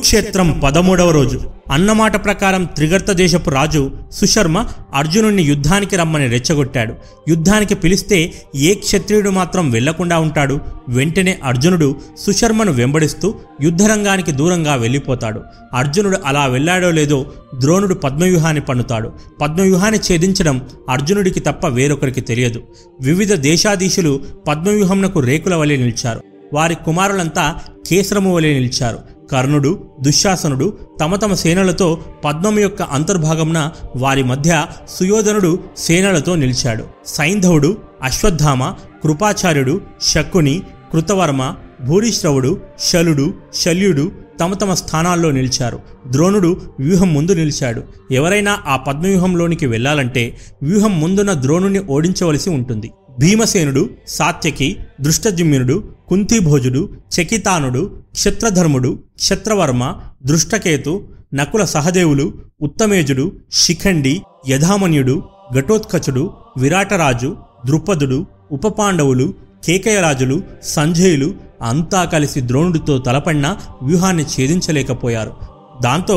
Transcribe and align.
కురుక్షేత్రం 0.00 0.48
పదమూడవ 0.60 1.10
రోజు 1.10 1.38
అన్నమాట 1.70 2.14
ప్రకారం 2.24 2.62
త్రిగర్త 2.76 3.10
దేశపు 3.12 3.50
రాజు 3.50 3.82
సుశర్మ 4.12 4.58
అర్జునుణ్ణి 4.94 5.42
యుద్ధానికి 5.42 5.94
రమ్మని 5.96 6.26
రెచ్చగొట్టాడు 6.26 6.92
యుద్ధానికి 7.28 7.74
పిలిస్తే 7.74 8.18
ఏ 8.62 8.70
క్షత్రియుడు 8.80 9.30
మాత్రం 9.30 9.66
వెళ్లకుండా 9.70 10.16
ఉంటాడు 10.18 10.56
వెంటనే 10.90 11.34
అర్జునుడు 11.42 11.88
సుశర్మను 12.24 12.72
వెంబడిస్తూ 12.72 13.30
యుద్ధరంగానికి 13.62 14.34
దూరంగా 14.34 14.76
వెళ్ళిపోతాడు 14.76 15.42
అర్జునుడు 15.74 16.20
అలా 16.26 16.46
వెళ్ళాడో 16.46 16.90
లేదో 16.92 17.18
ద్రోణుడు 17.60 17.96
పద్మవ్యూహాన్ని 18.04 18.64
పన్నుతాడు 18.64 19.10
పద్మవ్యూహాన్ని 19.40 20.02
ఛేదించడం 20.06 20.58
అర్జునుడికి 20.90 21.42
తప్ప 21.42 21.66
వేరొకరికి 21.74 22.24
తెలియదు 22.24 22.62
వివిధ 23.02 23.32
దేశాధీశులు 23.44 24.14
పద్మవ్యూహంనకు 24.48 25.20
రేకుల 25.22 25.56
వలె 25.56 25.78
నిలిచారు 25.78 26.22
వారి 26.52 26.76
కుమారులంతా 26.84 27.46
కేసరము 27.88 28.30
వలె 28.34 28.50
నిలిచారు 28.54 28.98
కర్ణుడు 29.30 29.70
దుశ్శాసనుడు 30.02 30.66
తమ 31.00 31.16
తమ 31.16 31.34
సేనలతో 31.34 31.88
పద్మం 32.24 32.56
యొక్క 32.58 32.82
అంతర్భాగంన 32.92 33.60
వారి 33.96 34.22
మధ్య 34.22 34.52
సుయోధనుడు 34.96 35.52
సేనలతో 35.76 36.34
నిలిచాడు 36.36 36.84
సైంధవుడు 37.06 37.70
అశ్వత్థామ 38.02 38.62
కృపాచార్యుడు 39.04 39.74
శకుని 40.02 40.56
కృతవర్మ 40.92 41.42
భూరిశ్రవుడు 41.80 42.50
శలుడు 42.90 43.26
శల్యుడు 43.54 44.04
తమ 44.40 44.54
తమ 44.54 44.72
స్థానాల్లో 44.74 45.30
నిలిచారు 45.30 45.78
ద్రోణుడు 46.06 46.50
వ్యూహం 46.80 47.10
ముందు 47.14 47.32
నిలిచాడు 47.32 47.80
ఎవరైనా 48.12 48.52
ఆ 48.66 48.76
పద్మవ్యూహంలోనికి 48.86 49.66
వెళ్ళాలంటే 49.66 50.22
వ్యూహం 50.62 50.94
ముందున్న 51.00 51.32
ద్రోణుని 51.42 51.80
ఓడించవలసి 51.88 52.48
ఉంటుంది 52.50 52.88
భీమసేనుడు 53.18 53.82
సాత్యకి 54.08 54.68
దృష్టజుమ్యునుడు 55.00 55.76
కుంతిభోజుడు 56.08 56.82
చకితానుడు 57.14 57.82
క్షత్రధర్ముడు 58.12 58.90
క్షత్రవర్మ 59.16 59.84
దృష్టకేతు 60.26 60.92
నకుల 61.34 61.64
సహదేవులు 61.64 62.26
ఉత్తమేజుడు 62.62 63.24
శిఖండి 63.52 64.14
యధామన్యుడు 64.48 65.14
ఘటోత్కచుడు 65.52 66.24
విరాటరాజు 66.56 67.30
ద్రుపదుడు 67.66 68.18
ఉపపాండవులు 68.52 69.26
కేకయరాజులు 69.64 70.36
సంజయులు 70.74 71.28
అంతా 71.62 72.04
కలిసి 72.04 72.40
ద్రోణుడితో 72.40 72.98
తలపడిన 72.98 73.46
వ్యూహాన్ని 73.82 74.24
ఛేదించలేకపోయారు 74.24 75.32
దాంతో 75.82 76.16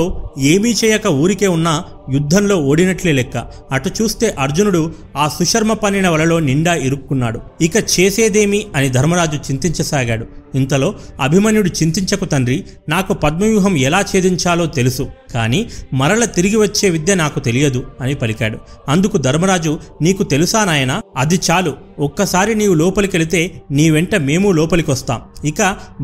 ఏమీ 0.43 0.71
చేయక 0.73 1.07
ఊరికే 1.07 1.47
ఉన్న 1.47 1.69
యుద్ధంలో 2.11 2.55
ఓడినట్లే 2.65 3.11
లెక్క 3.11 3.37
అటు 3.71 3.89
చూస్తే 3.99 4.27
అర్జునుడు 4.39 4.81
ఆ 5.17 5.27
సుశర్మ 5.27 5.73
పనిన 5.83 6.07
వలలో 6.09 6.37
నిండా 6.39 6.75
ఇరుక్కున్నాడు 6.83 7.41
ఇక 7.61 7.75
చేసేదేమి 7.93 8.61
అని 8.75 8.89
ధర్మరాజు 8.89 9.39
చింతించసాగాడు 9.47 10.25
ఇంతలో 10.55 10.89
అభిమన్యుడు 11.19 11.69
చింతించకు 11.69 12.25
తండ్రి 12.25 12.57
నాకు 12.89 13.13
పద్మవ్యూహం 13.13 13.73
ఎలా 13.79 14.01
ఛేదించాలో 14.01 14.65
తెలుసు 14.75 15.05
కానీ 15.33 15.59
మరల 15.93 16.23
తిరిగి 16.35 16.57
వచ్చే 16.57 16.87
విద్య 16.89 17.13
నాకు 17.15 17.39
తెలియదు 17.39 17.81
అని 18.01 18.13
పలికాడు 18.13 18.57
అందుకు 18.89 19.17
ధర్మరాజు 19.17 19.71
నీకు 20.01 20.23
తెలుసా 20.23 20.61
నాయన 20.63 20.93
అది 21.17 21.39
చాలు 21.49 21.73
ఒక్కసారి 21.99 22.55
నీవు 22.55 22.73
లోపలికెళితే 22.73 23.41
నీ 23.71 23.89
వెంట 23.89 24.15
మేము 24.15 24.51
లోపలికొస్తాం 24.51 25.19
ఇక 25.45 25.61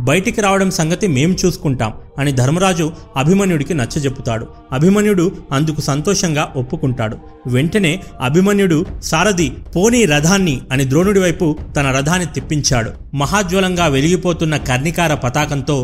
బయటికి 0.05 0.41
రావడం 0.41 0.71
సంగతి 0.71 1.07
మేం 1.07 1.31
చూసుకుంటాం 1.45 1.93
అని 2.19 2.31
ధర్మరాజు 2.31 2.85
అభిమన్యుడికి 3.17 3.73
నచ్చజెప్పుతాడు 3.73 4.45
అభిమన్యుడు 4.71 5.25
అందుకు 5.51 5.81
సంతోషంగా 5.89 6.43
ఒప్పుకుంటాడు 6.55 7.15
వెంటనే 7.47 7.91
అభిమన్యుడు 8.21 8.77
సారథి 9.03 9.47
పోనీ 9.75 10.01
రథాన్ని 10.05 10.55
అని 10.71 10.85
ద్రోణుడి 10.85 11.19
వైపు 11.19 11.47
తన 11.77 11.87
రథాన్ని 11.91 12.27
తిప్పించాడు 12.27 12.91
మహాజ్వలంగా 13.15 13.85
వెలిగిపోతున్న 13.87 14.55
కర్ణికార 14.69 15.13
పతాకంతో 15.23 15.77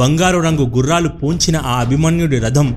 బంగారు 0.00 0.40
రంగు 0.40 0.66
గుర్రాలు 0.76 1.10
పూంచిన 1.20 1.56
ఆ 1.66 1.74
అభిమన్యుడి 1.80 2.40
రథం 2.40 2.68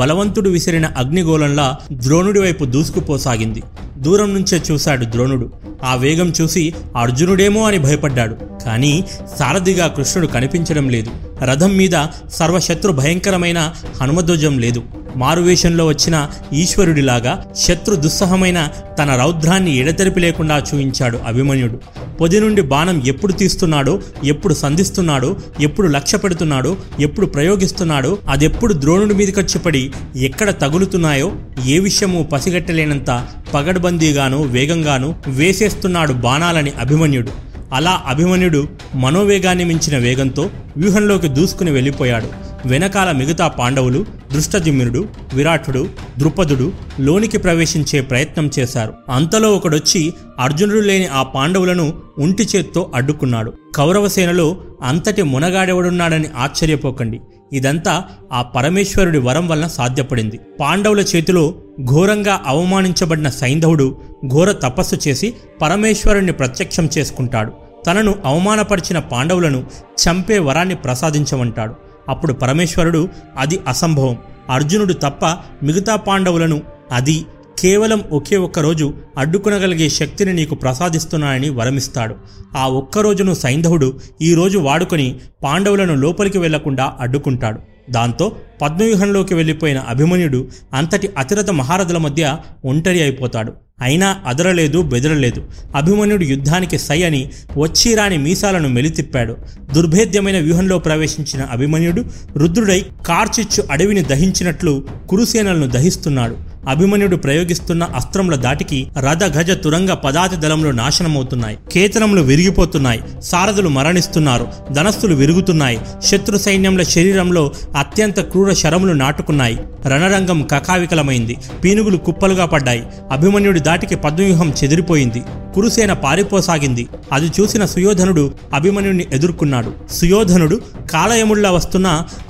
బలవంతుడు 0.00 0.50
విసిరిన 0.50 0.86
అగ్నిగోళంలా 0.96 1.66
ద్రోణుడి 2.02 2.40
వైపు 2.40 2.64
దూసుకుపోసాగింది 2.66 3.62
దూరం 4.04 4.30
నుంచే 4.34 4.58
చూశాడు 4.68 5.06
ద్రోణుడు 5.12 5.46
ఆ 5.84 5.92
వేగం 5.96 6.28
చూసి 6.38 6.64
అర్జునుడేమో 6.96 7.62
అని 7.64 7.78
భయపడ్డాడు 7.78 8.34
కానీ 8.64 8.92
సారథిగా 9.38 9.86
కృష్ణుడు 9.96 10.28
కనిపించడం 10.34 10.86
లేదు 10.88 11.10
రథం 11.44 11.72
మీద 11.76 11.96
సర్వశత్రు 12.38 12.92
భయంకరమైన 13.00 13.60
హనుమధ్వజం 14.00 14.54
లేదు 14.58 14.82
మారువేషంలో 15.16 15.84
వచ్చిన 15.86 16.16
ఈశ్వరుడిలాగా 16.54 17.32
శత్రు 17.56 17.96
దుస్సహమైన 17.96 18.60
తన 18.98 19.10
రౌద్రాన్ని 19.14 19.72
ఎడతెరిపి 19.78 20.20
లేకుండా 20.20 20.56
చూయించాడు 20.68 21.18
అభిమన్యుడు 21.26 21.76
పొది 22.20 22.38
నుండి 22.40 22.62
బాణం 22.62 22.96
ఎప్పుడు 23.08 23.32
తీస్తున్నాడో 23.32 23.94
ఎప్పుడు 24.24 24.54
సంధిస్తున్నాడో 24.54 25.30
ఎప్పుడు 25.60 25.88
లక్ష్య 25.88 26.18
పెడుతున్నాడో 26.18 26.72
ఎప్పుడు 27.00 27.26
ప్రయోగిస్తున్నాడో 27.26 28.12
అదెప్పుడు 28.28 28.74
ద్రోణుడి 28.74 29.14
మీదకొచ్చిపడి 29.14 29.82
ఎక్కడ 30.22 30.50
తగులుతున్నాయో 30.60 31.28
ఏ 31.68 31.78
విషయము 31.78 32.20
పసిగట్టలేనంత 32.32 33.10
పగడ్బందీ 33.52 33.93
పకడ్బందీగాను 33.96 34.38
వేగంగాను 34.52 35.08
వేసేస్తున్నాడు 35.38 36.12
బాణాలని 36.22 36.70
అభిమన్యుడు 36.80 37.32
అలా 37.72 37.92
అభిమన్యుడు 38.06 38.60
మనోవేగాన్ని 38.94 39.64
మించిన 39.64 39.96
వేగంతో 39.98 40.44
వ్యూహంలోకి 40.76 41.28
దూసుకుని 41.28 41.70
వెళ్ళిపోయాడు 41.70 42.28
వెనకాల 42.66 43.10
మిగతా 43.12 43.46
పాండవులు 43.58 44.00
దృష్టజిమ్నుడు 44.32 45.00
విరాటుడు 45.34 45.82
ద్రుపదుడు 46.18 46.66
లోనికి 47.00 47.38
ప్రవేశించే 47.38 48.00
ప్రయత్నం 48.02 48.48
చేశారు 48.58 48.94
అంతలో 49.10 49.50
ఒకడొచ్చి 49.54 50.02
అర్జునుడు 50.38 50.82
లేని 50.82 51.08
ఆ 51.12 51.22
పాండవులను 51.34 51.86
ఒంటి 52.18 52.46
చేత్తో 52.52 52.84
అడ్డుకున్నాడు 52.94 53.52
కౌరవసేనలో 53.76 54.48
అంతటి 54.84 55.24
మునగాడెవడున్నాడని 55.32 56.30
ఆశ్చర్యపోకండి 56.38 57.20
ఇదంతా 57.54 57.94
ఆ 58.32 58.40
పరమేశ్వరుడి 58.54 59.18
వరం 59.18 59.46
వలన 59.48 59.66
సాధ్యపడింది 59.68 60.38
పాండవుల 60.60 61.02
చేతిలో 61.10 61.44
ఘోరంగా 61.84 62.34
అవమానించబడిన 62.46 63.28
సైంధవుడు 63.38 63.86
ఘోర 64.26 64.50
తపస్సు 64.62 64.98
చేసి 65.06 65.28
పరమేశ్వరుణ్ణి 65.62 66.32
ప్రత్యక్షం 66.32 66.88
చేసుకుంటాడు 66.98 67.52
తనను 67.86 68.12
అవమానపరిచిన 68.24 68.98
పాండవులను 69.10 69.60
చంపే 70.02 70.38
వరాన్ని 70.40 70.76
ప్రసాదించమంటాడు 70.84 71.74
అప్పుడు 72.08 72.32
పరమేశ్వరుడు 72.34 73.02
అది 73.38 73.56
అసంభవం 73.68 74.16
అర్జునుడు 74.50 74.94
తప్ప 75.02 75.24
మిగతా 75.62 75.94
పాండవులను 76.06 76.58
అది 76.92 77.18
కేవలం 77.56 78.00
ఒకే 78.12 78.36
ఒక్కరోజు 78.36 78.86
అడ్డుకునగలిగే 79.18 79.86
శక్తిని 79.88 80.32
నీకు 80.32 80.54
ప్రసాదిస్తున్నానని 80.54 81.48
వరమిస్తాడు 81.50 82.14
ఆ 82.56 82.64
ఒక్కరోజును 82.76 83.34
సైంధవుడు 83.34 83.88
ఈరోజు 84.22 84.58
వాడుకొని 84.58 85.08
పాండవులను 85.42 85.94
లోపలికి 85.94 86.38
వెళ్లకుండా 86.38 86.86
అడ్డుకుంటాడు 87.00 87.60
దాంతో 87.90 88.26
పద్మవ్యూహంలోకి 88.62 89.34
వెళ్ళిపోయిన 89.34 89.78
అభిమన్యుడు 89.88 90.40
అంతటి 90.74 91.08
అతిరథ 91.18 91.50
మహారథుల 91.50 91.98
మధ్య 91.98 92.24
ఒంటరి 92.64 93.00
అయిపోతాడు 93.02 93.52
అయినా 93.84 94.08
అదరలేదు 94.26 94.78
బెదరలేదు 94.90 95.40
అభిమన్యుడు 95.76 96.26
యుద్ధానికి 96.30 96.78
సై 96.78 96.98
అని 97.02 97.22
వచ్చిరాని 97.58 98.18
మీసాలను 98.18 98.68
మెలితిప్పాడు 98.68 99.34
దుర్భేద్యమైన 99.74 100.38
వ్యూహంలో 100.40 100.78
ప్రవేశించిన 100.86 101.42
అభిమన్యుడు 101.54 102.02
రుద్రుడై 102.36 102.80
కార్చిచ్చు 103.06 103.62
అడవిని 103.70 104.04
దహించినట్లు 104.10 104.74
కురుసేనలను 105.10 105.68
దహిస్తున్నాడు 105.74 106.36
అభిమన్యుడు 106.72 107.16
ప్రయోగిస్తున్న 107.24 107.84
అస్త్రముల 107.94 108.36
దాటికి 108.44 108.78
రథ 109.06 109.24
గజ 109.34 109.50
తురంగ 109.62 109.92
పదాతి 110.04 110.36
దళములు 110.36 110.70
నాశనమవుతున్నాయి 110.78 111.56
కేతనములు 111.72 112.22
విరిగిపోతున్నాయి 112.22 113.00
సారథులు 113.22 113.70
మరణిస్తున్నారు 113.70 114.46
ధనస్సులు 114.72 115.14
విరుగుతున్నాయి 115.14 115.78
శత్రు 116.02 116.38
సైన్యముల 116.38 116.84
శరీరంలో 116.94 117.42
అత్యంత 117.76 118.20
క్రూర 118.28 118.52
శరములు 118.54 118.94
నాటుకున్నాయి 118.98 119.58
రణరంగం 119.88 120.38
కకావికలమైంది 120.52 121.34
పీనుగులు 121.62 121.98
కుప్పలుగా 122.04 122.46
పడ్డాయి 122.46 122.82
అభిమన్యుడి 123.12 123.60
ధాటికి 123.74 123.96
పద్మవ్యూహం 124.02 124.48
చెదిరిపోయింది 124.58 125.20
కురుసేన 125.54 125.92
పారిపోసాగింది 126.02 126.84
అది 127.12 127.28
చూసిన 127.36 127.62
సుయోధనుడు 127.64 128.24
అభిమన్యుడిని 128.54 129.04
ఎదుర్కొన్నాడు 129.12 129.70
సుయోధనుడు 129.90 130.56
కాలయముళ్లా 130.92 131.50
వస్తున్న 131.50 131.88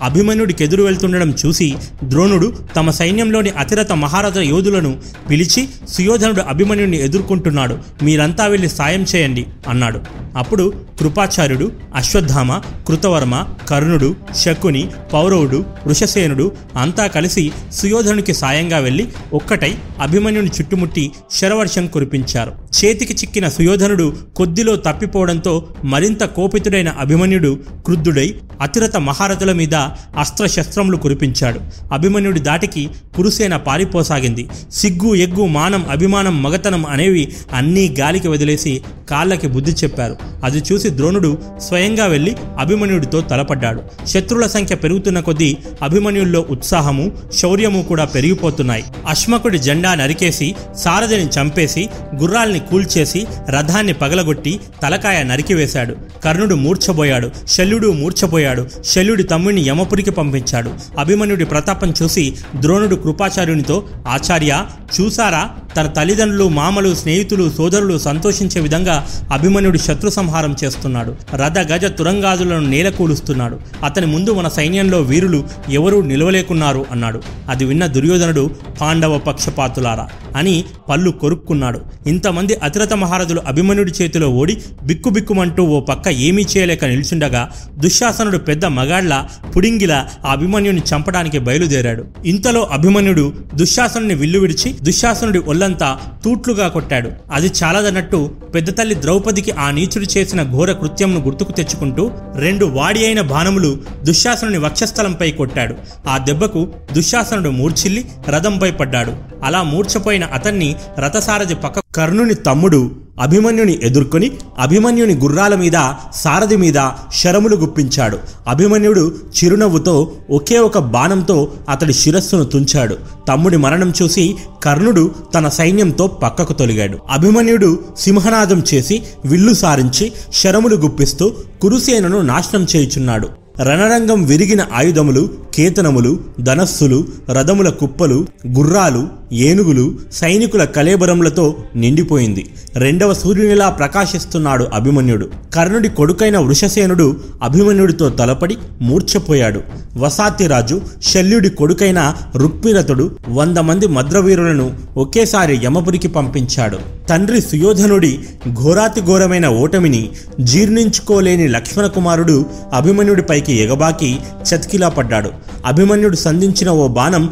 అభిమన్యుడికి 0.08 0.62
ఎదురు 0.64 0.82
వెళ్తుండడం 0.82 1.30
చూసి 1.42 1.68
ద్రోణుడు 2.04 2.48
తమ 2.76 2.90
సైన్యంలోని 2.90 3.52
అతిరత 3.56 3.92
మహారథ 4.02 4.38
యోధులను 4.46 4.92
పిలిచి 5.30 5.62
సుయోధనుడు 5.88 6.44
అభిమన్యుడిని 6.50 7.00
ఎదుర్కొంటున్నాడు 7.02 7.76
మీరంతా 8.02 8.46
వెళ్ళి 8.46 8.70
సాయం 8.70 9.04
చేయండి 9.12 9.44
అన్నాడు 9.68 10.00
అప్పుడు 10.36 10.66
కృపాచార్యుడు 11.00 11.66
అశ్వత్థామ 11.94 12.52
కృతవర్మ 12.88 13.34
కర్ణుడు 13.68 14.08
శకుని 14.36 14.82
పౌరవుడు 15.12 15.58
వృషసేనుడు 15.86 16.46
అంతా 16.76 17.06
కలిసి 17.08 17.44
సుయోధనుడికి 17.72 18.34
సాయంగా 18.34 18.78
వెళ్ళి 18.80 19.04
ఒక్కటై 19.34 19.72
అభిమన్యుని 20.00 20.52
చుట్టుముట్టి 20.56 21.04
శరవర్షం 21.30 21.86
కురిపించారు 21.86 22.52
చేతికి 22.76 23.14
చిక్కిన 23.14 23.48
సుయోధనుడు 23.48 24.06
కొద్దిలో 24.36 24.76
తప్పిపోవడంతో 24.76 25.54
మరింత 25.84 26.24
కోపితుడైన 26.24 26.90
అభిమన్యుడు 27.00 27.50
క్రుద్ధుడై 27.86 28.26
అతిరత 28.60 28.96
మహారథుల 28.96 29.52
మీద 29.52 29.76
అస్త్రశస్త్రములు 30.16 30.96
కురిపించాడు 30.96 31.60
అభిమన్యుడి 31.92 32.40
దాటికి 32.40 32.82
కురుసేన 33.16 33.56
పారిపోసాగింది 33.56 34.44
సిగ్గు 34.70 35.14
ఎగ్గు 35.16 35.46
మానం 35.46 35.82
అభిమానం 35.90 36.42
మగతనం 36.42 36.86
అనేవి 36.86 37.24
అన్నీ 37.52 37.94
గాలికి 38.00 38.28
వదిలేసి 38.28 38.74
కాళ్ళకి 39.10 39.46
బుద్ధి 39.46 39.72
చెప్పారు 39.72 40.14
అది 40.44 40.62
చూసి 40.72 40.90
ద్రోణుడు 40.90 41.30
స్వయంగా 41.58 42.06
వెళ్లి 42.06 42.32
అభిమన్యుడితో 42.58 43.20
తలపడ్డాడు 43.20 43.80
శత్రుల 44.06 44.46
సంఖ్య 44.46 44.74
పెరుగుతున్న 44.74 45.20
కొద్దీ 45.20 45.50
అభిమన్యుల్లో 45.82 46.40
ఉత్సాహము 46.50 47.04
శౌర్యము 47.32 47.82
కూడా 47.82 48.04
పెరిగిపోతున్నాయి 48.04 48.84
అశ్మకుడి 49.08 49.58
జెండా 49.58 49.94
నరికేసి 49.94 50.54
సారథి 50.76 51.13
రాజుని 51.16 51.32
చంపేసి 51.36 51.82
గుర్రాల్ని 52.20 52.60
కూల్చేసి 52.68 53.20
రథాన్ని 53.54 53.94
పగలగొట్టి 53.94 54.52
తలకాయ 54.82 55.18
నరికివేశాడు 55.22 55.94
కర్ణుడు 56.24 56.54
మూర్చబోయాడు 56.56 57.28
శల్యుడు 57.48 57.88
మూర్ఛపోయాడు 57.92 58.62
శల్యుడి 58.92 59.24
తమ్ముడిని 59.32 59.62
యమపురికి 59.68 60.12
పంపించాడు 60.12 60.70
అభిమన్యుడి 60.98 61.46
ప్రతాపం 61.46 61.90
చూసి 61.98 62.24
ద్రోణుడు 62.62 62.98
కృపాచార్యునితో 63.04 63.76
ఆచార్య 64.14 64.52
చూసారా 64.96 65.42
తన 65.76 65.86
తల్లిదండ్రులు 65.94 66.46
మామలు 66.54 66.90
స్నేహితులు 66.94 67.44
సోదరులు 67.50 67.94
సంతోషించే 68.04 68.58
విధంగా 68.60 68.96
అభిమన్యుడు 69.32 69.78
శత్రు 69.78 70.10
సంహారం 70.10 70.52
చేస్తున్నాడు 70.62 71.12
రథ 71.36 71.58
గజ 71.70 71.86
తురంగాదులను 71.96 72.68
నేల 72.68 72.88
కూలుస్తున్నాడు 72.98 73.56
అతని 73.84 74.08
ముందు 74.12 74.32
మన 74.32 74.48
సైన్యంలో 74.56 75.00
వీరులు 75.04 75.40
ఎవరూ 75.72 75.98
నిలవలేకున్నారు 76.04 76.84
అన్నాడు 76.92 77.20
అది 77.50 77.64
విన్న 77.64 77.86
దుర్యోధనుడు 77.94 78.44
పాండవ 78.80 79.18
పక్షపాతులారా 79.26 80.06
అని 80.36 80.54
పల్లు 80.88 81.03
కాళ్ళు 81.04 81.20
కొరుక్కున్నాడు 81.22 81.78
ఇంతమంది 82.10 82.54
అతిరత 82.64 82.92
మహారాజులు 82.94 83.40
అభిమన్యుడి 83.50 83.92
చేతిలో 83.96 84.28
ఓడి 84.34 84.54
బిక్కుబిక్కుమంటూ 84.88 85.62
ఓ 85.70 85.78
పక్క 85.82 86.08
ఏమీ 86.26 86.42
చేయలేక 86.52 86.84
నిల్చుండగా 86.84 87.42
దుశ్శాసనుడు 87.82 88.38
పెద్ద 88.46 88.64
మగాళ్ల 88.76 89.14
పుడింగిల 89.54 89.94
ఆ 90.24 90.30
అభిమన్యుని 90.34 90.82
చంపడానికి 90.90 91.38
బయలుదేరాడు 91.46 92.02
ఇంతలో 92.26 92.62
అభిమన్యుడు 92.76 93.24
దుశ్శాసనుని 93.60 94.14
విల్లు 94.14 94.38
విడిచి 94.38 94.70
దుశ్శాసనుడి 94.84 95.42
ఒళ్ళంతా 95.48 95.90
తూట్లుగా 96.24 96.68
కొట్టాడు 96.68 97.10
అది 97.32 97.50
చాలదన్నట్టు 97.58 98.20
పెద్ద 98.54 98.70
తల్లి 98.78 98.96
ద్రౌపదికి 99.02 99.54
ఆ 99.58 99.68
నీచుడు 99.70 100.08
చేసిన 100.14 100.40
ఘోర 100.52 100.72
కృత్యంను 100.80 101.22
గుర్తుకు 101.22 101.52
తెచ్చుకుంటూ 101.52 102.06
రెండు 102.38 102.66
వాడి 102.74 103.02
అయిన 103.04 103.22
బాణములు 103.30 103.72
దుశ్శాసనుని 104.08 104.60
వక్షస్థలంపై 104.64 105.30
కొట్టాడు 105.34 105.76
ఆ 106.08 106.16
దెబ్బకు 106.24 106.62
దుశ్శాసనుడు 106.94 107.52
మూర్చిల్లి 107.58 108.04
రథంపై 108.28 108.72
పడ్డాడు 108.74 109.14
అలా 109.44 109.60
మూర్చపోయిన 109.70 110.24
అతన్ని 110.36 110.68
రథసారథి 110.98 111.54
పక్క 111.54 111.78
కర్ణుని 111.96 112.34
తమ్ముడు 112.46 112.78
అభిమన్యుని 113.20 113.74
ఎదుర్కొని 113.82 114.28
అభిమన్యుని 114.58 115.14
గుర్రాల 115.14 115.54
మీద 115.54 115.78
సారథి 116.14 116.56
మీద 116.56 116.78
శరములు 117.12 117.56
గుప్పించాడు 117.56 118.16
అభిమన్యుడు 118.48 119.04
చిరునవ్వుతో 119.36 119.94
ఒకే 120.30 120.58
ఒక 120.58 120.78
బాణంతో 120.88 121.36
అతడి 121.68 121.92
శిరస్సును 121.92 122.44
తుంచాడు 122.44 122.96
తమ్ముడి 123.28 123.56
మరణం 123.56 123.92
చూసి 124.02 124.24
కర్ణుడు 124.62 125.04
తన 125.34 125.48
సైన్యంతో 125.50 126.06
పక్కకు 126.22 126.52
తొలిగాడు 126.52 126.98
అభిమన్యుడు 127.10 127.70
సింహనాదం 127.96 128.62
చేసి 128.74 128.98
విల్లు 129.24 129.54
సారించి 129.54 130.08
శరములు 130.32 130.78
గుప్పిస్తూ 130.78 131.28
కురుసేనను 131.62 132.20
నాశనం 132.22 132.66
చేయుచున్నాడు 132.74 133.30
రణరంగం 133.54 134.20
విరిగిన 134.24 134.62
ఆయుధములు 134.72 135.20
కేతనములు 135.54 136.10
ధనస్సులు 136.40 136.96
రథముల 137.30 137.68
కుప్పలు 137.72 138.16
గుర్రాలు 138.56 139.02
ఏనుగులు 139.42 139.84
సైనికుల 140.12 140.62
కలేబరములతో 140.74 141.44
నిండిపోయింది 141.76 142.42
రెండవ 142.76 143.12
సూర్యునిలా 143.12 143.68
ప్రకాశిస్తున్నాడు 143.70 144.64
అభిమన్యుడు 144.74 145.26
కర్ణుడి 145.54 145.88
కొడుకైన 145.90 146.38
వృషసేనుడు 146.38 147.06
అభిమన్యుడితో 147.42 148.08
తలపడి 148.18 148.56
మూర్ఛపోయాడు 148.80 149.60
వసాతిరాజు 149.98 150.76
శల్యుడి 151.02 151.50
కొడుకైన 151.54 152.00
రుక్మిరథుడు 152.36 153.06
వంద 153.32 153.58
మంది 153.64 153.88
మద్రవీరులను 153.88 154.66
ఒకేసారి 154.96 155.56
యమపురికి 155.64 156.08
పంపించాడు 156.08 156.80
తండ్రి 157.10 157.40
సుయోధనుడి 157.40 158.12
ఘోరాతిఘోరమైన 158.58 159.46
ఓటమిని 159.60 160.02
జీర్ణించుకోలేని 160.48 161.48
లక్ష్మణకుమారుడు 161.48 162.36
అభిమన్యుడిపై 162.72 163.38
ఎగబాకి 163.52 164.20
చతికిలా 164.42 164.88
పడ్డాడు 164.88 165.30
అభిమన్యుడు 165.66 166.16
సంధించిన 166.16 166.70
ఓ 166.70 166.86
బాణం 166.88 167.24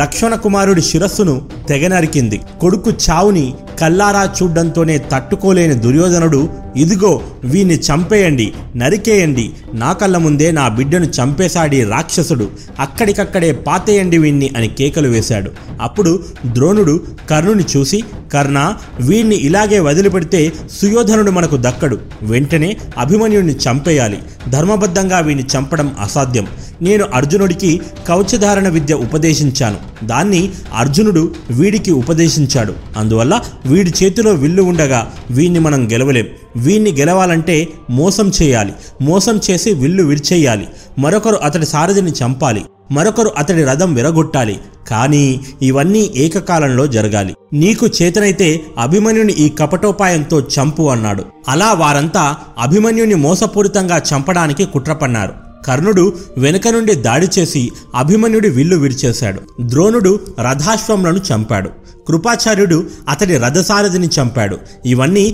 లక్ష్మణ 0.00 0.34
కుమారుడి 0.36 0.82
శిరస్సును 0.82 1.34
తెగనరికింది 1.68 2.38
కొడుకు 2.60 2.90
చావుని 3.04 3.46
కల్లారా 3.80 4.22
చూడ్డంతోనే 4.36 4.96
తట్టుకోలేని 5.12 5.74
దుర్యోధనుడు 5.80 6.40
ఇదిగో 6.76 7.10
వీణ్ణి 7.44 7.76
చంపేయండి 7.86 8.46
నరికేయండి 8.76 9.44
నా 9.74 9.90
కళ్ళ 9.92 10.16
ముందే 10.18 10.48
నా 10.50 10.64
బిడ్డను 10.68 11.08
చంపేశాడి 11.18 11.78
రాక్షసుడు 11.84 12.46
అక్కడికక్కడే 12.80 13.50
పాతేయండి 13.66 14.18
వీణ్ణి 14.18 14.48
అని 14.56 14.68
కేకలు 14.78 15.08
వేశాడు 15.08 15.50
అప్పుడు 15.80 16.12
ద్రోణుడు 16.54 16.94
కర్ణుని 17.30 17.66
చూసి 17.74 18.00
కర్ణ 18.32 18.58
వీణ్ణి 19.00 19.38
ఇలాగే 19.44 19.78
వదిలిపెడితే 19.80 20.40
సుయోధనుడు 20.70 21.30
మనకు 21.30 21.58
దక్కడు 21.62 21.98
వెంటనే 22.24 22.70
అభిమన్యుణ్ణి 22.96 23.56
చంపేయాలి 23.64 24.20
ధర్మబద్ధంగా 24.50 25.20
వీణ్ణి 25.20 25.46
చంపడం 25.54 25.90
అసాధ్యం 26.00 26.48
నేను 26.82 27.04
అర్జునుడికి 27.14 27.72
కవచధారణ 28.08 28.68
విద్య 28.68 28.94
ఉపదేశించాను 29.00 29.73
చేశాను 29.74 30.06
దాన్ని 30.06 30.42
అర్జునుడు 30.72 31.22
వీడికి 31.50 31.92
ఉపదేశించాడు 31.92 32.72
అందువల్ల 32.96 33.34
వీడి 33.66 33.90
చేతిలో 33.90 34.32
విల్లు 34.34 34.62
ఉండగా 34.62 35.00
వీడిని 35.30 35.60
మనం 35.60 35.80
గెలవలేం 35.92 36.28
వీడిని 36.56 36.92
గెలవాలంటే 36.92 37.56
మోసం 37.90 38.26
చేయాలి 38.42 38.72
మోసం 39.02 39.36
చేసి 39.46 39.70
విల్లు 39.72 40.02
విడిచేయాలి 40.02 40.66
మరొకరు 40.98 41.38
అతడి 41.44 41.66
సారథిని 41.66 42.12
చంపాలి 42.12 42.62
మరొకరు 42.92 43.30
అతడి 43.38 43.62
రథం 43.64 43.90
విరగొట్టాలి 43.94 44.56
కానీ 44.88 45.22
ఇవన్నీ 45.62 46.02
ఏకకాలంలో 46.16 46.84
జరగాలి 46.86 47.32
నీకు 47.54 47.86
చేతనైతే 47.98 48.48
అభిమన్యుని 48.78 49.34
ఈ 49.34 49.46
కపటోపాయంతో 49.58 50.38
చంపు 50.54 50.84
అన్నాడు 50.90 51.24
అలా 51.48 51.70
వారంతా 51.72 52.24
అభిమన్యుని 52.58 53.16
మోసపూరితంగా 53.24 53.98
చంపడానికి 54.10 54.66
కుట్రపన్నారు 54.66 55.34
కర్ణుడు 55.66 56.04
వెనుక 56.38 56.68
నుండి 56.68 56.94
దాడి 56.94 57.28
చేసి 57.38 57.62
అభిమన్యుడి 57.94 58.50
విల్లు 58.50 58.76
విడిచేశాడు 58.76 59.40
ద్రోణుడు 59.64 60.12
రథాశ్వంలను 60.40 61.22
చంపాడు 61.30 61.70
కృపాచార్యుడు 62.06 62.78
అతడి 63.08 63.36
రథసారథిని 63.38 64.08
చంపాడు 64.16 64.56
ఇవన్నీ 64.86 65.24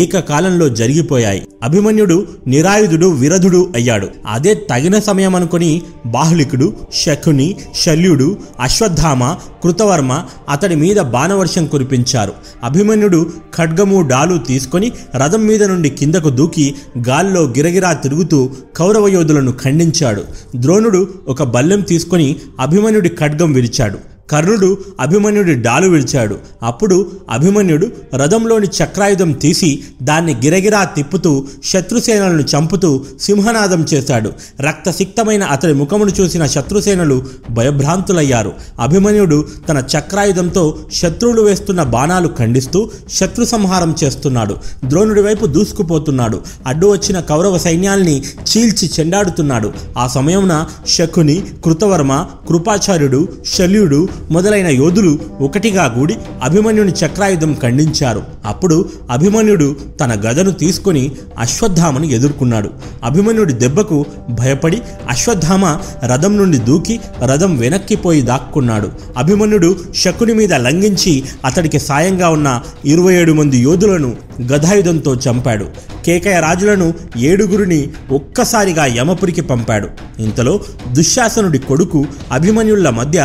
ఏకకాలంలో 0.00 0.68
జరిగిపోయాయి 0.74 1.42
అభిమన్యుడు 1.62 2.16
నిరాయుధుడు 2.46 3.08
విరధుడు 3.14 3.60
అయ్యాడు 3.76 4.08
అదే 4.28 4.54
తగిన 4.70 4.98
సమయం 4.98 5.34
అనుకుని 5.34 5.70
బాహ్లికుడు 6.06 6.66
శకుని 6.94 7.48
శల్యుడు 7.84 8.28
అశ్వత్థామ 8.60 9.22
కృతవర్మ 9.64 10.12
అతడి 10.48 10.76
మీద 10.76 11.00
బాణవర్షం 11.10 11.64
కురిపించారు 11.66 12.34
అభిమన్యుడు 12.64 13.20
ఖడ్గము 13.54 13.98
డాలు 14.02 14.36
తీసుకొని 14.46 14.88
రథం 15.16 15.42
మీద 15.46 15.62
నుండి 15.64 15.90
కిందకు 15.90 16.30
దూకి 16.30 16.66
గాల్లో 17.08 17.42
గిరగిరా 17.56 17.92
తిరుగుతూ 18.02 18.38
కౌరవ 18.76 19.08
యోధులను 19.08 19.52
ఖండించాడు 19.62 20.24
ద్రోణుడు 20.56 21.02
ఒక 21.28 21.42
బల్లెం 21.50 21.82
తీసుకొని 21.82 22.28
అభిమన్యుడి 22.60 23.12
ఖడ్గం 23.18 23.52
విరిచాడు 23.52 23.98
కర్ణుడు 24.30 24.70
అభిమన్యుడి 25.00 25.54
డాలు 25.60 25.86
విడిచాడు 25.88 26.36
అప్పుడు 26.62 26.96
అభిమన్యుడు 27.30 27.86
రథంలోని 28.22 28.68
చక్రాయుధం 28.78 29.30
తీసి 29.42 29.70
దాన్ని 30.02 30.34
గిరగిరా 30.42 30.82
తిప్పుతూ 30.96 31.32
శత్రుసేనలను 31.70 32.44
చంపుతూ 32.52 32.90
సింహనాదం 33.20 33.82
చేశాడు 33.92 34.30
రక్తసిక్తమైన 34.66 35.44
అతడి 35.50 35.74
ముఖమును 35.74 36.14
చూసిన 36.20 36.46
శత్రుసేనలు 36.46 37.16
భయభ్రాంతులయ్యారు 37.56 38.52
అభిమన్యుడు 38.80 39.38
తన 39.68 39.78
చక్రాయుధంతో 39.90 40.64
శత్రువులు 40.92 41.42
వేస్తున్న 41.42 41.82
బాణాలు 41.90 42.28
ఖండిస్తూ 42.38 42.80
శత్రు 43.10 43.44
సంహారం 43.46 43.92
చేస్తున్నాడు 44.02 44.54
ద్రోణుడి 44.84 45.22
వైపు 45.22 45.44
దూసుకుపోతున్నాడు 45.50 46.38
అడ్డు 46.66 46.86
వచ్చిన 46.92 47.18
కౌరవ 47.30 47.58
సైన్యాల్ని 47.58 48.16
చీల్చి 48.50 48.86
చెండాడుతున్నాడు 48.96 49.68
ఆ 49.98 50.06
సమయమున 50.08 50.54
శకుని 50.88 51.36
కృతవర్మ 51.64 52.12
కృపాచార్యుడు 52.48 53.20
శల్యుడు 53.52 54.00
మొదలైన 54.30 54.68
యోధులు 54.76 55.12
ఒకటిగా 55.40 55.84
గూడి 55.94 56.14
అభిమన్యుని 56.42 56.92
చక్రాయుధం 57.00 57.52
ఖండించారు 57.62 58.22
అప్పుడు 58.46 58.76
అభిమన్యుడు 59.10 59.68
తన 60.00 60.12
గదను 60.26 60.52
తీసుకుని 60.54 61.04
అశ్వత్థామను 61.38 62.06
ఎదుర్కొన్నాడు 62.10 62.70
అభిమన్యుడి 63.04 63.52
దెబ్బకు 63.52 63.98
భయపడి 64.30 64.78
అశ్వత్థామ 65.10 65.64
రథం 66.04 66.32
నుండి 66.36 66.58
దూకి 66.60 66.96
రథం 67.22 67.52
వెనక్కిపోయి 67.58 68.22
దాక్కున్నాడు 68.22 68.88
అభిమన్యుడు 69.18 69.70
శకుని 69.94 70.34
మీద 70.34 70.52
లంఘించి 70.60 71.14
అతడికి 71.44 71.78
సాయంగా 71.80 72.28
ఉన్న 72.28 72.48
ఇరవై 72.86 73.14
ఏడు 73.14 73.32
మంది 73.32 73.58
యోధులను 73.58 74.10
గదాయుధంతో 74.50 75.12
చంపాడు 75.24 75.66
కేకయ 76.04 76.36
రాజులను 76.40 76.86
ఏడుగురిని 77.20 77.80
ఒక్కసారిగా 78.12 78.84
యమపురికి 78.96 79.42
పంపాడు 79.42 79.88
ఇంతలో 80.18 80.54
దుశ్శాసనుడి 80.94 81.60
కొడుకు 81.60 82.00
అభిమన్యుళ్ల 82.32 82.90
మధ్య 82.90 83.18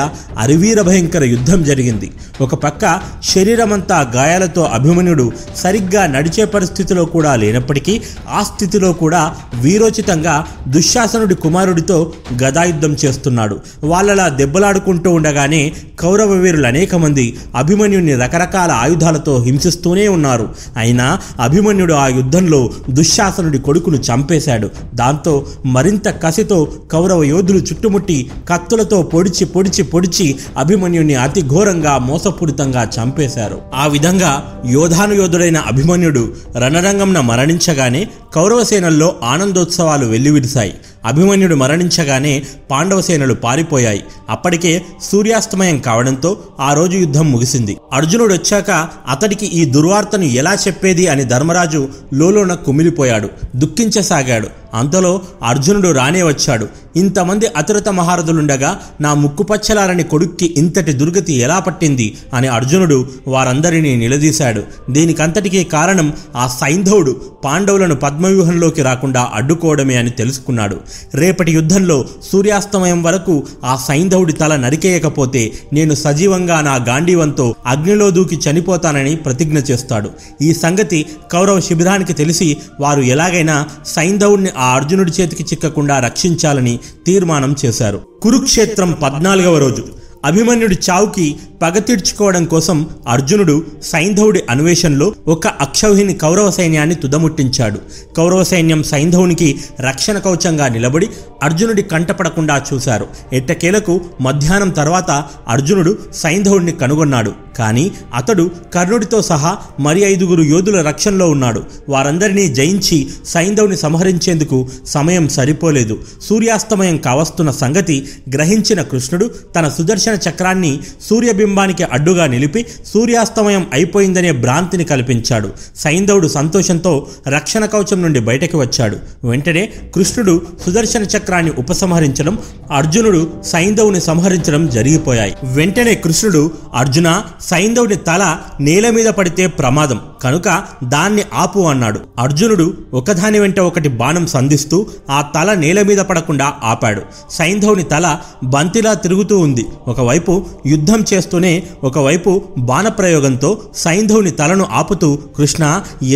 అరివీర 0.38 0.79
భయంకర 0.85 1.24
యుద్ధం 1.29 1.59
జరిగింది 1.63 2.07
ఒక 2.41 2.55
పక్క 2.63 2.83
శరీరమంతా 3.31 3.97
గాయాలతో 4.15 4.63
అభిమన్యుడు 4.75 5.25
సరిగ్గా 5.55 6.03
నడిచే 6.07 6.43
పరిస్థితిలో 6.55 7.03
కూడా 7.13 7.31
లేనప్పటికీ 7.35 7.93
ఆ 8.31 8.41
స్థితిలో 8.45 8.89
కూడా 8.95 9.21
వీరోచితంగా 9.63 10.35
దుశ్శాసనుడి 10.75 11.35
కుమారుడితో 11.45 11.97
గదాయుద్ధం 12.41 12.93
చేస్తున్నాడు 13.01 13.55
వాళ్ళలా 13.85 14.27
దెబ్బలాడుకుంటూ 14.39 15.09
ఉండగానే 15.15 15.62
కౌరవ 16.00 16.31
వీరులు 16.39 16.67
అనేక 16.67 16.95
మంది 16.97 17.25
అభిమన్యుని 17.55 18.13
రకరకాల 18.15 18.71
ఆయుధాలతో 18.79 19.33
హింసిస్తూనే 19.45 20.05
ఉన్నారు 20.07 20.45
అయినా 20.77 21.07
అభిమన్యుడు 21.41 21.95
ఆ 21.95 22.07
యుద్ధంలో 22.17 22.62
దుశ్శాసనుడి 22.95 23.59
కొడుకును 23.67 24.00
చంపేశాడు 24.07 24.67
దాంతో 24.95 25.33
మరింత 25.75 26.07
కసితో 26.24 26.59
కౌరవ 26.91 27.21
యోధులు 27.25 27.62
చుట్టుముట్టి 27.67 28.17
కత్తులతో 28.50 28.97
పొడిచి 29.13 29.45
పొడిచి 29.47 29.83
పొడిచి 29.91 30.27
అభిమన్యుడిని 30.65 31.15
అతి 31.21 31.41
ఘోరంగా 31.50 31.91
మోసపూరితంగా 32.05 32.83
చంపేశారు 32.95 33.57
ఆ 33.75 33.83
విధంగా 33.88 34.31
యోధానుయోధుడైన 34.71 35.57
అభిమన్యుడు 35.67 36.24
రణరంగంన 36.57 37.19
మరణించగానే 37.27 38.01
కౌరవసేనల్లో 38.33 39.09
ఆనందోత్సవాలు 39.25 40.05
వెల్లివిడిశాయి 40.05 40.74
అభిమన్యుడు 41.05 41.55
మరణించగానే 41.55 42.33
పాండవ 42.71 43.01
సేనలు 43.01 43.35
పారిపోయాయి 43.43 44.01
అప్పటికే 44.29 44.74
సూర్యాస్తమయం 45.09 45.79
కావడంతో 45.79 46.31
ఆ 46.59 46.69
రోజు 46.74 46.97
యుద్ధం 46.97 47.27
ముగిసింది 47.31 47.75
అర్జునుడు 47.93 48.33
వచ్చాక 48.33 48.71
అతడికి 49.09 49.47
ఈ 49.53 49.63
దుర్వార్తను 49.71 50.29
ఎలా 50.35 50.53
చెప్పేది 50.65 51.07
అని 51.07 51.25
ధర్మరాజు 51.25 51.81
లోలోన 52.13 52.53
కుమిలిపోయాడు 52.65 53.29
దుఃఖించసాగాడు 53.55 54.50
అంతలో 54.75 55.12
అర్జునుడు 55.43 55.89
రానే 55.91 56.21
వచ్చాడు 56.24 56.65
ఇంతమంది 56.97 57.47
అతిరత 57.57 57.89
మహారథులుండగా 57.89 58.71
నా 59.01 59.12
ముక్కుపచ్చలారని 59.13 60.03
కొడుక్కి 60.03 60.47
ఇంతటి 60.57 60.93
దుర్గతి 60.93 61.33
ఎలా 61.39 61.57
పట్టింది 61.59 62.07
అని 62.33 62.47
అర్జునుడు 62.47 62.97
వారందరినీ 63.27 63.91
నిలదీశాడు 63.95 64.62
దీనికంతటికీ 64.89 65.62
కారణం 65.74 66.07
ఆ 66.35 66.45
సైంధవుడు 66.59 67.13
పాండవులను 67.45 67.95
పద్మవ్యూహంలోకి 67.95 68.81
రాకుండా 68.81 69.24
అడ్డుకోవడమే 69.33 69.95
అని 69.95 70.13
తెలుసుకున్నాడు 70.13 70.77
రేపటి 71.15 71.51
యుద్ధంలో 71.51 71.97
సూర్యాస్తమయం 72.29 73.00
వరకు 73.03 73.35
ఆ 73.65 73.75
సైంధవుడి 73.85 74.33
తల 74.33 74.55
నరికేయకపోతే 74.55 75.43
నేను 75.74 75.93
సజీవంగా 75.95 76.57
నా 76.62 76.75
గాంధీవంతో 76.89 77.47
అగ్నిలో 77.67 78.07
దూకి 78.09 78.38
చనిపోతానని 78.45 79.15
ప్రతిజ్ఞ 79.25 79.57
చేస్తాడు 79.69 80.09
ఈ 80.41 80.51
సంగతి 80.55 81.00
కౌరవ 81.33 81.59
శిబిరానికి 81.59 82.13
తెలిసి 82.13 82.50
వారు 82.79 83.03
ఎలాగైనా 83.09 83.57
సైంధవుడిని 83.95 84.51
ఆ 84.57 84.69
అర్జునుడి 84.75 85.12
చేతికి 85.12 85.43
చిక్కకుండా 85.43 85.97
రక్షించాలని 86.00 86.75
తీర్మానం 87.07 87.53
చేశారు 87.65 88.01
కురుక్షేత్రం 88.24 88.91
పద్నాలుగవ 89.01 89.57
రోజు 89.57 89.83
అభిమన్యుడి 90.25 90.77
చావుకి 90.85 91.25
పగ 91.62 91.79
తీర్చుకోవడం 91.79 92.43
కోసం 92.45 92.77
అర్జునుడు 93.07 93.55
సైంధవుడి 93.83 94.41
అన్వేషణలో 94.50 95.07
ఒక 95.27 95.47
అక్షౌహిని 95.62 96.13
కౌరవ 96.15 96.50
సైన్యాన్ని 96.51 96.95
తుదముట్టించాడు 96.95 97.79
కౌరవ 98.17 98.43
సైన్యం 98.43 98.81
సైంధవునికి 98.83 99.50
రక్షణ 99.79 100.17
కవచంగా 100.17 100.67
నిలబడి 100.67 101.09
అర్జునుడి 101.43 101.85
కంటపడకుండా 101.85 102.57
చూశారు 102.69 103.07
ఎట్టకేలకు 103.33 103.95
మధ్యాహ్నం 104.21 104.71
తర్వాత 104.71 105.12
అర్జునుడు 105.47 105.93
సైంధవుడిని 106.15 106.75
కనుగొన్నాడు 106.75 107.33
కానీ 107.57 107.85
అతడు 108.15 108.45
కర్ణుడితో 108.75 109.19
సహా 109.29 109.51
మరి 109.79 110.01
ఐదుగురు 110.05 110.43
యోధుల 110.51 110.79
రక్షణలో 110.88 111.27
ఉన్నాడు 111.29 111.62
వారందరినీ 111.89 112.45
జయించి 112.55 112.97
సైంధవుని 113.25 113.77
సంహరించేందుకు 113.77 114.57
సమయం 114.88 115.25
సరిపోలేదు 115.35 115.95
సూర్యాస్తమయం 116.27 116.97
కావస్తున్న 117.00 117.51
సంగతి 117.59 117.97
గ్రహించిన 118.35 118.81
కృష్ణుడు 118.85 119.25
తన 119.55 119.65
సుదర్శన 119.69 120.15
చక్రాన్ని 120.27 120.71
సూర్యబింబానికి 121.09 121.83
అడ్డుగా 121.95 122.25
నిలిపి 122.27 122.62
సూర్యాస్తమయం 122.91 123.63
అయిపోయిందనే 123.74 124.31
భ్రాంతిని 124.39 124.85
కల్పించాడు 124.85 125.50
సైంధవుడు 125.77 126.27
సంతోషంతో 126.35 126.93
రక్షణ 127.27 127.63
కవచం 127.65 128.00
నుండి 128.01 128.19
బయటకు 128.25 128.57
వచ్చాడు 128.57 128.97
వెంటనే 129.25 129.63
కృష్ణుడు 129.95 130.33
సుదర్శన 130.65 131.03
చక్రాన్ని 131.15 131.51
ఉపసంహరించడం 131.57 132.35
అర్జునుడు 132.71 133.21
సైంధవుని 133.45 134.01
సంహరించడం 134.01 134.63
జరిగిపోయాయి 134.69 135.33
వెంటనే 135.55 135.93
కృష్ణుడు 136.03 136.41
అర్జున 136.75 137.09
సైంధవుడి 137.45 137.97
తల 138.05 138.24
నేల 138.59 138.85
మీద 138.89 139.09
పడితే 139.15 139.43
ప్రమాదం 139.57 140.00
కనుక 140.24 140.47
దాన్ని 140.85 141.24
ఆపు 141.35 141.62
అన్నాడు 141.67 142.00
అర్జునుడు 142.19 142.65
ఒకదాని 142.93 143.39
వెంట 143.39 143.59
ఒకటి 143.62 143.89
బాణం 143.95 144.25
సంధిస్తూ 144.27 144.77
ఆ 145.09 145.19
తల 145.35 145.50
నేల 145.55 145.79
మీద 145.81 146.01
పడకుండా 146.05 146.47
ఆపాడు 146.65 147.01
సైంధవుని 147.31 147.85
తల 147.85 148.05
బంతిలా 148.53 148.93
తిరుగుతూ 149.03 149.38
ఉంది 149.39 149.65
ఒకవైపు 149.88 150.33
యుద్ధం 150.65 151.01
చేస్తూనే 151.12 151.53
ఒకవైపు 151.83 152.31
బాణప్రయోగంతో 152.69 153.51
సైంధవుని 153.83 154.33
తలను 154.35 154.67
ఆపుతూ 154.75 155.09
కృష్ణ 155.38 155.63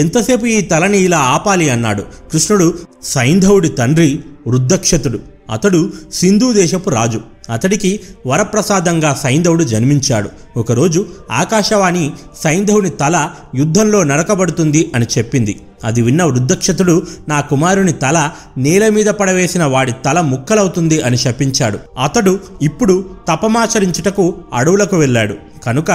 ఎంతసేపు 0.00 0.47
ఈ 0.49 0.59
తలని 0.71 0.99
ఇలా 0.99 1.19
ఆపాలి 1.33 1.67
అన్నాడు 1.69 2.05
కృష్ణుడు 2.31 2.69
సైంధవుడి 3.11 3.71
తండ్రి 3.75 4.09
వృద్ధక్షతుడు 4.47 5.19
అతడు 5.51 5.79
సింధు 6.13 6.47
దేశపు 6.53 6.89
రాజు 6.89 7.19
అతడికి 7.49 7.91
వరప్రసాదంగా 8.25 9.11
సైంధవుడు 9.21 9.65
జన్మించాడు 9.65 10.29
ఒకరోజు 10.57 11.01
ఆకాశవాణి 11.39 12.05
సైంధవుని 12.43 12.91
తల 12.99 13.15
యుద్ధంలో 13.55 13.99
నడకబడుతుంది 14.03 14.81
అని 14.95 15.07
చెప్పింది 15.13 15.53
అది 15.83 16.01
విన్న 16.01 16.21
వృద్ధక్షతుడు 16.23 16.95
నా 17.29 17.37
కుమారుని 17.49 17.93
తల 18.01 18.17
నేల 18.57 18.85
మీద 18.89 19.09
పడవేసిన 19.19 19.63
వాడి 19.65 19.93
తల 20.05 20.19
ముక్కలవుతుంది 20.29 20.97
అని 21.01 21.17
శపించాడు 21.17 21.77
అతడు 21.99 22.33
ఇప్పుడు 22.61 22.95
తపమాచరించుటకు 23.29 24.25
అడవులకు 24.53 24.97
వెళ్ళాడు 24.97 25.35
కనుక 25.65 25.91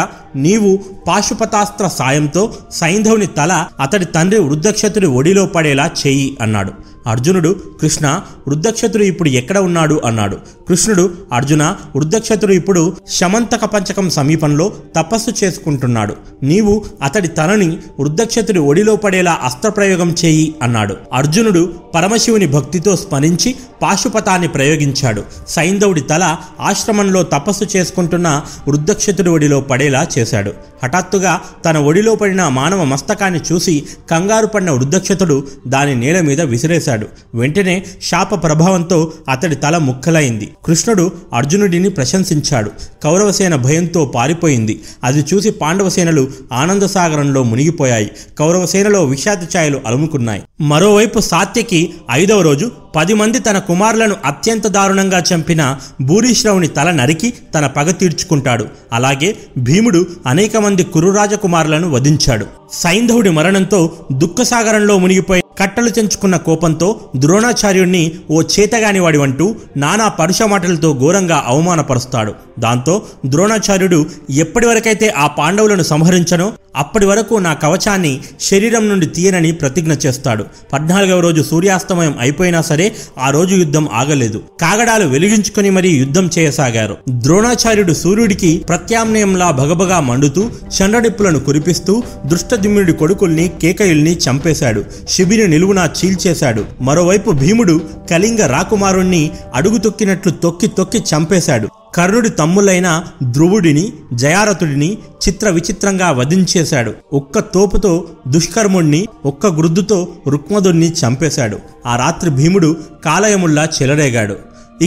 నీవు 0.37 0.71
పాశుపతాస్త్ర 1.09 1.87
సాయంతో 1.97 2.43
సైంధవుని 2.73 3.29
తల 3.37 3.53
అతడి 3.81 4.09
తండ్రి 4.15 4.41
వృద్ధక్షతుడి 4.41 5.11
ఒడిలో 5.15 5.45
పడేలా 5.55 5.87
చెయ్యి 6.01 6.29
అన్నాడు 6.41 6.73
అర్జునుడు 7.07 7.51
కృష్ణ 7.81 8.07
వృద్ధక్షతుడు 8.49 9.05
ఇప్పుడు 9.05 9.31
ఎక్కడ 9.35 9.59
ఉన్నాడు 9.59 9.97
అన్నాడు 10.05 10.37
కృష్ణుడు 10.69 11.05
అర్జున 11.33 11.63
వృద్ధక్షతుడు 11.97 12.53
ఇప్పుడు 12.53 12.83
శమంతక 13.11 13.65
పంచకం 13.65 14.07
సమీపంలో 14.11 14.67
తపస్సు 14.97 15.33
చేసుకుంటున్నాడు 15.41 16.15
నీవు 16.43 16.75
అతడి 17.03 17.29
తలని 17.29 17.69
వృద్ధక్షతుడి 18.01 18.61
ఒడిలో 18.65 18.95
పడేలా 18.97 19.35
అస్త్రప్రయోగం 19.45 20.11
చేయి 20.25 20.47
అన్నాడు 20.63 20.97
అర్జునుడు 21.13 21.63
పరమశివుని 21.95 22.47
భక్తితో 22.47 22.97
స్మరించి 22.97 23.51
పాశుపతాన్ని 23.83 24.49
ప్రయోగించాడు 24.49 25.23
సైంధవుడి 25.49 26.03
తల 26.03 26.25
ఆశ్రమంలో 26.61 27.23
తపస్సు 27.33 27.65
చేసుకుంటున్న 27.77 28.29
వృద్ధక్షతుడి 28.69 29.31
ఒడిలో 29.31 29.59
పడేలా 29.63 30.03
చేశాడు 30.19 30.53
హఠాత్తుగా 30.85 31.33
తన 31.65 31.77
ఒడిలో 31.85 32.13
పడిన 32.15 32.43
మానవ 32.55 32.81
మస్తకాన్ని 32.85 33.41
చూసి 33.53 33.75
కంగారు 34.11 34.47
పడిన 34.47 34.71
వృద్ధక్షతుడు 34.71 35.37
దాని 35.67 35.95
నేల 35.95 36.19
మీద 36.21 36.41
విసిరేశాడు 36.51 36.94
చేశాడు 36.95 37.07
వెంటనే 37.39 37.75
శాప 38.03 38.35
ప్రభావంతో 38.45 38.99
అతడి 39.29 39.57
తల 39.57 39.77
ముక్కలైంది 39.85 40.47
కృష్ణుడు 40.67 41.05
అర్జునుడిని 41.35 41.91
ప్రశంసించాడు 41.91 42.71
కౌరవసేన 43.05 43.55
భయంతో 43.65 44.01
పారిపోయింది 44.15 44.75
అది 45.05 45.23
చూసి 45.31 45.51
పాండవసేనలు 45.61 46.25
ఆనందసాగరంలో 46.55 47.43
మునిగిపోయాయి 47.45 48.09
కౌరవసేనలో 48.39 49.03
విషాద 49.07 49.43
ఛాయలు 49.53 49.81
అలుముకున్నాయి 49.87 50.43
మరోవైపు 50.65 51.19
సాత్యకి 51.25 51.81
ఐదవ 52.13 52.41
రోజు 52.41 52.67
పది 52.97 53.15
మంది 53.15 53.39
తన 53.41 53.59
కుమారులను 53.65 54.17
అత్యంత 54.25 54.67
దారుణంగా 54.69 55.21
చంపిన 55.29 55.63
భూరీశ్రవుని 56.03 56.69
తల 56.77 56.91
నరికి 56.99 57.31
తన 57.55 57.67
పగ 57.77 57.91
తీర్చుకుంటాడు 57.95 58.67
అలాగే 58.93 59.31
భీముడు 59.61 60.03
అనేక 60.27 60.57
మంది 60.59 60.85
కురురాజకుమారులను 60.95 61.89
వధించాడు 61.91 62.47
సైంధవుడి 62.75 63.33
మరణంతో 63.33 63.81
దుఃఖసాగరంలో 64.19 64.97
మునిగిపోయి 64.99 65.44
కట్టలు 65.59 65.91
చెంచుకున్న 65.97 66.37
కోపంతో 66.47 66.89
ద్రోణాచార్యుణ్ణి 67.25 68.05
ఓ 68.31 68.39
చేతగానివాడి 68.55 69.19
అంటూ 69.23 69.47
నానా 69.77 70.09
పరుష 70.19 70.43
మాటలతో 70.45 70.91
ఘోరంగా 70.95 71.39
అవమానపరుస్తాడు 71.47 72.33
దాంతో 72.59 72.95
ద్రోణాచార్యుడు 73.27 74.01
ఎప్పటి 74.39 74.67
వరకైతే 74.67 75.09
ఆ 75.17 75.27
పాండవులను 75.39 75.85
సంహరించనో 75.85 76.49
అప్పటి 76.77 77.07
వరకు 77.07 77.35
నా 77.39 77.53
కవచాన్ని 77.55 78.13
శరీరం 78.41 78.85
నుండి 78.89 79.07
తీయనని 79.07 79.51
ప్రతిజ్ఞ 79.53 79.93
చేస్తాడు 80.05 80.45
పద్నాలుగవ 80.73 81.21
రోజు 81.21 81.43
సూర్యాస్తమయం 81.43 82.15
అయిపోయినా 82.21 82.61
సరే 82.61 82.87
ఆ 83.19 83.29
రోజు 83.31 83.55
యుద్ధం 83.55 83.85
ఆగలేదు 83.93 84.39
కాగడాలు 84.61 85.07
వెలిగించుకుని 85.09 85.71
మరీ 85.71 85.91
యుద్ధం 85.97 86.27
చేయసాగారు 86.39 86.97
ద్రోణాచార్యుడు 87.21 87.95
సూర్యుడికి 87.95 88.51
ప్రత్యామ్నాయంలా 88.69 89.51
భగభగా 89.61 90.01
మండుతూ 90.01 90.45
చండ్రడిప్పులను 90.79 91.41
కురిపిస్తూ 91.41 91.95
దృష్టదిమ్యుడి 92.27 92.95
కొడుకుల్ని 92.95 93.47
కేకయుల్ని 93.63 94.15
చంపేశాడు 94.25 94.83
శిబిరి 95.09 95.44
చెయ్యిని 95.45 95.57
నిలువున 95.57 95.81
చీల్చేశాడు 95.97 96.63
మరోవైపు 96.87 97.31
భీముడు 97.41 97.75
కళింగ 98.11 98.43
రాకుమారుణ్ణి 98.47 99.21
అడుగు 99.55 99.79
తొక్కినట్లు 99.79 100.31
తొక్కి 100.43 100.69
తొక్కి 100.77 101.01
చంపేశాడు 101.11 101.67
కర్ణుడి 101.97 102.31
తమ్ములైన 102.39 102.89
ధ్రువుడిని 103.31 103.85
జయారథుడిని 104.21 104.89
చిత్ర 105.25 105.49
విచిత్రంగా 105.51 106.09
వధించేశాడు 106.19 106.93
ఒక్క 107.13 107.45
తోపుతో 107.53 107.93
దుష్కర్ముణ్ణి 108.29 109.03
ఒక్క 109.25 109.53
గృద్దుతో 109.59 109.99
రుక్మధుణ్ణి 110.29 110.89
చంపేశాడు 111.01 111.59
ఆ 111.87 111.95
రాత్రి 111.97 112.33
భీముడు 112.33 112.71
కాలయముల్లా 113.05 113.67
చెలరేగాడు 113.77 114.37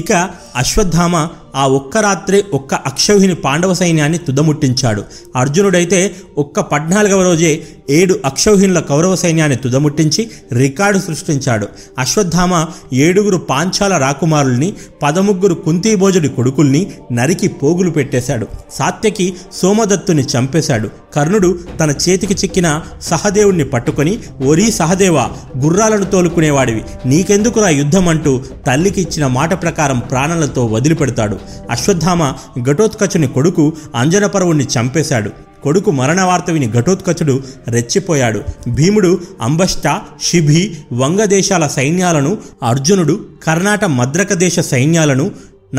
ఇక 0.00 0.12
అశ్వత్థామ 0.56 1.16
ఆ 1.56 1.64
ఒక్క 1.72 1.98
రాత్రే 1.98 2.40
ఒక్క 2.54 2.74
అక్షౌహిణి 2.88 3.36
పాండవ 3.36 3.74
సైన్యాన్ని 3.74 4.18
తుదముట్టించాడు 4.18 5.02
అర్జునుడైతే 5.36 6.00
ఒక్క 6.38 6.60
పద్నాలుగవ 6.72 7.22
రోజే 7.22 7.52
ఏడు 7.90 8.16
అక్షౌహిణుల 8.26 8.80
కౌరవ 8.80 9.16
సైన్యాన్ని 9.16 9.56
తుదముట్టించి 9.56 10.24
రికార్డు 10.54 11.00
సృష్టించాడు 11.00 11.68
అశ్వత్థామ 12.00 12.54
ఏడుగురు 12.98 13.38
పాంచాల 13.50 13.94
రాకుమారుల్ని 13.98 14.70
పదముగ్గురు 15.04 15.56
కుంతీభోజుడి 15.66 16.30
కొడుకుల్ని 16.30 16.82
నరికి 17.12 17.48
పోగులు 17.62 17.92
పెట్టేశాడు 17.92 18.48
సాత్యకి 18.78 19.28
సోమదత్తుని 19.62 20.26
చంపేశాడు 20.34 20.90
కర్ణుడు 21.16 21.50
తన 21.82 21.92
చేతికి 22.04 22.36
చిక్కిన 22.36 22.68
సహదేవుణ్ణి 23.02 23.66
పట్టుకొని 23.66 24.14
ఒరీ 24.46 24.68
సహదేవ 24.72 25.18
గుర్రాలను 25.58 26.04
తోలుకునేవాడివి 26.06 26.84
నీకెందుకురా 27.06 27.70
యుద్ధం 27.70 28.08
అంటూ 28.08 28.34
తల్లికి 28.68 29.02
ఇచ్చిన 29.02 29.28
మాట 29.28 29.54
ప్రకారం 29.62 29.77
ప్రకారం 29.78 30.00
ప్రాణాలతో 30.12 30.62
వదిలిపెడతాడు 30.66 31.36
అశ్వత్థామ 31.72 32.22
ఘటోత్కచుని 32.64 33.28
కొడుకు 33.28 33.64
అంజనపర్వుణ్ణి 33.96 34.66
చంపేశాడు 34.74 35.30
కొడుకు 35.64 35.90
మరణ 35.92 36.22
వార్త 36.22 36.50
విని 36.52 36.68
ఘటోత్కచుడు 36.74 37.36
రెచ్చిపోయాడు 37.68 38.40
భీముడు 38.70 39.12
అంబష్ట 39.42 39.86
శిభి 40.22 40.64
వంగదేశాల 40.94 41.68
సైన్యాలను 41.68 42.32
అర్జునుడు 42.64 43.16
కర్ణాట 43.48 43.86
మద్రకదేశ 43.98 44.60
సైన్యాలను 44.72 45.28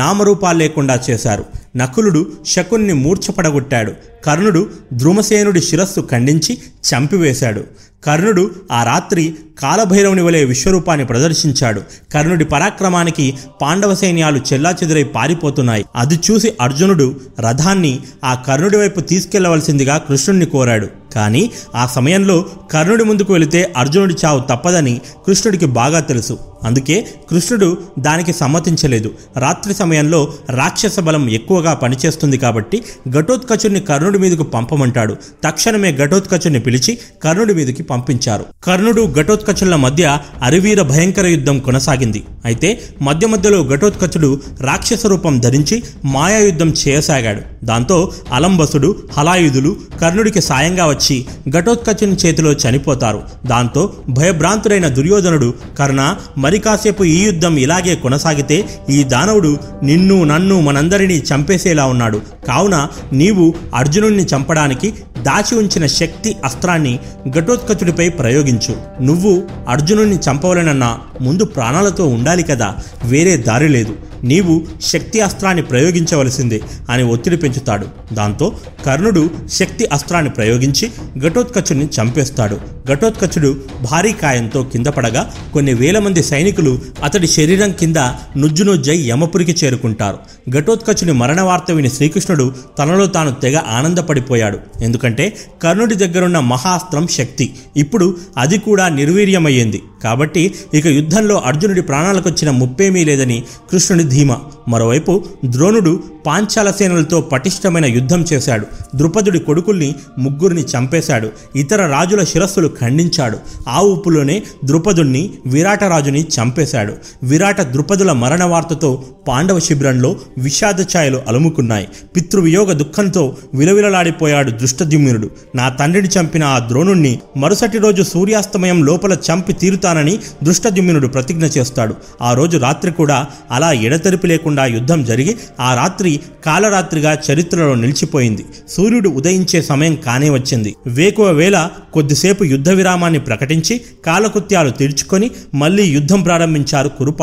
నామరూపాలు 0.00 0.59
లేకుండా 0.59 0.97
చేశారు 1.07 1.45
నకులుడు 1.77 2.21
శకుణ్ణి 2.45 2.95
మూర్ఛపడగొట్టాడు 3.03 3.93
కర్ణుడు 4.25 4.61
ద్రుమసేనుడి 4.93 5.61
శిరస్సు 5.61 6.03
ఖండించి 6.11 6.55
చంపివేశాడు 6.89 7.63
కర్ణుడు 8.03 8.43
ఆ 8.71 8.79
రాత్రి 8.83 9.23
కాలభైరవుని 9.59 10.21
వలె 10.21 10.41
విశ్వరూపాన్ని 10.45 11.05
ప్రదర్శించాడు 11.05 11.81
కర్ణుడి 12.13 12.45
పరాక్రమానికి 12.45 13.25
పాండవ 13.61 13.93
సైన్యాలు 13.95 14.39
చెల్లాచెదురై 14.49 15.03
పారిపోతున్నాయి 15.15 15.83
అది 15.95 16.17
చూసి 16.27 16.51
అర్జునుడు 16.61 17.07
రథాన్ని 17.39 17.93
ఆ 18.25 18.33
కర్ణుడి 18.47 18.77
వైపు 18.77 19.01
తీసుకెళ్లవలసిందిగా 19.09 19.97
కృష్ణుణ్ణి 20.07 20.45
కోరాడు 20.45 20.87
కానీ 21.13 21.43
ఆ 21.75 21.85
సమయంలో 21.95 22.37
కర్ణుడి 22.71 23.03
ముందుకు 23.03 23.31
వెళితే 23.33 23.61
అర్జునుడి 23.77 24.15
చావు 24.21 24.41
తప్పదని 24.49 24.95
కృష్ణుడికి 25.25 25.69
బాగా 25.75 25.99
తెలుసు 26.09 26.35
అందుకే 26.63 26.95
కృష్ణుడు 27.29 27.67
దానికి 27.99 28.33
సమ్మతించలేదు 28.33 29.09
రాత్రి 29.37 29.73
సమయంలో 29.73 30.19
రాక్షస 30.51 30.99
బలం 30.99 31.23
ఎక్కువగా 31.29 31.73
పనిచేస్తుంది 31.73 32.37
కాబట్టి 32.37 32.77
ఘటోత్కచుడిని 33.11 33.81
కర్ణుడి 33.81 34.19
మీదకు 34.19 34.45
పంపమంటాడు 34.53 35.13
తక్షణమే 35.43 35.91
ఘటోత్కచుడిని 35.97 36.61
పిలిచి 36.61 36.93
కర్ణుడి 37.23 37.53
మీదకి 37.53 37.83
పంపించారు 37.83 38.45
కర్ణుడు 38.63 39.03
ఘటోత్కచుల 39.13 39.77
మధ్య 39.77 40.05
అరివీర 40.43 40.81
భయంకర 40.89 41.27
యుద్ధం 41.27 41.59
కొనసాగింది 41.59 42.21
అయితే 42.45 42.71
మధ్య 43.01 43.27
మధ్యలో 43.27 43.61
ఘటోత్కచుడు 43.69 44.31
రాక్షస 44.61 45.05
రూపం 45.05 45.35
ధరించి 45.39 45.77
మాయాయుద్ధం 46.13 46.69
చేయసాగాడు 46.81 47.41
దాంతో 47.65 47.97
అలంబసుడు 48.33 48.89
హలాయుధులు 49.17 49.71
కర్ణుడికి 50.01 50.41
సాయంగా 50.41 50.85
వచ్చి 50.99 51.17
ఘటోత్కచుని 51.51 52.15
చేతిలో 52.21 52.51
చనిపోతారు 52.61 53.19
దాంతో 53.47 53.81
భయభ్రాంతుడైన 54.09 54.87
దుర్యోధనుడు 54.95 55.49
కర్ణ 55.77 56.01
మరి 56.37 56.59
కాసేపు 56.59 57.03
ఈ 57.09 57.19
యుద్ధం 57.21 57.53
ఇలాగే 57.57 57.93
కొనసాగితే 57.95 58.57
ఈ 58.89 58.97
దానవుడు 59.05 59.51
నిన్ను 59.83 60.17
నన్ను 60.23 60.57
మనందరినీ 60.61 61.17
చంపేసేలా 61.29 61.85
ఉన్నాడు 61.85 62.19
కావున 62.47 62.77
నీవు 63.13 63.45
అర్జునుణ్ణి 63.75 64.25
చంపడానికి 64.33 64.89
దాచి 65.19 65.53
ఉంచిన 65.55 65.85
శక్తి 65.93 66.29
అస్త్రాన్ని 66.45 66.93
ఘటోత్కచుడిపై 67.31 68.09
ప్రయోగించు 68.19 68.75
నువ్వు 69.01 69.33
అర్జునుణ్ణి 69.69 70.19
చంపవలనన్నా 70.27 70.91
ముందు 71.21 71.45
ప్రాణాలతో 71.55 72.05
ఉండాలి 72.09 72.43
కదా 72.43 72.69
వేరే 73.05 73.35
దారి 73.47 73.69
లేదు 73.69 73.95
నీవు 74.23 74.55
శక్తి 74.89 75.19
అస్త్రాన్ని 75.21 75.63
ప్రయోగించవలసిందే 75.69 76.59
అని 76.89 77.03
ఒత్తిడి 77.09 77.37
పెంచుతాడు 77.37 77.87
దాంతో 78.13 78.47
కర్ణుడు 78.85 79.23
శక్తి 79.51 79.85
అస్త్రాన్ని 79.91 80.31
ప్రయోగించి 80.31 80.85
ఘటోత్కచుడిని 81.19 81.87
చంపేస్తాడు 81.97 82.57
ఘటోత్కచుడు 82.89 83.49
భారీ 83.83 84.13
కాయంతో 84.21 84.59
కింద 84.63 84.89
పడగా 84.89 85.21
కొన్ని 85.53 85.73
వేల 85.73 85.97
మంది 85.99 86.21
సైనికులు 86.23 86.71
అతడి 87.03 87.27
శరీరం 87.27 87.71
కింద 87.71 87.99
నుజ్జునుజ్జై 88.37 88.97
యమపురికి 89.09 89.53
చేరుకుంటారు 89.53 90.17
ఘటోత్కచుని 90.51 91.13
మరణ 91.13 91.41
వార్త 91.41 91.71
విని 91.71 91.89
శ్రీకృష్ణుడు 91.89 92.45
తనలో 92.79 93.05
తాను 93.07 93.31
తెగ 93.41 93.57
ఆనందపడిపోయాడు 93.69 94.57
ఎందుకంటే 94.83 95.25
కర్ణుడి 95.63 95.95
దగ్గరున్న 95.95 96.39
మహాస్త్రం 96.49 97.05
శక్తి 97.09 97.47
ఇప్పుడు 97.77 98.07
అది 98.37 98.59
కూడా 98.59 98.87
నిర్వీర్యమయ్యింది 98.95 99.81
కాబట్టి 100.03 100.55
ఇక 100.73 100.87
యుద్ధంలో 100.87 101.37
అర్జునుడి 101.37 101.81
ప్రాణాలకొచ్చిన 101.81 102.49
ముప్పేమీ 102.51 103.03
లేదని 103.03 103.43
కృష్ణుని 103.71 104.03
ధీమా 104.09 104.37
మరోవైపు 104.69 105.13
ద్రోణుడు 105.49 105.93
పాంచాల 106.25 106.69
సేనలతో 106.71 107.17
పటిష్టమైన 107.31 107.87
యుద్ధం 107.93 108.21
చేశాడు 108.31 108.65
ద్రుపదుడి 108.95 109.39
కొడుకుల్ని 109.39 109.89
ముగ్గురిని 110.19 110.63
చంపేశాడు 110.71 111.27
ఇతర 111.55 111.81
రాజుల 111.87 112.21
శిరస్సులు 112.23 112.69
ఖండించాడు 112.79 113.37
ఆ 113.69 113.79
ఊపులోనే 113.89 114.35
ద్రుపదుణ్ణి 114.65 115.23
విరాటరాజుని 115.53 116.21
చంపేశాడు 116.35 116.93
విరాట 117.23 117.61
ద్రుపదుల 117.71 118.11
మరణ 118.21 118.43
వార్తతో 118.45 118.91
పాండవ 119.27 119.59
శిబిరంలో 119.59 120.09
విషాద 120.39 120.81
ఛాయలు 120.91 121.19
అలుముకున్నాయి 121.29 121.87
పితృవియోగ 122.15 122.71
దుఃఖంతో 122.73 123.23
విలవిలలాడిపోయాడు 123.59 124.51
దృష్టద్యుమ్నుడు 124.59 125.27
నా 125.55 125.65
తండ్రిని 125.79 126.09
చంపిన 126.09 126.43
ఆ 126.49 126.59
ద్రోణుణ్ణి 126.67 127.13
మరుసటి 127.37 127.79
రోజు 127.79 128.03
సూర్యాస్తమయం 128.11 128.79
లోపల 128.85 129.13
చంపి 129.27 129.53
తీరుతానని 129.61 130.15
దృష్టద్యుమ్నుడు 130.43 131.07
ప్రతిజ్ఞ 131.07 131.45
చేస్తాడు 131.57 131.93
ఆ 132.21 132.31
రోజు 132.33 132.57
రాత్రి 132.57 132.93
కూడా 132.93 133.17
అలా 133.51 133.71
ఎడతెరిపి 133.83 134.27
లేకుండా 134.27 134.58
లేకుండా 134.59 134.77
యుద్ధం 134.77 134.99
జరిగి 135.03 135.33
ఆ 135.59 135.69
రాత్రి 135.73 136.11
కాలరాత్రిగా 136.45 137.11
చరిత్రలో 137.27 137.73
నిలిచిపోయింది 137.75 138.43
సూర్యుడు 138.69 139.09
ఉదయించే 139.09 139.59
సమయం 139.61 139.95
కానే 140.05 140.29
వచ్చింది 140.29 140.71
వేకువ 140.89 141.27
వేళ 141.31 141.57
కొద్దిసేపు 141.93 142.43
యుద్ధ 142.45 142.69
విరామాన్ని 142.71 143.19
ప్రకటించి 143.19 143.75
కాలకృత్యాలు 144.05 144.71
తీర్చుకొని 144.71 145.29
మళ్లీ 145.55 145.85
యుద్ధం 145.91 146.21
ప్రారంభించారు 146.21 146.89
కురు 146.89 147.13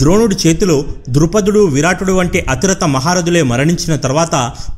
ద్రోణుడి 0.00 0.36
చేతిలో 0.46 0.76
ద్రుపదుడు 1.08 1.60
విరాటుడు 1.66 2.12
వంటి 2.12 2.40
అతిరత 2.48 2.84
మహారథులే 2.84 3.42
మరణించిన 3.42 3.96
తర్వాత 3.96 4.34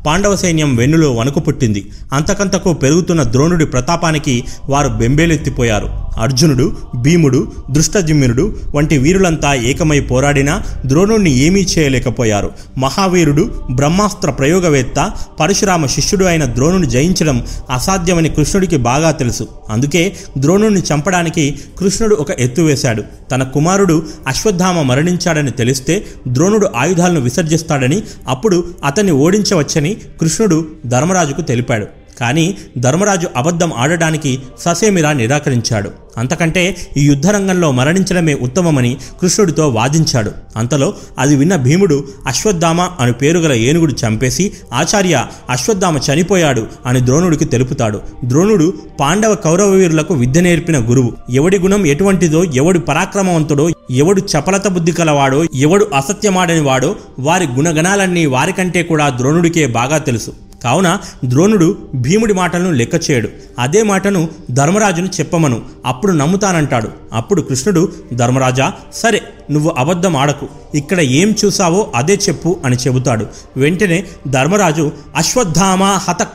పాండవ 0.06 0.36
సైన్యం 0.36 0.76
వెన్నులో 0.76 1.10
వణుకు 1.12 1.40
పుట్టింది 1.40 1.82
అంతకంతకు 2.12 2.72
పెరుగుతున్న 2.72 3.22
ద్రోణుడి 3.22 3.66
ప్రతాపానికి 3.66 4.34
వారు 4.68 4.88
బెంబేలెత్తిపోయారు 4.88 5.88
అర్జునుడు 6.18 6.66
భీముడు 6.94 7.38
దృష్టజిమ్మినుడు 7.70 8.44
వంటి 8.74 8.98
వీరులంతా 8.98 9.54
ఏకమై 9.54 10.00
పోరాడినా 10.00 10.54
ద్రోణుణ్ణి 10.86 11.32
ఏమీ 11.38 11.62
చేయలేకపోయారు 11.64 12.50
మహావీరుడు 12.78 13.44
బ్రహ్మాస్త్ర 13.70 14.30
ప్రయోగవేత్త 14.30 14.98
పరశురామ 15.40 15.86
శిష్యుడు 15.86 16.24
అయిన 16.24 16.44
ద్రోణుని 16.54 16.86
జయించడం 16.86 17.38
అసాధ్యమని 17.70 18.28
కృష్ణుడికి 18.28 18.76
బాగా 18.76 19.10
తెలుసు 19.10 19.46
అందుకే 19.70 20.16
ద్రోణుణ్ణి 20.38 20.82
చంపడానికి 20.92 21.46
కృష్ణుడు 21.78 22.14
ఒక 22.14 22.30
ఎత్తు 22.40 22.62
వేశాడు 22.62 23.02
తన 23.32 23.42
కుమారుడు 23.42 24.02
అశ్వత్థామ 24.26 24.78
మరణించాడని 24.94 25.52
తెలిస్తే 25.52 25.94
ద్రోణుడు 26.28 26.66
ఆయుధాలను 26.76 27.20
విసర్జిస్తాడని 27.20 27.98
అప్పుడు 28.28 28.58
అతన్ని 28.84 29.14
ఓడించవచ్చని 29.24 29.92
కృష్ణుడు 30.20 30.58
ధర్మరాజుకు 30.86 31.42
తెలిపాడు 31.42 31.86
కానీ 32.18 32.46
ధర్మరాజు 32.78 33.28
అబద్ధం 33.36 33.70
ఆడడానికి 33.78 34.32
ససేమిరా 34.64 35.12
నిరాకరించాడు 35.18 35.90
అంతకంటే 36.18 36.62
ఈ 36.96 37.04
యుద్ధరంగంలో 37.04 37.68
మరణించడమే 37.72 38.34
ఉత్తమమని 38.42 38.90
కృష్ణుడితో 39.20 39.64
వాదించాడు 39.68 40.30
అంతలో 40.56 40.88
అది 41.18 41.34
విన్న 41.36 41.54
భీముడు 41.56 41.96
అశ్వత్థామ 42.26 42.80
అని 43.00 43.12
పేరుగల 43.12 43.54
ఏనుగుడు 43.64 43.94
చంపేసి 44.02 44.44
ఆచార్య 44.72 45.16
అశ్వత్థామ 45.50 45.98
చనిపోయాడు 46.06 46.64
అని 46.86 47.00
ద్రోణుడికి 47.00 47.46
తెలుపుతాడు 47.46 48.00
ద్రోణుడు 48.24 48.68
పాండవ 49.00 49.34
కౌరవ 49.44 49.72
వీరులకు 49.74 50.14
విద్య 50.14 50.40
నేర్పిన 50.40 50.78
గురువు 50.88 51.10
ఎవడి 51.34 51.58
గుణం 51.58 51.82
ఎటువంటిదో 51.86 52.42
ఎవడు 52.54 52.80
పరాక్రమవంతుడో 52.88 53.66
ఎవడు 53.94 54.20
చపలత 54.32 54.66
బుద్ధి 54.68 54.92
కలవాడో 54.92 55.40
ఎవడు 55.58 55.84
అసత్యమాడని 55.94 56.62
వాడో 56.62 56.90
వారి 57.20 57.48
గుణగణాలన్నీ 57.56 58.24
వారికంటే 58.28 58.82
కూడా 58.82 59.08
ద్రోణుడికే 59.16 59.64
బాగా 59.74 59.98
తెలుసు 59.98 60.32
కావున 60.64 60.90
ద్రోణుడు 61.24 61.68
భీముడి 61.94 62.34
మాటలను 62.34 62.72
లెక్క 62.72 62.94
చేయడు 63.06 63.28
అదే 63.58 63.82
మాటను 63.82 64.22
ధర్మరాజును 64.50 65.10
చెప్పమను 65.18 65.58
అప్పుడు 65.86 66.12
నమ్ముతానంటాడు 66.12 66.90
అప్పుడు 67.12 67.42
కృష్ణుడు 67.42 67.82
ధర్మరాజా 68.14 68.68
సరే 68.94 69.20
నువ్వు 69.50 69.70
అబద్ధం 69.78 70.14
ఆడకు 70.16 70.46
ఇక్కడ 70.74 71.00
ఏం 71.14 71.30
చూసావో 71.40 71.80
అదే 71.94 72.14
చెప్పు 72.16 72.50
అని 72.64 72.76
చెబుతాడు 72.76 73.24
వెంటనే 73.56 73.98
ధర్మరాజు 74.28 74.84
అశ్వత్థామ 75.16 75.82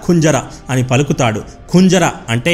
కుంజర 0.05 0.37
అని 0.69 0.83
పలుకుతాడు 0.83 1.41
కుంజర 1.71 2.05
అంటే 2.29 2.53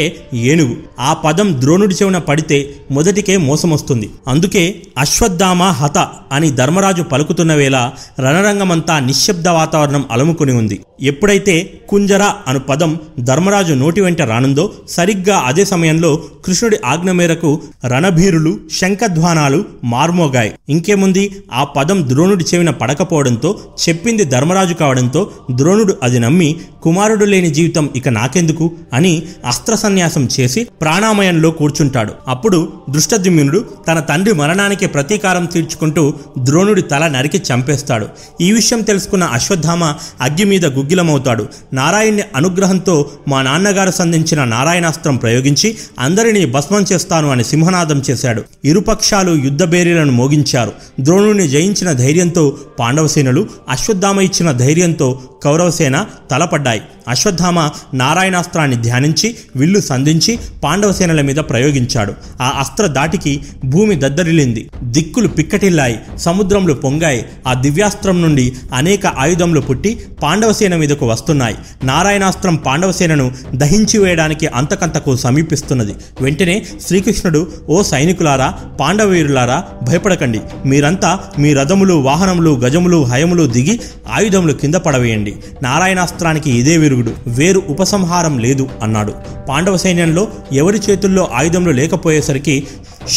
ఏనుగు 0.46 0.76
ఆ 1.00 1.14
పదం 1.26 1.48
ద్రోణుడి 1.62 1.96
చెవున 1.96 2.18
పడితే 2.18 2.58
మొదటికే 2.92 3.36
మోసమొస్తుంది 3.38 4.08
అందుకే 4.28 4.64
అశ్వత్థామ 4.98 5.64
హత 5.80 6.00
అని 6.32 6.50
ధర్మరాజు 6.52 7.04
పలుకుతున్న 7.04 7.54
వేళ 7.54 7.78
రణరంగమంతా 8.20 9.00
నిశ్శబ్ద 9.00 9.48
వాతావరణం 9.50 10.06
అలముకుని 10.12 10.52
ఉంది 10.52 10.78
ఎప్పుడైతే 11.02 11.56
కుంజర 11.90 12.24
అను 12.48 12.60
పదం 12.60 12.92
ధర్మరాజు 13.20 13.74
నోటి 13.74 14.02
వెంట 14.02 14.22
రానుందో 14.22 14.66
సరిగ్గా 14.90 15.38
అదే 15.46 15.66
సమయంలో 15.66 16.12
కృష్ణుడి 16.46 16.80
ఆజ్ఞ 16.86 17.12
మేరకు 17.12 17.52
రణభీరులు 17.86 18.54
శంఖధ్వానాలు 18.80 19.60
మార్మోగాయి 19.86 20.45
పడ్డాయి 20.48 20.74
ఇంకేముంది 20.74 21.24
ఆ 21.54 21.64
పదం 21.76 22.00
ద్రోణుడి 22.10 22.46
చెవిన 22.50 22.72
పడకపోవడంతో 22.80 23.50
చెప్పింది 23.84 24.24
ధర్మరాజు 24.26 24.74
కావడంతో 24.74 25.22
ద్రోణుడు 25.52 25.94
అది 26.04 26.20
నమ్మి 26.20 26.50
కుమారుడు 26.86 27.26
లేని 27.26 27.50
జీవితం 27.50 27.86
ఇక 27.96 28.08
నాకెందుకు 28.10 28.66
అని 28.94 29.12
అస్త్ర 29.46 29.74
సన్యాసం 29.76 30.24
చేసి 30.36 30.62
ప్రాణామయంలో 30.82 31.50
కూర్చుంటాడు 31.52 32.12
అప్పుడు 32.28 32.60
దృష్టద్యుమ్నుడు 32.90 33.60
తన 33.88 34.00
తండ్రి 34.10 34.34
మరణానికి 34.34 34.88
ప్రతీకారం 34.88 35.46
తీర్చుకుంటూ 35.46 36.04
ద్రోణుడి 36.46 36.84
తల 36.84 37.04
నరికి 37.08 37.40
చంపేస్తాడు 37.50 38.08
ఈ 38.42 38.50
విషయం 38.52 38.82
తెలుసుకున్న 38.82 39.26
అశ్వత్థామ 39.36 39.84
అగ్గి 40.22 40.46
మీద 40.46 40.66
గుగ్గిలమవుతాడు 40.76 41.46
నారాయణ్ని 41.74 42.26
అనుగ్రహంతో 42.36 42.96
మా 43.28 43.40
నాన్నగారు 43.42 43.94
సంధించిన 43.96 44.44
నారాయణాస్త్రం 44.46 45.18
ప్రయోగించి 45.18 45.72
అందరినీ 46.00 46.44
భస్మం 46.54 46.86
చేస్తాను 46.92 47.28
అని 47.32 47.44
సింహనాదం 47.44 48.00
చేశాడు 48.10 48.44
ఇరుపక్షాలు 48.66 49.34
యుద్ధ 49.46 49.64
బేరీలను 49.66 50.14
మోగి 50.16 50.35
ముగించారు 50.36 50.72
ద్రోణుని 51.00 51.48
జయించిన 51.48 51.90
ధైర్యంతో 51.94 52.44
పాండవసేనులు 52.80 53.42
అశ్వత్థామ 53.70 54.20
ఇచ్చిన 54.20 54.50
ధైర్యంతో 54.58 55.08
కౌరవసేన 55.46 55.96
తలపడ్డాయి 56.32 56.82
అశ్వత్థామ 57.08 57.60
నారాయణాస్త్రాన్ని 58.00 58.78
ధ్యానించి 58.82 59.28
విల్లు 59.56 59.82
సంధించి 59.84 60.34
పాండవసేనల 60.64 61.22
మీద 61.22 61.40
ప్రయోగించాడు 61.50 62.14
ఆ 62.42 62.50
అస్త్ర 62.60 62.86
దాటికి 62.92 63.34
భూమి 63.66 63.96
దద్దరిల్లింది 63.96 64.62
దిక్కులు 64.96 65.30
పిక్కటిల్లాయి 65.36 65.98
సముద్రంలో 66.18 66.76
పొంగాయి 66.84 67.22
ఆ 67.48 67.54
దివ్యాస్త్రం 67.62 68.18
నుండి 68.22 68.46
అనేక 68.74 69.06
ఆయుధంలు 69.18 69.62
పుట్టి 69.62 69.92
పాండవసేన 70.24 70.76
మీదకు 70.76 71.06
వస్తున్నాయి 71.06 71.58
నారాయణాస్త్రం 71.84 72.56
పాండవసేనను 72.66 73.28
దహించి 73.56 73.98
వేయడానికి 74.00 74.48
అంతకంతకు 74.56 75.12
సమీపిస్తున్నది 75.18 75.94
వెంటనే 76.22 76.56
శ్రీకృష్ణుడు 76.88 77.42
ఓ 77.70 77.80
సైనికులారా 77.84 78.50
పాండవీరులారా 78.80 79.58
భయపడకండి 79.84 80.42
మీరంతా 80.66 81.12
మీ 81.40 81.52
రథములు 81.54 81.98
వాహనములు 82.04 82.54
గజములు 82.66 83.02
హయములు 83.06 83.46
దిగి 83.52 83.76
ఆయుధములు 84.14 84.56
కింద 84.56 84.78
పడవేయండి 84.86 85.35
నారాయణాస్త్రానికి 85.64 86.50
ఇదే 86.52 86.78
విరుగుడు 86.78 87.12
వేరు 87.28 87.62
ఉపసంహారం 87.70 88.40
లేదు 88.40 88.68
అన్నాడు 88.84 89.14
పాండవ 89.50 89.78
సైన్యంలో 89.78 90.28
ఎవరి 90.54 90.82
చేతుల్లో 90.90 91.30
ఆయుధంలో 91.34 91.72
లేకపోయేసరికి 91.72 92.56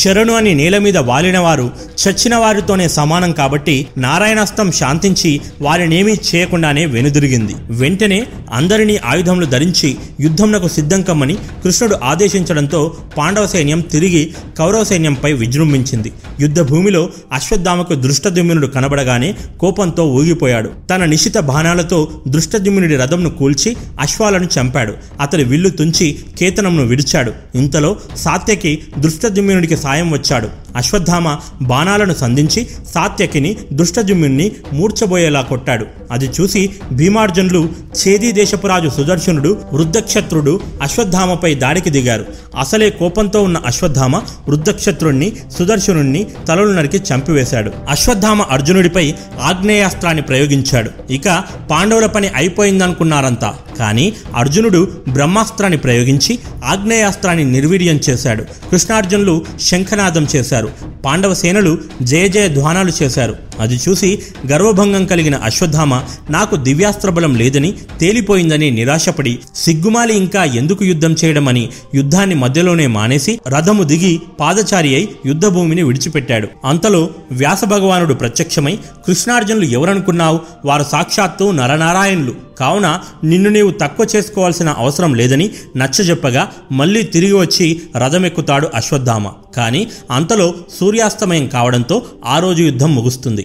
శరణు 0.00 0.32
అని 0.32 0.50
నేల 0.54 0.76
మీద 0.78 0.98
వాలినవారు 1.06 1.66
చచ్చిన 2.02 2.34
వారితోనే 2.36 2.86
సమానం 2.88 3.30
కాబట్టి 3.32 3.74
నారాయణాస్తం 3.98 4.68
శాంతించి 4.72 5.30
వారినేమీ 5.60 6.14
చేయకుండానే 6.28 6.84
వెనుదిరిగింది 6.86 7.54
వెంటనే 7.80 8.18
అందరినీ 8.52 8.96
ఆయుధములు 9.04 9.46
ధరించి 9.46 9.90
యుద్ధంనకు 10.20 10.68
సిద్ధం 10.68 11.00
కమ్మని 11.02 11.36
కృష్ణుడు 11.64 11.96
ఆదేశించడంతో 12.04 12.80
పాండవ 13.18 13.46
సైన్యం 13.46 13.80
తిరిగి 13.92 14.22
కౌరవ 14.58 14.82
సైన్యంపై 14.84 15.32
విజృంభించింది 15.32 16.12
యుద్ధ 16.40 16.60
భూమిలో 16.62 17.02
అశ్వత్థామకు 17.32 17.96
దృష్టద్యుమ్నుడు 18.00 18.68
కనబడగానే 18.68 19.30
కోపంతో 19.60 20.04
ఊగిపోయాడు 20.12 20.70
తన 20.92 21.04
నిశిత 21.04 21.38
బాణాలతో 21.46 22.00
దృష్టద్యుమ్నుడి 22.28 22.96
రథంను 22.96 23.30
కూల్చి 23.30 23.72
అశ్వాలను 24.00 24.48
చంపాడు 24.56 24.94
అతడి 25.20 25.44
విల్లు 25.44 25.72
తుంచి 25.76 26.08
కేతనంను 26.38 26.86
విడిచాడు 26.86 27.32
ఇంతలో 27.54 27.92
సాత్యకి 28.16 28.72
దృష్టద్యుమ్నుడికి 28.98 29.76
సాయం 29.78 30.08
వచ్చాడు 30.10 30.48
అశ్వత్థామ 30.76 31.28
బాణాలను 31.62 32.14
సంధించి 32.14 32.60
సాత్యకిని 32.94 33.50
దుష్టజుమ్యుణ్ణి 33.78 34.46
మూర్చబోయేలా 34.72 35.42
కొట్టాడు 35.42 35.84
అది 36.10 36.28
చూసి 36.38 36.62
భీమార్జునులు 36.92 37.62
ఛేదీ 37.98 38.32
దేశపురాజు 38.32 38.88
సుదర్శనుడు 38.88 39.50
వృద్ధక్షత్రుడు 39.72 40.54
అశ్వత్థామపై 40.82 41.52
దాడికి 41.54 41.90
దిగారు 41.90 42.24
అసలే 42.58 42.90
కోపంతో 42.98 43.42
ఉన్న 43.42 43.58
అశ్వత్థామ 43.66 44.14
వృద్ధక్షత్రుణ్ణి 44.48 45.28
సుదర్శనుణ్ణి 45.58 46.20
తలలు 46.48 46.72
నరికి 46.72 47.00
చంపివేశాడు 47.08 47.72
అశ్వత్థామ 47.88 48.42
అర్జునుడిపై 48.50 49.06
ఆగ్నేయాస్త్రాన్ని 49.50 50.22
ప్రయోగించాడు 50.22 50.90
ఇక 51.10 51.28
పాండవుల 51.70 52.06
పని 52.06 52.28
అయిపోయిందనుకున్నారంతా 52.36 53.50
కానీ 53.78 54.04
అర్జునుడు 54.34 54.80
బ్రహ్మాస్త్రాన్ని 55.08 55.78
ప్రయోగించి 55.78 56.32
ఆగ్నేయాస్త్రాన్ని 56.64 57.44
నిర్వీర్యం 57.50 58.00
చేశాడు 58.08 58.42
కృష్ణార్జునులు 58.70 59.34
శంఖనాదం 59.60 60.26
చేశారు 60.34 60.57
చేశారు 60.58 60.70
పాండవ 61.04 61.32
సేనలు 61.34 61.72
జయ 62.02 62.24
జయ 62.28 62.46
ధ్వానాలు 62.48 62.92
చేశారు 63.02 63.34
అది 63.60 63.76
చూసి 63.76 64.10
గర్వభంగం 64.52 65.04
కలిగిన 65.04 65.36
అశ్వత్థామ 65.42 65.94
నాకు 66.30 66.56
దివ్యాస్త్రబలం 66.56 67.36
లేదని 67.36 67.70
తేలిపోయిందని 68.00 68.70
నిరాశపడి 68.70 69.38
సిగ్గుమాలి 69.54 70.14
ఇంకా 70.16 70.44
ఎందుకు 70.54 70.84
యుద్ధం 70.84 71.12
చేయడమని 71.12 71.64
యుద్ధాన్ని 71.94 72.34
మధ్యలోనే 72.34 72.86
మానేసి 72.86 73.40
రథము 73.48 73.82
దిగి 73.82 74.20
పాదచారి 74.40 74.94
అయి 74.94 75.08
యుద్ధభూమిని 75.26 75.82
విడిచిపెట్టాడు 75.82 76.48
అంతలో 76.64 77.02
వ్యాసభగవానుడు 77.32 78.14
ప్రత్యక్షమై 78.14 78.74
కృష్ణార్జునులు 79.06 79.66
ఎవరనుకున్నావు 79.70 80.38
వారు 80.64 80.84
సాక్షాత్తు 80.84 81.50
నరనారాయణులు 81.50 82.34
కావున 82.60 83.00
నిన్ను 83.24 83.50
నీవు 83.50 83.70
తక్కువ 83.82 84.06
చేసుకోవాల్సిన 84.14 84.68
అవసరం 84.78 85.14
లేదని 85.14 85.50
నచ్చజెప్పగా 85.76 86.48
మళ్ళీ 86.72 87.02
తిరిగి 87.02 87.32
వచ్చి 87.32 87.80
రథమెక్కుతాడు 87.96 88.70
అశ్వత్థామ 88.74 89.26
కానీ 89.56 89.82
అంతలో 90.10 90.54
సూర్యాస్తమయం 90.78 91.46
కావడంతో 91.46 92.02
ఆ 92.26 92.38
రోజు 92.38 92.62
యుద్ధం 92.62 92.94
ముగుస్తుంది 92.94 93.44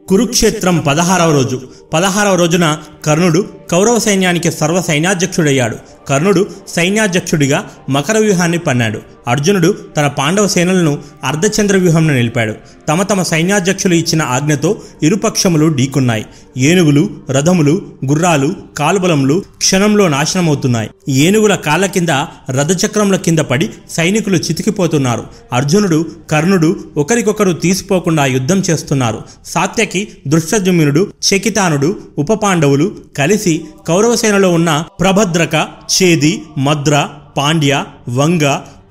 కురుక్షేత్రం 0.11 0.77
పదహారవ 0.79 1.29
రోజు 1.31 1.57
పదహారవ 1.93 2.35
రోజున 2.35 2.65
కర్ణుడు 3.05 3.41
కౌరవ 3.71 3.97
సైన్యానికి 3.99 4.49
సర్వ 4.51 4.77
సైన్యాధ్యక్షుడయ్యాడు 4.81 5.77
కర్ణుడు 6.09 6.41
సైన్యాధ్యక్షుడిగా 6.75 7.59
మకర 7.89 8.17
వ్యూహాన్ని 8.17 8.59
పన్నాడు 8.59 8.99
అర్జునుడు 9.27 9.69
తన 9.97 10.05
పాండవ 10.17 10.47
సేనలను 10.47 10.93
అర్ధచంద్ర 11.23 11.75
వ్యూహంను 11.77 12.13
నిలిపాడు 12.13 12.53
తమ 12.89 13.03
తమ 13.03 13.21
సైన్యాధ్యక్షులు 13.23 13.95
ఇచ్చిన 13.95 14.21
ఆజ్ఞతో 14.31 14.69
ఇరుపక్షములు 15.03 15.67
ఢీకున్నాయి 15.75 16.25
ఏనుగులు 16.61 17.03
రథములు 17.29 17.73
గుర్రాలు 18.05 18.49
కాలుబలములు 18.79 19.35
క్షణంలో 19.59 20.05
నాశనమవుతున్నాయి 20.07 20.89
ఏనుగుల 21.19 21.55
కాళ్ళ 21.65 21.85
కింద 21.87 22.13
రథచక్రముల 22.51 23.17
కింద 23.19 23.41
పడి 23.49 23.67
సైనికులు 23.89 24.39
చితికిపోతున్నారు 24.39 25.23
అర్జునుడు 25.53 25.99
కర్ణుడు 26.31 26.71
ఒకరికొకరు 26.97 27.53
తీసిపోకుండా 27.63 28.25
యుద్ధం 28.31 28.61
చేస్తున్నారు 28.69 29.21
సాత్యకి 29.45 30.00
సమయానికి 30.01 30.29
దృష్టజుమ్నుడు 30.31 31.01
చకితానుడు 31.27 31.89
ఉప 32.17 32.31
పాండవులు 32.33 32.87
కలిసి 33.17 33.53
కౌరవసేనలో 33.87 34.49
ఉన్న 34.51 34.71
ప్రభద్రక 34.99 35.55
చేది 35.95 36.33
మద్ర 36.59 36.93
పాండ్య 37.37 37.73
వంగ 38.09 38.45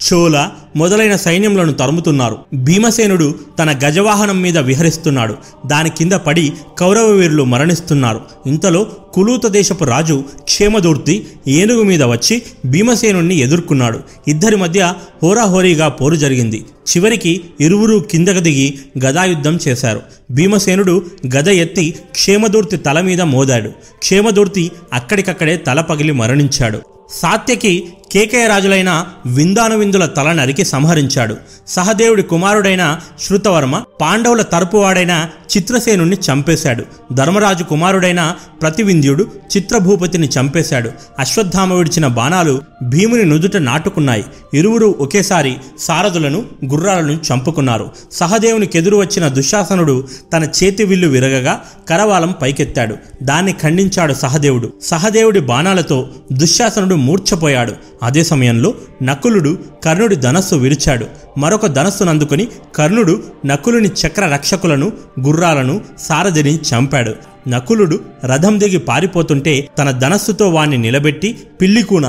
చోళ 0.09 0.50
మొదలైన 0.76 1.16
సైన్యములను 1.16 1.72
తరుముతున్నారు 1.72 2.38
భీమసేనుడు 2.55 3.35
తన 3.59 3.70
గజవాహనం 3.85 4.42
మీద 4.42 4.59
విహరిస్తున్నాడు 4.59 5.35
దాని 5.66 5.90
కింద 5.90 6.12
పడి 6.12 6.53
కౌరవ 6.79 7.09
వీరులు 7.11 7.42
మరణిస్తున్నారు 7.42 8.20
ఇంతలో 8.46 8.87
కులూత 9.14 9.46
దేశపు 9.46 9.85
రాజు 9.85 10.24
క్షేమదూర్తి 10.44 11.26
ఏనుగు 11.48 11.83
మీద 11.83 12.03
వచ్చి 12.03 12.42
భీమసేను 12.66 13.33
ఎదుర్కొన్నాడు 13.33 14.00
ఇద్దరి 14.29 14.57
మధ్య 14.57 14.94
హోరాహోరీగా 15.22 15.88
పోరు 15.88 16.16
జరిగింది 16.16 16.66
చివరికి 16.90 17.40
ఇరువురు 17.61 17.98
కిందకు 18.11 18.38
దిగి 18.38 18.79
గదాయుద్ధం 18.98 19.59
చేశారు 19.68 20.00
భీమసేనుడు 20.31 21.03
గద 21.37 21.48
ఎత్తి 21.48 21.94
క్షేమదూర్తి 22.12 22.76
తల 22.76 23.00
మీద 23.00 23.20
మోదాడు 23.20 23.70
క్షేమదూర్తి 23.98 24.70
అక్కడికక్కడే 24.92 25.57
తల 25.57 25.81
పగిలి 25.81 26.12
మరణించాడు 26.12 26.81
సాత్యకి 27.12 27.92
కేకయ 28.11 28.44
రాజులైన 28.46 28.90
విందానువిందుల 29.35 30.05
తల 30.14 30.29
నరికి 30.33 30.64
సంహరించాడు 30.64 31.35
సహదేవుడి 31.68 32.22
కుమారుడైన 32.22 32.85
శృతవర్మ 33.24 33.74
పాండవుల 34.00 34.42
తరపువాడైన 34.53 35.14
చిత్రసేనుణ్ణి 35.53 36.16
చంపేశాడు 36.26 36.83
ధర్మరాజు 37.12 37.64
కుమారుడైన 37.64 38.22
ప్రతివింధ్యుడు 38.62 39.24
చిత్రభూపతిని 39.55 40.29
చంపేశాడు 40.29 40.90
అశ్వత్థామ 41.18 41.70
విడిచిన 41.72 42.07
బాణాలు 42.16 42.55
భీముని 42.85 43.24
నుదుట 43.24 43.57
నాటుకున్నాయి 43.64 44.24
ఇరువురు 44.55 44.88
ఒకేసారి 45.00 45.53
సారథులను 45.79 46.40
గుర్రాలను 46.64 47.16
చంపుకున్నారు 47.29 47.87
సహదేవునికెదురు 48.12 48.96
వచ్చిన 48.96 49.29
దుశ్శాసనుడు 49.29 49.96
తన 50.33 50.44
చేతి 50.59 50.85
విల్లు 50.85 51.09
విరగగా 51.09 51.55
కరవాలం 51.88 52.33
పైకెత్తాడు 52.42 52.96
దాన్ని 53.22 53.55
ఖండించాడు 53.62 54.14
సహదేవుడు 54.14 54.70
సహదేవుడి 54.88 55.42
బాణాలతో 55.46 56.00
దుశ్శాసనుడు 56.33 56.98
మూర్ఛపోయాడు 57.03 57.74
అదే 58.03 58.24
సమయంలో 58.24 58.70
నకులుడు 59.03 59.53
కర్ణుడి 59.85 60.16
ధనస్సు 60.16 60.55
విరిచాడు 60.57 61.07
మరొక 61.38 61.66
ధనస్సును 61.72 62.11
అందుకుని 62.11 62.44
కర్ణుడు 62.74 63.14
నకులుని 63.46 63.90
చక్ర 64.00 64.24
రక్షకులను 64.26 64.88
గుర్రాలను 65.20 65.74
సారథిని 65.98 66.55
చంపాడు 66.70 67.14
నకులుడు 67.48 67.96
రథం 68.24 68.59
దిగి 68.59 68.79
పారిపోతుంటే 68.79 69.55
తన 69.79 69.90
ధనస్సుతో 69.98 70.48
వాణ్ణి 70.48 70.79
నిలబెట్టి 70.79 71.29
పిల్లికూన 71.61 72.07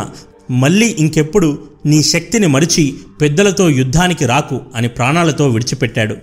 మళ్ళీ 0.56 0.88
ఇంకెప్పుడు 1.00 1.50
నీ 1.86 2.04
శక్తిని 2.04 2.48
మరిచి 2.48 2.84
పెద్దలతో 3.22 3.70
యుద్ధానికి 3.70 4.26
రాకు 4.26 4.62
అని 4.76 4.88
ప్రాణాలతో 4.89 5.46
విడిచిపెట్టాడు 5.48 6.15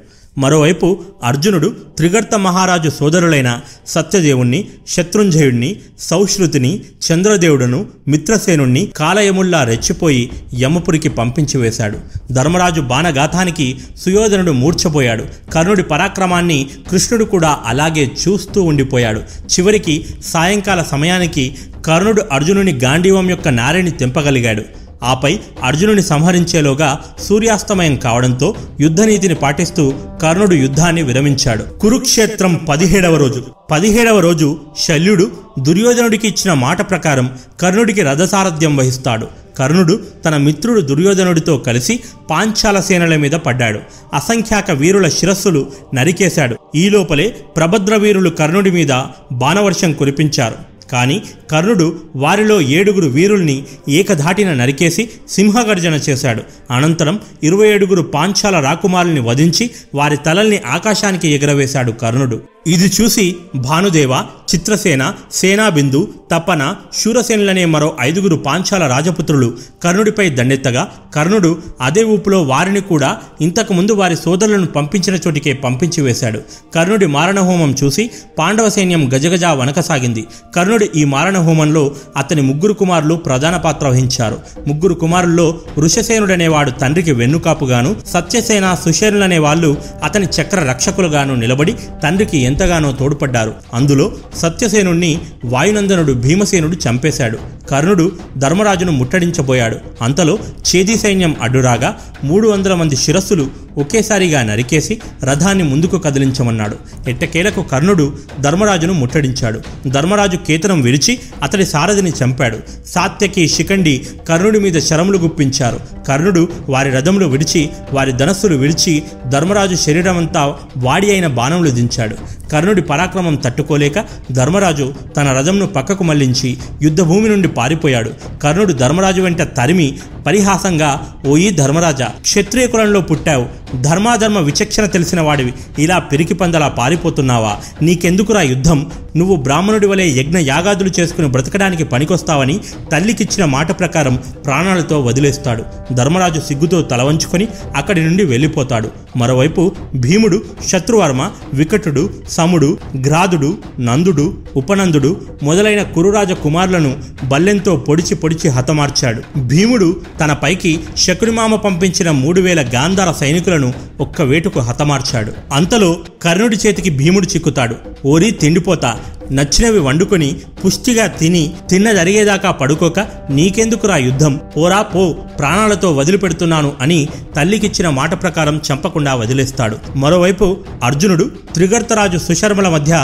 మరోవైపు 0.38 0.88
అర్జునుడు 1.25 1.68
త్రిగర్త 1.99 2.35
మహారాజు 2.42 2.90
సోదరులైన 2.90 3.51
సత్యదేవుణ్ణి 3.87 4.61
శత్రుంజయుణ్ణి 4.88 5.71
సౌశ్రుతిని 6.01 6.73
చంద్రదేవుడును 7.07 7.81
మిత్రసేనుణ్ణి 8.09 8.83
కాలయముల్లా 8.97 9.61
రెచ్చిపోయి 9.64 10.23
యమపురికి 10.62 11.11
పంపించివేశాడు 11.18 11.99
ధర్మరాజు 12.33 12.83
బాణగాథానికి 12.88 13.66
సుయోధనుడు 14.03 14.55
మూర్ఛపోయాడు 14.59 15.25
కర్ణుడి 15.53 15.87
పరాక్రమాన్ని 15.90 16.59
కృష్ణుడు 16.90 17.27
కూడా 17.27 17.53
అలాగే 17.66 18.05
చూస్తూ 18.23 18.62
ఉండిపోయాడు 18.62 19.23
చివరికి 19.49 19.97
సాయంకాల 20.25 20.83
సమయానికి 20.90 21.47
కర్ణుడు 21.87 22.23
అర్జునుని 22.33 22.75
గాంధీవం 22.83 23.27
యొక్క 23.31 23.49
నారిని 23.59 23.92
తెంపగలిగాడు 23.94 24.62
ఆపై 25.03 25.33
అర్జునుని 25.62 26.03
సంహరించేలోగా 26.03 26.90
సూర్యాస్తమయం 27.29 27.97
కావడంతో 27.97 28.49
యుద్ధనీతిని 28.81 29.35
పాటిస్తూ 29.35 29.85
కర్ణుడు 30.23 30.55
యుద్ధాన్ని 30.55 31.03
విరమించాడు 31.03 31.64
కురుక్షేత్రం 31.81 32.66
పదిహేడవ 32.68 33.16
రోజు 33.16 33.42
పదిహేడవ 33.71 34.21
రోజు 34.21 34.49
శల్యుడు 34.79 35.27
దుర్యోధనుడికి 35.59 36.27
ఇచ్చిన 36.27 36.53
మాట 36.59 36.90
ప్రకారం 36.90 37.27
కర్ణుడికి 37.61 38.03
రథసారథ్యం 38.03 38.77
వహిస్తాడు 38.77 39.27
కర్ణుడు 39.59 39.94
తన 40.27 40.37
మిత్రుడు 40.37 40.81
దుర్యోధనుడితో 40.81 41.59
కలిసి 41.59 41.94
పాంచాల 42.31 42.81
సేనల 42.81 43.16
మీద 43.16 43.33
పడ్డాడు 43.33 43.81
అసంఖ్యాక 44.14 44.71
వీరుల 44.71 45.09
శిరస్సులు 45.09 45.66
నరికేశాడు 45.94 46.57
ఈలోపలే 46.77 47.35
ప్రభద్రవీరులు 47.57 48.31
కర్ణుడి 48.31 48.71
మీద 48.71 48.92
బాణవర్షం 49.33 49.92
కురిపించారు 49.92 50.59
కానీ 50.92 51.16
కర్ణుడు 51.51 51.87
వారిలో 52.16 52.61
ఏడుగురు 52.71 53.07
వీరుల్ని 53.07 53.57
ఏకధాటిన 53.88 54.53
నరికేసి 54.53 55.03
సింహగర్జన 55.29 55.94
చేశాడు 56.09 56.42
అనంతరం 56.71 57.16
ఇరవై 57.42 57.68
ఏడుగురు 57.68 58.03
పాంచాల 58.14 58.57
రాకుమారుల్ని 58.61 59.21
వధించి 59.21 59.66
వారి 59.94 60.16
తలల్ని 60.27 60.61
ఆకాశానికి 60.66 61.29
ఎగరవేశాడు 61.29 61.92
కర్ణుడు 61.92 62.38
ఇది 62.66 62.88
చూసి 63.01 63.27
భానుదేవ 63.57 64.12
చిత్రసేన 64.53 65.03
సేనాబిందు 65.33 66.01
తపన 66.31 66.62
శూరసేనులనే 66.94 67.64
మరో 67.64 67.88
ఐదుగురు 68.01 68.37
పాంచాల 68.47 68.85
రాజపుత్రులు 68.87 69.49
కర్ణుడిపై 69.85 70.27
దండెత్తగా 70.31 70.83
కర్ణుడు 71.14 71.51
అదే 71.81 72.03
ఊపులో 72.09 72.38
వారిని 72.42 72.83
కూడా 72.88 73.11
ఇంతకుముందు 73.40 73.92
వారి 73.92 74.16
సోదరులను 74.16 74.68
పంపించిన 74.68 75.16
చోటికే 75.27 75.53
పంపించి 75.62 76.01
వేశాడు 76.03 76.40
కర్ణుడి 76.75 77.07
మారణహోమం 77.07 77.71
చూసి 77.83 78.05
పాండవ 78.38 78.68
సైన్యం 78.68 79.05
గజగజా 79.14 79.53
వనకసాగింది 79.53 80.23
కర్ణుడి 80.55 80.88
ఈ 80.97 81.05
మారణహోమంలో 81.05 81.85
అతని 82.16 82.42
ముగ్గురు 82.42 82.75
కుమారులు 82.75 83.16
ప్రధాన 83.27 83.57
పాత్ర 83.59 83.87
వహించారు 83.88 84.38
ముగ్గురు 84.68 84.94
కుమారుల్లో 84.94 85.47
వృషసేనుడనేవాడు 85.79 86.71
తండ్రికి 86.81 87.12
వెన్నుకాపుగాను 87.12 87.90
సత్యసేన 88.07 88.66
సుషేనులనే 88.85 89.38
వాళ్ళు 89.38 89.71
అతని 90.05 90.27
చక్ర 90.37 90.59
రక్షకులుగాను 90.64 91.35
నిలబడి 91.35 91.73
తండ్రికి 92.03 92.38
ఎంతగానో 92.42 92.92
తోడ్పడ్డారు 92.92 93.55
అందులో 93.75 94.07
సత్యసేనుణ్ణి 94.37 95.12
వాయునందనుడు 95.44 96.14
భీమసేనుడు 96.21 96.77
చంపేశాడు 96.85 97.38
కర్ణుడు 97.71 98.05
ధర్మరాజును 98.38 98.92
ముట్టడించబోయాడు 98.99 99.77
అంతలో 100.03 100.35
చేది 100.68 100.94
సైన్యం 100.97 101.33
అడ్డురాగా 101.42 101.90
మూడు 102.25 102.47
వందల 102.49 102.75
మంది 102.75 102.97
శిరస్సులు 102.97 103.44
ఒకేసారిగా 103.79 104.40
నరికేసి 104.42 104.94
రథాన్ని 105.25 105.64
ముందుకు 105.64 105.97
కదిలించమన్నాడు 105.99 106.77
ఎట్టకేలకు 107.09 107.62
కర్ణుడు 107.62 108.07
ధర్మరాజును 108.40 108.94
ముట్టడించాడు 108.94 109.59
ధర్మరాజు 109.88 110.38
కేతనం 110.47 110.81
విరిచి 110.83 111.12
అతడి 111.42 111.66
సారథిని 111.66 112.12
చంపాడు 112.18 112.59
సాత్యకి 112.87 113.44
శిఖండి 113.49 113.94
కర్ణుడి 114.29 114.61
మీద 114.61 114.79
శరములు 114.83 115.18
గుప్పించారు 115.18 115.79
కర్ణుడు 116.09 116.42
వారి 116.68 116.90
రథములు 116.90 117.27
విడిచి 117.27 117.62
వారి 117.92 118.12
ధనస్సులు 118.12 118.57
విడిచి 118.57 118.94
ధర్మరాజు 119.27 119.79
శరీరమంతా 119.85 120.42
వాడి 120.79 121.09
అయిన 121.11 121.29
బాణములు 121.35 121.71
దించాడు 121.71 122.16
కర్ణుడి 122.53 122.83
పరాక్రమం 122.83 123.35
తట్టుకోలేక 123.44 123.99
ధర్మరాజు 124.33 124.87
తన 125.16 125.29
రథంను 125.33 125.66
పక్కకు 125.66 126.05
మళ్లించి 126.09 126.51
యుద్ధభూమి 126.83 127.29
నుండి 127.29 127.51
పారిపోయాడు 127.57 128.12
కర్ణుడు 128.42 128.75
ధర్మరాజు 128.75 129.23
వెంట 129.23 129.42
తరిమి 129.57 129.88
పరిహాసంగా 130.27 130.90
ఓయి 131.27 131.51
ధర్మరాజా 131.53 132.09
క్షత్రియ 132.25 132.66
కులంలో 132.66 133.01
పుట్టావు 133.03 133.44
ధర్మాధర్మ 133.83 134.38
విచక్షణ 134.40 134.85
తెలిసిన 134.87 135.21
వాడివి 135.21 135.53
ఇలా 135.79 135.97
పిరికి 136.11 136.35
పందలా 136.35 136.68
పారిపోతున్నావా 136.79 137.53
నీకెందుకురా 137.83 138.42
యుద్ధం 138.44 138.79
నువ్వు 139.16 139.35
బ్రాహ్మణుడి 139.38 139.87
వలె 139.87 140.07
యజ్ఞ 140.11 140.38
యాగాదులు 140.47 140.90
చేసుకుని 140.99 141.29
బ్రతకడానికి 141.29 141.85
పనికొస్తావని 141.85 142.57
తల్లికిచ్చిన 142.92 143.44
మాట 143.49 143.68
ప్రకారం 143.79 144.14
ప్రాణాలతో 144.47 144.99
వదిలేస్తాడు 145.01 145.62
ధర్మరాజు 145.94 146.40
సిగ్గుతో 146.40 146.81
తలవంచుకొని 146.90 147.47
అక్కడి 147.77 148.01
నుండి 148.01 148.25
వెళ్ళిపోతాడు 148.25 148.90
మరోవైపు 149.16 149.62
భీముడు 149.97 150.38
శత్రువర్మ 150.68 151.23
వికటుడు 151.55 152.05
సముడు 152.31 152.71
గ్రాదుడు 153.07 153.51
నందుడు 153.81 154.27
ఉపనందుడు 154.57 155.12
మొదలైన 155.42 155.83
కురురాజ 155.99 156.33
కుమారులను 156.40 156.90
బల్లెంతో 157.25 157.73
పొడిచి 157.87 158.14
పొడిచి 158.14 158.49
హతమార్చాడు 158.49 159.21
భీముడు 159.51 159.88
తన 160.21 160.33
పైకి 160.42 160.73
శకునిమామ 160.97 161.55
పంపించిన 161.62 162.11
మూడు 162.21 162.40
వేల 162.40 162.61
గాంధార 162.75 163.11
సైనికులను 163.21 163.68
ఒక్క 164.01 164.23
వేటుకు 164.29 164.61
హతమార్చాడు 164.68 165.33
అంతలో 165.53 165.90
కర్ణుడి 166.23 166.59
చేతికి 166.64 166.92
భీముడు 166.97 167.29
చిక్కుతాడు 167.33 167.77
ఓరి 168.07 168.29
తిండిపోతా 168.37 168.90
నచ్చినవి 169.31 169.81
వండుకొని 169.81 170.29
పుష్టిగా 170.61 171.05
తిని 171.18 171.42
తిన్న 171.71 171.88
జరిగేదాకా 171.92 172.51
పడుకోక 172.53 173.01
నీకెందుకురా 173.31 173.97
యుద్ధం 173.99 174.35
పోరా 174.55 174.81
పో 174.92 175.03
ప్రాణాలతో 175.38 175.88
వదిలిపెడుతున్నాను 175.92 176.71
అని 176.81 176.99
తల్లికిచ్చిన 177.37 177.88
మాట 177.90 178.12
ప్రకారం 178.23 178.57
చంపకుండా 178.68 179.12
వదిలేస్తాడు 179.14 179.77
మరోవైపు 179.97 180.47
అర్జునుడు 180.83 181.27
త్రిగర్తరాజు 181.55 182.18
సుశర్మల 182.18 182.68
మధ్య 182.68 182.94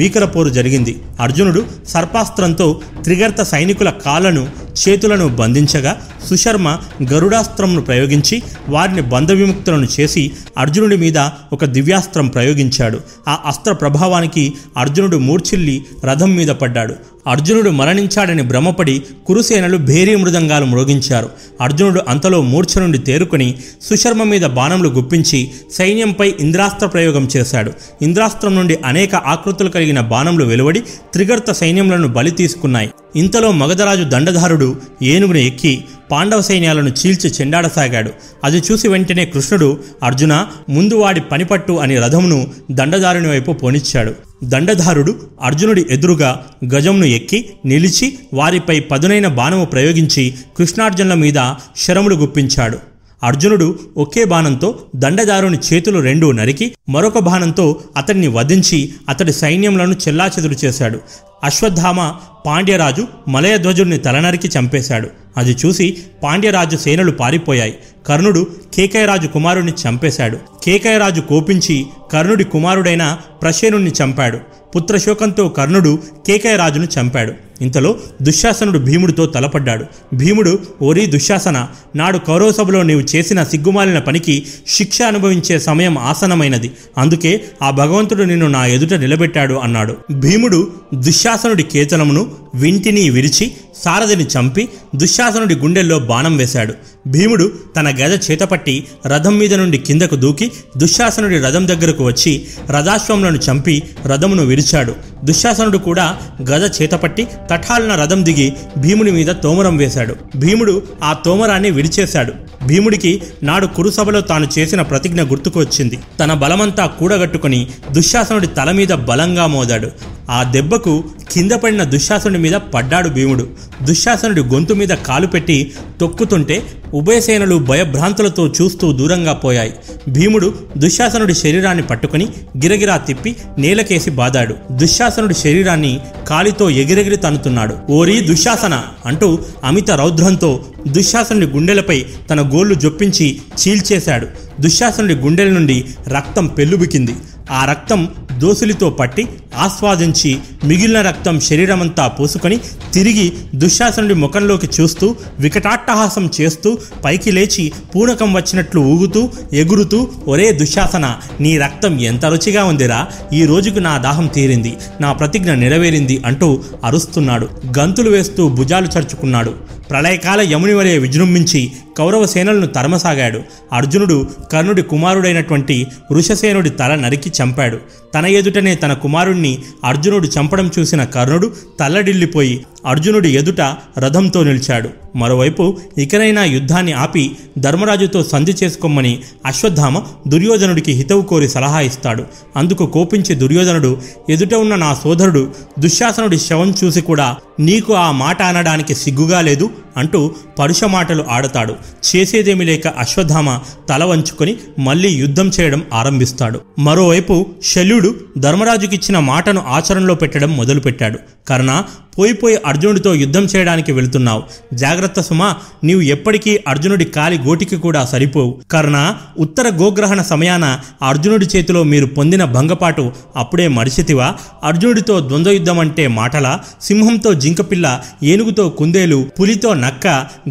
భీకర 0.00 0.26
పోరు 0.30 0.50
జరిగింది 0.50 0.94
అర్జునుడు 1.20 1.62
సర్పాస్త్రంతో 1.88 2.68
త్రిగర్త 3.04 3.42
సైనికుల 3.44 3.90
కాళ్లను 4.04 4.44
చేతులను 4.82 5.26
బంధించగా 5.36 5.92
సుశర్మ 6.28 6.68
గరుడాస్త్రంను 7.02 7.82
ప్రయోగించి 7.82 8.36
వారిని 8.68 9.02
బంధవిముక్తులను 9.10 9.88
చేసి 9.96 10.24
అర్జునుడి 10.58 10.96
మీద 10.96 11.18
ఒక 11.52 11.64
దివ్యాస్త్రం 11.70 12.28
ప్రయోగించాడు 12.28 13.00
ఆ 13.28 13.36
అస్త్ర 13.44 13.72
ప్రభావానికి 13.72 14.44
అర్జునుడు 14.76 15.18
మూర్ఛిల్లి 15.20 15.76
రథం 16.04 16.32
మీద 16.36 16.50
పడ్డాడు 16.56 16.96
అర్జునుడు 17.26 17.70
మరణించాడని 17.70 18.42
భ్రమపడి 18.42 18.94
కురుసేనలు 19.26 19.78
భేరీ 19.86 20.14
మృదంగాలు 20.16 20.66
మ్రోగించారు 20.66 21.28
అర్జునుడు 21.60 22.00
అంతలో 22.08 22.38
మూర్ఛ 22.44 22.72
నుండి 22.82 22.98
తేరుకుని 23.06 23.48
సుశర్మ 23.82 24.22
మీద 24.24 24.44
బాణములు 24.54 24.88
గుప్పించి 24.88 25.40
సైన్యంపై 25.72 26.28
ఇంద్రాస్త్ర 26.40 26.86
ప్రయోగం 26.86 27.26
చేశాడు 27.36 27.70
ఇంద్రాస్త్రం 28.02 28.54
నుండి 28.54 28.76
అనేక 28.84 29.14
ఆకృతులు 29.26 29.70
కలిగిన 29.70 30.00
బాణములు 30.08 30.44
వెలువడి 30.44 30.82
త్రిగర్త 31.14 31.52
సైన్యములను 31.54 32.10
బలి 32.10 32.34
తీసుకున్నాయి 32.34 32.90
ఇంతలో 33.16 33.50
మగధరాజు 33.54 34.04
దండధారుడు 34.10 34.68
ఏనుగును 35.04 35.42
ఎక్కి 35.44 35.72
పాండవ 36.10 36.40
సైన్యాలను 36.40 36.90
చీల్చి 36.98 37.28
చెండాడసాగాడు 37.38 38.10
అది 38.44 38.58
చూసి 38.58 38.86
వెంటనే 38.88 39.24
కృష్ణుడు 39.24 39.68
అర్జున 40.02 40.34
ముందు 40.68 40.96
వాడి 40.96 41.22
పనిపట్టు 41.30 41.74
అని 41.80 41.96
రథమును 41.98 42.38
దండదారుని 42.72 43.28
వైపు 43.28 43.52
పోనిచ్చాడు 43.52 44.14
దండధారుడు 44.48 45.12
అర్జునుడి 45.42 45.84
ఎదురుగా 45.90 46.30
గజంను 46.74 47.06
ఎక్కి 47.10 47.38
నిలిచి 47.64 48.08
వారిపై 48.34 48.78
పదునైన 48.90 49.28
బాణము 49.34 49.66
ప్రయోగించి 49.66 50.24
కృష్ణార్జునుల 50.58 51.16
మీద 51.20 51.40
శరములు 51.76 52.16
గుప్పించాడు 52.16 52.80
అర్జునుడు 53.22 53.66
ఒకే 53.96 54.22
బాణంతో 54.24 54.68
దండదారుని 54.94 55.58
చేతులు 55.66 55.98
రెండు 56.00 56.26
నరికి 56.32 56.66
మరొక 56.88 57.18
బాణంతో 57.18 57.66
అతన్ని 57.96 58.28
వధించి 58.28 58.78
అతడి 59.08 59.32
సైన్యంలను 59.32 59.96
చెల్లాచెదురు 60.02 60.56
చేశాడు 60.64 60.98
అశ్వత్థామ 61.44 62.00
పాండ్యరాజు 62.46 63.02
మలయధ్వజుడిని 63.28 63.98
తలనరికి 63.98 64.48
చంపేశాడు 64.48 65.08
అది 65.36 65.52
చూసి 65.62 65.86
పాండ్యరాజు 66.22 66.76
సేనలు 66.76 67.12
పారిపోయాయి 67.12 67.74
కర్ణుడు 68.08 68.42
కేకయరాజు 68.74 69.28
కుమారుణ్ణి 69.28 69.74
చంపేశాడు 69.82 70.36
కేకయరాజు 70.64 71.20
కోపించి 71.20 71.76
కర్ణుడి 72.12 72.44
కుమారుడైన 72.44 73.04
ప్రశేనుణ్ణి 73.42 73.92
చంపాడు 74.02 74.38
పుత్రశోకంతో 74.74 75.44
కర్ణుడు 75.48 75.90
కేకయరాజును 76.26 76.88
చంపాడు 76.98 77.32
ఇంతలో 77.60 77.90
దుశ్శాసనుడు 78.22 78.78
భీముడితో 78.78 79.24
తలపడ్డాడు 79.26 79.84
భీముడు 80.14 80.52
ఓరీ 80.82 81.06
దుశ్శాసన 81.06 81.58
నాడు 81.96 82.18
కౌరవసభలో 82.18 82.80
నీవు 82.82 83.04
చేసిన 83.14 83.42
సిగ్గుమాలిన 83.42 83.98
పనికి 83.98 84.34
శిక్ష 84.68 84.98
అనుభవించే 85.02 85.56
సమయం 85.58 85.98
ఆసనమైనది 85.98 86.70
అందుకే 86.98 87.32
ఆ 87.62 87.70
భగవంతుడు 87.70 88.22
నిన్ను 88.22 88.48
నా 88.48 88.62
ఎదుట 88.66 88.94
నిలబెట్టాడు 88.94 89.54
అన్నాడు 89.54 89.94
భీముడు 90.20 90.60
దుశ్శాస 91.00 91.33
దుశ్శాసనుడి 91.34 91.62
కేతనమును 91.62 92.20
వింటిని 92.54 93.10
విరిచి 93.10 93.46
సారథిని 93.84 94.26
చంపి 94.32 94.64
దుశ్శాసనుడి 94.96 95.54
గుండెల్లో 95.56 95.96
బాణం 96.08 96.34
వేశాడు 96.36 96.74
భీముడు 97.08 97.46
తన 97.76 97.88
గజ 97.96 98.14
చేతపట్టి 98.26 98.74
రథం 99.06 99.34
మీద 99.38 99.54
నుండి 99.54 99.78
కిందకు 99.86 100.16
దూకి 100.16 100.46
దుశ్శాసనుడి 100.78 101.38
రథం 101.38 101.64
దగ్గరకు 101.66 102.02
వచ్చి 102.04 102.32
రథాశ్వంలను 102.70 103.40
చంపి 103.46 103.74
రథమును 104.06 104.44
విరిచాడు 104.44 104.92
దుశ్శాసనుడు 105.24 105.78
కూడా 105.80 106.06
గజ 106.50 106.64
చేతపట్టి 106.76 107.22
తఠాలన 107.50 107.92
రథం 107.94 108.22
దిగి 108.24 108.48
భీముడి 108.78 109.12
మీద 109.12 109.30
తోమరం 109.42 109.76
వేశాడు 109.76 110.14
భీముడు 110.36 110.74
ఆ 111.02 111.12
తోమరాన్ని 111.24 111.70
విడిచేశాడు 111.70 112.32
భీముడికి 112.62 113.12
నాడు 113.42 113.66
కురుసభలో 113.74 114.20
తాను 114.24 114.46
చేసిన 114.54 114.80
ప్రతిజ్ఞ 114.84 115.20
గుర్తుకు 115.24 115.58
వచ్చింది 115.60 115.96
తన 116.20 116.32
బలమంతా 116.34 116.84
కూడగట్టుకుని 116.98 117.60
దుశ్శాసనుడి 117.94 118.48
తల 118.56 118.70
మీద 118.72 118.92
బలంగా 119.08 119.46
మోదాడు 119.46 119.88
ఆ 120.30 120.40
దెబ్బకు 120.52 120.92
కింద 121.32 121.52
పడిన 121.54 121.82
దుశ్శాసుని 121.88 122.38
మీద 122.38 122.56
పడ్డాడు 122.74 123.08
భీముడు 123.08 123.44
దుశ్శాసనుడి 123.82 124.42
గొంతు 124.52 124.74
మీద 124.74 124.92
కాలు 125.06 125.26
పెట్టి 125.26 125.56
తొక్కుతుంటే 126.00 126.56
ఉభయసేనలు 126.94 127.56
భయభ్రాంతులతో 127.58 128.44
చూస్తూ 128.48 128.86
దూరంగా 128.92 129.32
పోయాయి 129.34 129.72
భీముడు 130.08 130.48
దుశ్శాసనుడి 130.76 131.34
శరీరాన్ని 131.34 131.82
పట్టుకుని 131.82 132.26
గిరగిరా 132.56 132.96
తిప్పి 133.06 133.30
నేలకేసి 133.58 134.10
బాదాడు 134.10 134.54
దుశ్శాసనుడి 134.72 135.34
శరీరాన్ని 135.34 135.92
కాలితో 136.28 136.70
ఎగిరెగిరి 136.76 137.16
తనుతున్నాడు 137.16 137.74
ఓరీ 137.90 138.16
దుశ్శాసన 138.20 138.74
అంటూ 139.06 139.28
అమిత 139.64 139.90
రౌద్రంతో 139.90 140.50
దుశ్శాసనుడి 140.88 141.46
గుండెలపై 141.46 141.98
తన 142.30 142.40
గోళ్లు 142.54 142.74
జొప్పించి 142.74 143.26
చీల్చేశాడు 143.62 144.26
దుశ్శాసనుడి 144.60 145.14
గుండెల 145.14 145.48
నుండి 145.48 145.78
రక్తం 146.08 146.46
పెల్లుబికింది 146.48 147.14
ఆ 147.50 147.64
రక్తం 147.64 148.00
దోసులితో 148.38 148.90
పట్టి 148.90 149.22
ఆస్వాదించి 149.58 150.30
మిగిలిన 150.64 151.00
రక్తం 151.00 151.36
శరీరమంతా 151.40 152.04
పూసుకొని 152.08 152.56
తిరిగి 152.94 153.26
దుశ్శాసనుడి 153.54 154.14
ముఖంలోకి 154.14 154.68
చూస్తూ 154.76 155.06
వికటాట్టహాసం 155.44 156.24
చేస్తూ 156.36 156.70
పైకి 157.04 157.32
లేచి 157.32 157.64
పూనకం 157.94 158.30
వచ్చినట్లు 158.32 158.80
ఊగుతూ 158.86 159.22
ఎగురుతూ 159.54 160.00
ఒరే 160.28 160.48
దుశ్శాసన 160.52 161.06
నీ 161.40 161.52
రక్తం 161.58 161.94
ఎంత 162.04 162.24
రుచిగా 162.26 162.64
ఉందిరా 162.64 163.00
ఈ 163.32 163.42
రోజుకు 163.44 163.80
నా 163.80 163.94
దాహం 163.98 164.26
తీరింది 164.28 164.72
నా 165.00 165.12
ప్రతిజ్ఞ 165.12 165.52
నెరవేరింది 165.54 166.18
అంటూ 166.24 166.48
అరుస్తున్నాడు 166.84 167.48
గంతులు 167.78 168.10
వేస్తూ 168.10 168.42
భుజాలు 168.54 168.90
చరుచుకున్నాడు 168.94 169.54
ప్రళయకాల 169.90 170.40
యముని 170.50 170.74
వలె 170.74 170.92
విజృంభించి 170.98 171.60
కౌరవ 171.98 172.24
సేనలను 172.26 172.68
తరమసాగాడు 172.68 173.40
అర్జునుడు 173.72 174.16
కర్ణుడి 174.52 174.82
కుమారుడైనటువంటి 174.82 175.76
వృషసేనుడి 176.10 176.70
తల 176.70 176.94
నరికి 176.94 177.30
చంపాడు 177.38 177.78
తన 178.14 178.26
ఎదుటనే 178.34 178.72
తన 178.74 178.92
కుమారుడిని 178.94 179.43
అర్జునుడు 179.84 180.26
చంపడం 180.26 180.70
చూసిన 180.78 181.04
కర్ణుడు 181.04 181.48
తల్లడిల్లిపోయి 181.80 182.56
అర్జునుడి 182.86 183.30
ఎదుట 183.36 183.62
రథంతో 183.98 184.40
నిలిచాడు 184.42 184.88
మరోవైపు 185.16 185.64
ఇకనైనా 185.98 186.42
యుద్ధాన్ని 186.46 186.92
ఆపి 186.98 187.24
ధర్మరాజుతో 187.58 188.20
సంధి 188.24 188.54
చేసుకోమని 188.60 189.12
అశ్వత్థామ 189.46 189.96
దుర్యోధనుడికి 190.28 190.92
హితవు 190.92 191.22
కోరి 191.22 191.48
సలహా 191.48 191.80
ఇస్తాడు 191.80 192.24
అందుకు 192.56 192.86
కోపించి 192.86 193.34
దుర్యోధనుడు 193.34 193.90
ఎదుట 194.30 194.54
ఉన్న 194.56 194.76
నా 194.76 194.90
సోదరుడు 194.94 195.42
దుశ్శాసనుడి 195.78 196.38
శవం 196.38 196.70
చూసి 196.80 197.02
కూడా 197.02 197.28
నీకు 197.60 197.92
ఆ 197.96 198.08
మాట 198.16 198.38
అనడానికి 198.42 198.94
సిగ్గుగా 198.94 199.40
లేదు 199.40 199.66
అంటూ 199.96 200.20
పరుష 200.58 200.84
మాటలు 200.90 201.22
ఆడతాడు 201.30 201.74
చేసేదేమి 202.08 202.64
లేక 202.64 202.86
అశ్వత్థామ 202.98 203.48
తల 203.88 204.04
వంచుకొని 204.04 204.54
మళ్ళీ 204.80 205.10
యుద్ధం 205.14 205.48
చేయడం 205.56 205.82
ఆరంభిస్తాడు 205.92 206.58
మరోవైపు 206.80 207.36
శల్యుడు 207.64 208.10
ధర్మరాజుకిచ్చిన 208.38 209.18
మాటను 209.26 209.62
ఆచరణలో 209.70 210.14
పెట్టడం 210.14 210.50
మొదలుపెట్టాడు 210.56 211.20
కర్ణ 211.48 211.70
పోయిపోయి 212.16 212.56
అర్జునుడితో 212.74 213.10
యుద్ధం 213.14 213.44
చేయడానికి 213.50 213.90
వెళుతున్నావు 213.92 214.40
జాగ్రత్త 214.78 215.20
సుమ 215.20 215.42
నీవు 215.84 216.02
ఎప్పటికీ 216.14 216.52
అర్జునుడి 216.68 217.06
కాలి 217.16 217.36
గోటికి 217.44 217.76
కూడా 217.78 218.00
సరిపోవు 218.04 218.50
కర్ణ 218.72 218.96
ఉత్తర 219.38 219.66
గోగ్రహణ 219.76 220.20
సమయాన 220.24 220.66
అర్జునుడి 221.02 221.46
చేతిలో 221.52 221.80
మీరు 221.84 222.06
పొందిన 222.16 222.44
భంగపాటు 222.54 223.04
అప్పుడే 223.36 223.66
మరిచితివా 223.76 224.28
అర్జునుడితో 224.64 225.16
ద్వంద్వ 225.28 225.52
యుద్ధం 225.52 225.80
అంటే 225.80 226.06
మాటల 226.16 226.46
సింహంతో 226.82 227.32
జింకపిల్ల 227.42 227.86
ఏనుగుతో 228.24 228.64
కుందేలు 228.78 229.20
పులితో 229.38 229.72
నక్క 229.80 230.06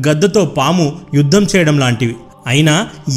గద్దతో 0.08 0.44
పాము 0.58 0.88
యుద్ధం 1.14 1.46
చేయడం 1.52 1.78
లాంటివి 1.80 2.16
అయినా 2.48 2.76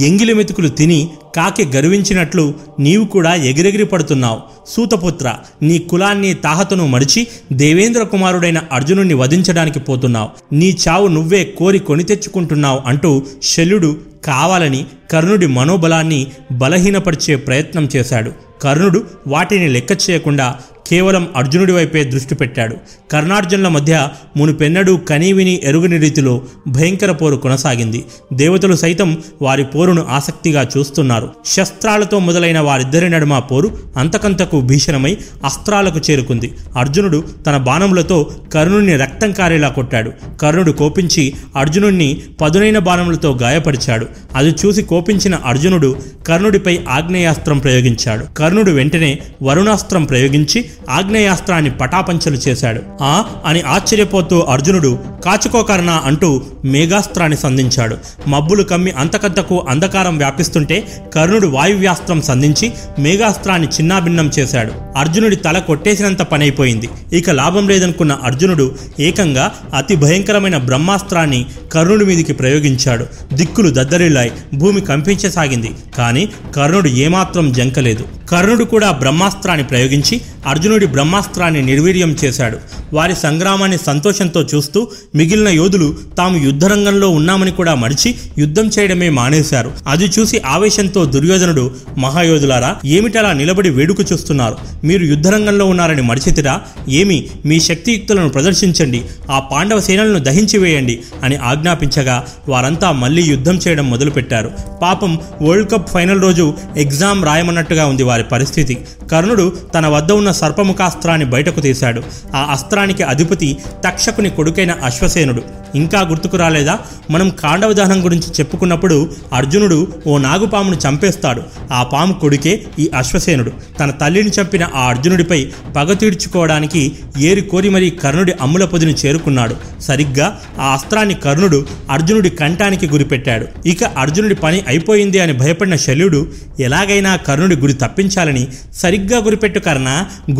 ఎంగిలి 0.02 0.34
మెతుకులు 0.34 0.68
తిని 0.78 1.00
కాకి 1.36 1.64
గర్వించినట్లు 1.74 2.44
నీవు 2.80 3.04
కూడా 3.06 3.32
ఎగిరెగిరి 3.50 3.86
పడుతున్నావు 3.86 4.40
సూతపుత్ర 4.72 5.28
నీ 5.62 5.76
కులాన్ని 5.90 6.32
తాహతను 6.44 6.86
మడిచి 6.86 7.20
దేవేంద్ర 7.54 8.02
కుమారుడైన 8.04 8.60
అర్జునుణ్ణి 8.72 9.16
వధించడానికి 9.16 9.80
పోతున్నావు 9.80 10.30
నీ 10.54 10.70
చావు 10.84 11.08
నువ్వే 11.08 11.42
కోరి 11.58 11.80
కొని 11.86 12.04
తెచ్చుకుంటున్నావు 12.04 12.80
అంటూ 12.86 13.10
శల్యుడు 13.44 13.90
కావాలని 14.26 14.80
కర్ణుడి 15.10 15.48
మనోబలాన్ని 15.50 16.20
బలహీనపరిచే 16.60 17.34
ప్రయత్నం 17.46 17.84
చేశాడు 17.96 18.30
కర్ణుడు 18.62 19.00
వాటిని 19.26 19.68
లెక్క 19.68 19.92
చేయకుండా 20.04 20.46
కేవలం 20.88 21.24
అర్జునుడి 21.36 21.72
వైపే 21.72 22.02
దృష్టి 22.10 22.34
పెట్టాడు 22.34 22.74
కర్ణార్జునుల 23.12 23.68
మధ్య 23.68 23.94
మునిపెన్నడూ 24.36 24.94
కనీవిని 25.08 25.54
ఎరుగని 25.64 25.98
రీతిలో 25.98 26.34
భయంకర 26.68 27.12
పోరు 27.16 27.36
కొనసాగింది 27.38 28.00
దేవతలు 28.34 28.76
సైతం 28.76 29.10
వారి 29.42 29.64
పోరును 29.72 30.02
ఆసక్తిగా 30.16 30.62
చూస్తున్నారు 30.72 31.28
శస్త్రాలతో 31.54 32.16
మొదలైన 32.26 32.60
వారిద్దరి 32.66 33.08
నడుమ 33.08 33.34
పోరు 33.48 33.68
అంతకంతకు 33.96 34.58
భీషణమై 34.66 35.12
అస్త్రాలకు 35.46 36.00
చేరుకుంది 36.06 36.48
అర్జునుడు 36.76 37.18
తన 37.46 37.56
బాణములతో 37.66 38.18
కర్ణుడిని 38.54 38.96
రక్తం 38.96 39.30
కారేలా 39.32 39.70
కొట్టాడు 39.70 40.10
కర్ణుడు 40.42 40.72
కోపించి 40.72 41.24
అర్జునుణ్ణి 41.56 42.08
పదునైన 42.40 42.78
బాణములతో 42.86 43.30
గాయపరిచాడు 43.42 44.06
అది 44.36 44.50
చూసి 44.60 44.82
కోపించిన 44.86 45.34
అర్జునుడు 45.46 45.90
కర్ణుడిపై 46.28 46.74
ఆగ్నేయాస్త్రం 46.96 47.58
ప్రయోగించాడు 47.58 48.24
కర్ణుడు 48.38 48.70
వెంటనే 48.70 49.10
వరుణాస్త్రం 49.42 50.04
ప్రయోగించి 50.04 50.58
ఆగ్నేయాస్త్రాన్ని 50.96 51.70
పటాపంచలు 51.80 52.38
చేశాడు 52.46 52.80
ఆ 53.02 53.12
అని 53.46 53.60
ఆశ్చర్యపోతూ 53.66 54.36
అర్జునుడు 54.48 54.90
కాచుకోకర్ణ 55.24 55.90
అంటూ 56.04 56.28
మేఘాస్త్రాన్ని 56.72 57.36
సంధించాడు 57.36 57.96
మబ్బులు 58.28 58.62
కమ్మి 58.62 58.92
అంతకంతకు 58.96 59.56
అంధకారం 59.68 60.16
వ్యాపిస్తుంటే 60.18 60.76
కర్ణుడు 61.14 61.48
వాయువ్యాస్త్రం 61.48 62.20
సంధించి 62.22 62.66
మేఘాస్త్రాన్ని 62.98 63.68
చిన్నాభిన్నం 63.76 64.30
చేశాడు 64.38 64.72
అర్జునుడి 64.96 65.36
తల 65.36 65.58
కొట్టేసినంత 65.66 66.22
పనైపోయింది 66.26 66.88
ఇక 67.12 67.30
లాభం 67.32 67.64
లేదనుకున్న 67.68 68.12
అర్జునుడు 68.24 68.66
ఏకంగా 69.00 69.46
అతి 69.74 69.96
భయంకరమైన 69.96 70.56
బ్రహ్మాస్త్రాన్ని 70.66 71.40
కర్ణుడి 71.72 72.04
మీదికి 72.04 72.32
ప్రయోగించాడు 72.32 73.04
దిక్కులు 73.32 73.70
దద్దరిల్లాయి 73.70 74.30
భూమి 74.54 74.80
కంపించసాగింది 74.80 75.70
కానీ 75.98 76.22
కర్ణుడు 76.56 76.90
ఏమాత్రం 76.98 77.46
జంకలేదు 77.52 78.04
కర్ణుడు 78.30 78.64
కూడా 78.64 78.88
బ్రహ్మాస్త్రాన్ని 79.00 79.64
ప్రయోగించి 79.64 80.16
అర్జును 80.46 80.65
అర్జునుడి 80.68 80.86
బ్రహ్మాస్త్రాన్ని 80.94 81.60
నిర్వీర్యం 81.66 82.12
చేశాడు 82.20 82.56
వారి 82.96 83.14
సంగ్రామాన్ని 83.20 83.76
సంతోషంతో 83.82 84.40
చూస్తూ 84.50 84.80
మిగిలిన 85.18 85.50
యోధులు 85.56 85.88
తాము 86.18 86.36
యుద్ధరంగంలో 86.46 87.08
ఉన్నామని 87.18 87.52
కూడా 87.52 87.72
మరిచి 87.82 88.10
యుద్ధం 88.38 88.66
చేయడమే 88.74 89.08
మానేశారు 89.18 89.70
అది 89.92 90.06
చూసి 90.14 90.36
ఆవేశంతో 90.46 91.00
దుర్యోధనుడు 91.14 91.64
మహాయోధులారా 92.04 92.70
ఏమిటలా 92.96 93.30
నిలబడి 93.40 93.70
వేడుక 93.70 94.00
చూస్తున్నారు 94.10 94.56
మీరు 94.84 95.04
యుద్ధరంగంలో 95.06 95.66
ఉన్నారని 95.66 96.04
మరిచితిరా 96.06 96.54
ఏమి 96.96 97.18
మీ 97.44 97.58
శక్తియుక్తులను 97.66 98.32
ప్రదర్శించండి 98.36 99.02
ఆ 99.30 99.38
పాండవ 99.50 99.80
సేనలను 99.86 100.22
దహించి 100.26 100.58
వేయండి 100.58 100.96
అని 101.24 101.38
ఆజ్ఞాపించగా 101.50 102.18
వారంతా 102.48 102.90
మళ్ళీ 103.00 103.24
యుద్ధం 103.30 103.58
చేయడం 103.64 103.88
మొదలుపెట్టారు 103.90 104.50
పాపం 104.82 105.14
వరల్డ్ 105.42 105.70
కప్ 105.70 105.88
ఫైనల్ 105.90 106.22
రోజు 106.22 106.48
ఎగ్జామ్ 106.78 107.22
రాయమన్నట్టుగా 107.24 107.86
ఉంది 107.86 108.06
వారి 108.06 108.26
పరిస్థితి 108.30 108.76
కర్ణుడు 109.10 109.44
తన 109.74 109.86
వద్ద 109.88 110.12
ఉన్న 110.12 110.30
సర్ప 110.36 110.55
సర్పముఖాస్త్రాన్ని 110.56 111.26
బయటకు 111.26 111.60
తీశాడు 111.60 112.00
ఆ 112.34 112.42
అస్త్రానికి 112.52 113.02
అధిపతి 113.02 113.48
తక్షకుని 113.84 114.30
కొడుకైన 114.30 114.72
అశ్వసేనుడు 114.82 115.42
ఇంకా 115.74 116.00
గుర్తుకు 116.02 116.36
రాలేదా 116.36 116.74
మనం 117.10 117.28
కాండవ 117.40 117.72
దహనం 117.72 118.00
గురించి 118.04 118.28
చెప్పుకున్నప్పుడు 118.38 118.96
అర్జునుడు 119.32 119.78
ఓ 120.06 120.14
నాగుపామును 120.18 120.78
చంపేస్తాడు 120.86 121.42
ఆ 121.72 121.82
పాము 121.92 122.14
కొడుకే 122.14 122.52
ఈ 122.78 122.86
అశ్వసేనుడు 122.94 123.50
తన 123.80 123.90
తల్లిని 124.00 124.30
చంపిన 124.30 124.64
ఆ 124.74 124.84
అర్జునుడిపై 124.88 125.40
పగ 125.76 125.92
తీర్చుకోవడానికి 125.94 126.82
ఏరి 127.22 127.42
కోరి 127.46 127.68
మరీ 127.68 127.90
కర్ణుడి 128.02 128.34
అమ్ముల 128.40 128.64
పొదిని 128.64 128.94
చేరుకున్నాడు 128.94 129.54
సరిగ్గా 129.80 130.26
ఆ 130.60 130.68
అస్త్రాన్ని 130.74 131.16
కర్ణుడు 131.24 131.60
అర్జునుడి 131.90 132.30
కంఠానికి 132.36 132.86
గురిపెట్టాడు 132.86 133.46
ఇక 133.66 133.84
అర్జునుడి 133.98 134.36
పని 134.36 134.58
అయిపోయింది 134.68 135.20
అని 135.20 135.32
భయపడిన 135.32 135.76
శల్యుడు 135.76 136.20
ఎలాగైనా 136.60 137.16
కర్ణుడి 137.26 137.56
గురి 137.56 137.74
తప్పించాలని 137.74 138.44
సరిగ్గా 138.74 139.18
గురిపెట్టు 139.18 139.60
కర్ణ 139.60 139.88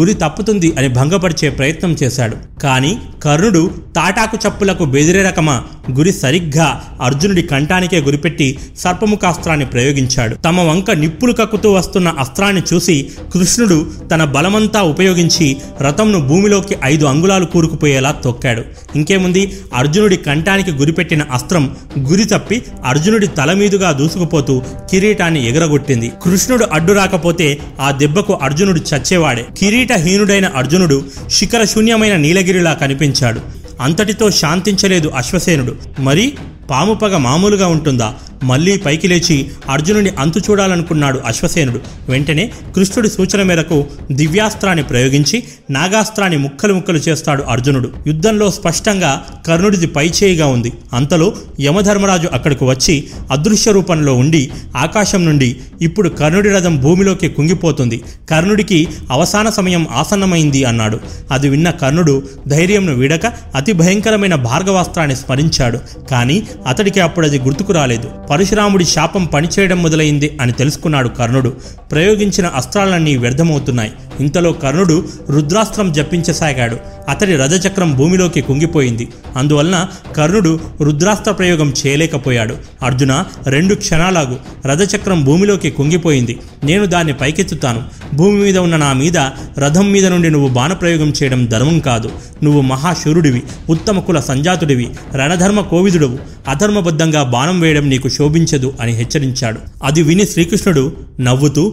గురి 0.00 0.14
తప్పుతుంది 0.14 0.70
అని 0.78 0.88
భంగపరిచే 0.88 1.50
ప్రయత్నం 1.50 1.92
చేశాడు 2.02 2.36
కానీ 2.62 2.92
కర్ణుడు 3.22 3.62
తాటాకు 3.96 4.36
చప్పులకు 4.42 4.84
బెదిరే 4.92 5.22
రకమ 5.22 5.50
గురి 5.90 6.12
సరిగ్గా 6.16 6.66
అర్జునుడి 7.00 7.42
కంఠానికే 7.50 7.98
గురిపెట్టి 8.06 8.46
సర్పముఖాస్త్రాన్ని 8.82 9.66
ప్రయోగించాడు 9.66 10.34
తమ 10.46 10.60
వంక 10.62 10.90
నిప్పులు 11.00 11.32
కక్కుతూ 11.32 11.68
వస్తున్న 11.72 12.08
అస్త్రాన్ని 12.18 12.62
చూసి 12.70 12.96
కృష్ణుడు 13.32 13.78
తన 14.12 14.24
బలమంతా 14.34 14.80
ఉపయోగించి 14.90 15.46
రథంను 15.82 16.20
భూమిలోకి 16.26 16.76
ఐదు 16.84 17.04
అంగుళాలు 17.06 17.46
కూరుకుపోయేలా 17.46 18.12
తొక్కాడు 18.24 18.62
ఇంకేముంది 18.96 19.42
అర్జునుడి 19.74 20.18
కంఠానికి 20.26 20.72
గురిపెట్టిన 20.72 21.22
అస్త్రం 21.32 21.64
గురి 22.06 22.26
తప్పి 22.26 22.58
అర్జునుడి 22.84 23.28
తల 23.36 23.52
మీదుగా 23.52 23.90
దూసుకుపోతూ 23.92 24.56
కిరీటాన్ని 24.90 25.42
ఎగరగొట్టింది 25.48 26.10
కృష్ణుడు 26.24 26.66
అడ్డు 26.72 26.92
రాకపోతే 26.92 27.48
ఆ 27.80 27.90
దెబ్బకు 27.98 28.34
అర్జునుడు 28.42 28.82
చచ్చేవాడే 28.90 29.44
కిరీటహీనుడైన 29.60 30.48
అర్జునుడు 30.56 30.98
శిఖర 31.30 31.62
శూన్యమైన 31.66 32.16
నీలగిరిలా 32.16 32.74
కనిపించాడు 32.82 33.40
అంతటితో 33.80 34.30
శాంతించలేదు 34.30 35.08
అశ్వసేనుడు 35.08 35.72
మరి 35.98 36.24
పాముపగ 36.70 37.16
మామూలుగా 37.16 37.66
ఉంటుందా 37.68 38.08
మళ్లీ 38.42 38.74
పైకి 38.78 39.08
లేచి 39.08 39.36
అర్జునుని 39.68 40.10
అంతు 40.18 40.38
చూడాలనుకున్నాడు 40.38 41.18
అశ్వసేనుడు 41.26 41.80
వెంటనే 42.08 42.44
కృష్ణుడి 42.76 43.08
సూచన 43.08 43.42
మేరకు 43.42 43.78
దివ్యాస్త్రాన్ని 44.12 44.82
ప్రయోగించి 44.82 45.38
నాగాస్త్రాన్ని 45.70 46.38
ముక్కలు 46.38 46.74
ముక్కలు 46.74 46.98
చేస్తాడు 46.98 47.42
అర్జునుడు 47.42 47.88
యుద్ధంలో 48.06 48.50
స్పష్టంగా 48.50 49.12
కర్ణుడిది 49.46 49.86
పైచేయిగా 49.86 50.46
ఉంది 50.46 50.72
అంతలో 50.94 51.28
యమధర్మరాజు 51.60 52.28
అక్కడకు 52.32 52.64
వచ్చి 52.66 52.96
అదృశ్య 53.30 53.72
రూపంలో 53.72 54.14
ఉండి 54.14 54.42
ఆకాశం 54.76 55.24
నుండి 55.24 55.56
ఇప్పుడు 55.82 56.08
కర్ణుడి 56.08 56.48
రథం 56.48 56.76
భూమిలోకి 56.80 57.28
కుంగిపోతుంది 57.28 57.98
కర్ణుడికి 58.30 58.78
అవసాన 59.10 59.48
సమయం 59.50 59.86
ఆసన్నమైంది 59.96 60.64
అన్నాడు 60.64 61.00
అది 61.32 61.48
విన్న 61.48 61.70
కర్ణుడు 61.70 62.22
ధైర్యంను 62.48 62.94
వీడక 62.94 63.26
అతి 63.54 63.72
భయంకరమైన 63.72 64.34
భార్గవాస్త్రాన్ని 64.46 65.16
స్మరించాడు 65.16 65.78
కానీ 66.10 66.36
అతడికి 66.66 67.00
అప్పుడు 67.00 67.26
అది 67.26 67.38
గుర్తుకు 67.38 67.72
రాలేదు 67.72 68.08
పరశురాముడి 68.28 68.86
శాపం 68.86 69.24
పనిచేయడం 69.26 69.78
మొదలైంది 69.82 70.28
అని 70.40 70.52
తెలుసుకున్నాడు 70.52 71.10
కర్ణుడు 71.18 71.50
ప్రయోగించిన 71.92 72.46
అస్త్రాలన్నీ 72.56 73.14
వ్యర్థమవుతున్నాయి 73.16 73.92
ఇంతలో 74.20 74.50
కర్ణుడు 74.56 74.96
రుద్రాస్త్రం 75.30 75.88
జపించసాగాడు 75.92 76.76
అతడి 77.08 77.34
రథచక్రం 77.36 77.90
భూమిలోకి 77.92 78.40
కుంగిపోయింది 78.40 79.04
అందువలన 79.36 79.78
కర్ణుడు 80.16 80.52
రుద్రాస్త్ర 80.82 81.32
ప్రయోగం 81.32 81.68
చేయలేకపోయాడు 81.80 82.54
అర్జున 82.82 83.12
రెండు 83.46 83.74
క్షణాలాగు 83.74 84.36
రథచక్రం 84.66 85.20
భూమిలోకి 85.24 85.70
కుంగిపోయింది 85.70 86.34
నేను 86.64 86.86
దాన్ని 86.86 87.12
పైకెత్తుతాను 87.12 87.82
భూమి 88.14 88.38
మీద 88.40 88.58
ఉన్న 88.58 88.76
నా 88.76 88.90
మీద 88.92 89.18
రథం 89.58 89.86
మీద 89.92 90.06
నుండి 90.06 90.30
నువ్వు 90.30 90.48
బాణప్రయోగం 90.48 91.12
చేయడం 91.18 91.42
ధర్మం 91.46 91.78
కాదు 91.80 92.08
నువ్వు 92.42 92.60
మహాశూరుడివి 92.62 93.42
ఉత్తమ 93.70 93.98
కుల 94.00 94.20
సంజాతుడివి 94.20 94.86
రణధర్మ 95.14 95.60
కోవిదుడువు 95.70 96.18
అధర్మబద్ధంగా 96.48 97.22
బాణం 97.30 97.56
వేయడం 97.60 97.86
నీకు 97.88 98.08
శోభించదు 98.16 98.68
అని 98.80 98.92
హెచ్చరించాడు 98.92 99.58
అది 99.82 100.02
విని 100.02 100.24
శ్రీకృష్ణుడు 100.26 100.84
నవ్వుతూ 101.20 101.64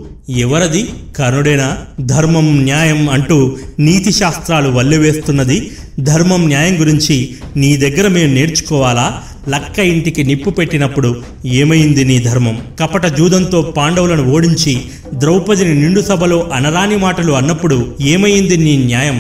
ఎవరది 0.40 0.82
కర్ణుడేనా 1.18 1.70
ధర్మం 2.06 2.48
న్యాయం 2.64 3.02
అంటూ 3.10 3.38
నీతి 3.80 4.12
శాస్త్రాలు 4.12 4.70
వల్లెవేస్తున్నది 4.70 5.58
ధర్మం 6.04 6.42
న్యాయం 6.48 6.76
గురించి 6.80 7.18
నీ 7.56 7.72
దగ్గర 7.78 8.08
మేము 8.10 8.32
నేర్చుకోవాలా 8.34 9.08
లక్క 9.50 9.80
ఇంటికి 9.90 10.22
నిప్పు 10.24 10.50
పెట్టినప్పుడు 10.50 11.10
ఏమైంది 11.54 12.04
నీ 12.04 12.18
ధర్మం 12.20 12.56
కపట 12.80 13.06
జూదంతో 13.16 13.60
పాండవులను 13.78 14.26
ఓడించి 14.32 14.74
ద్రౌపదిని 15.16 15.74
నిండు 15.76 16.02
సభలో 16.02 16.40
అనరాని 16.54 16.98
మాటలు 16.98 17.34
అన్నప్పుడు 17.34 17.78
ఏమైంది 18.08 18.58
నీ 18.58 18.76
న్యాయం 18.86 19.18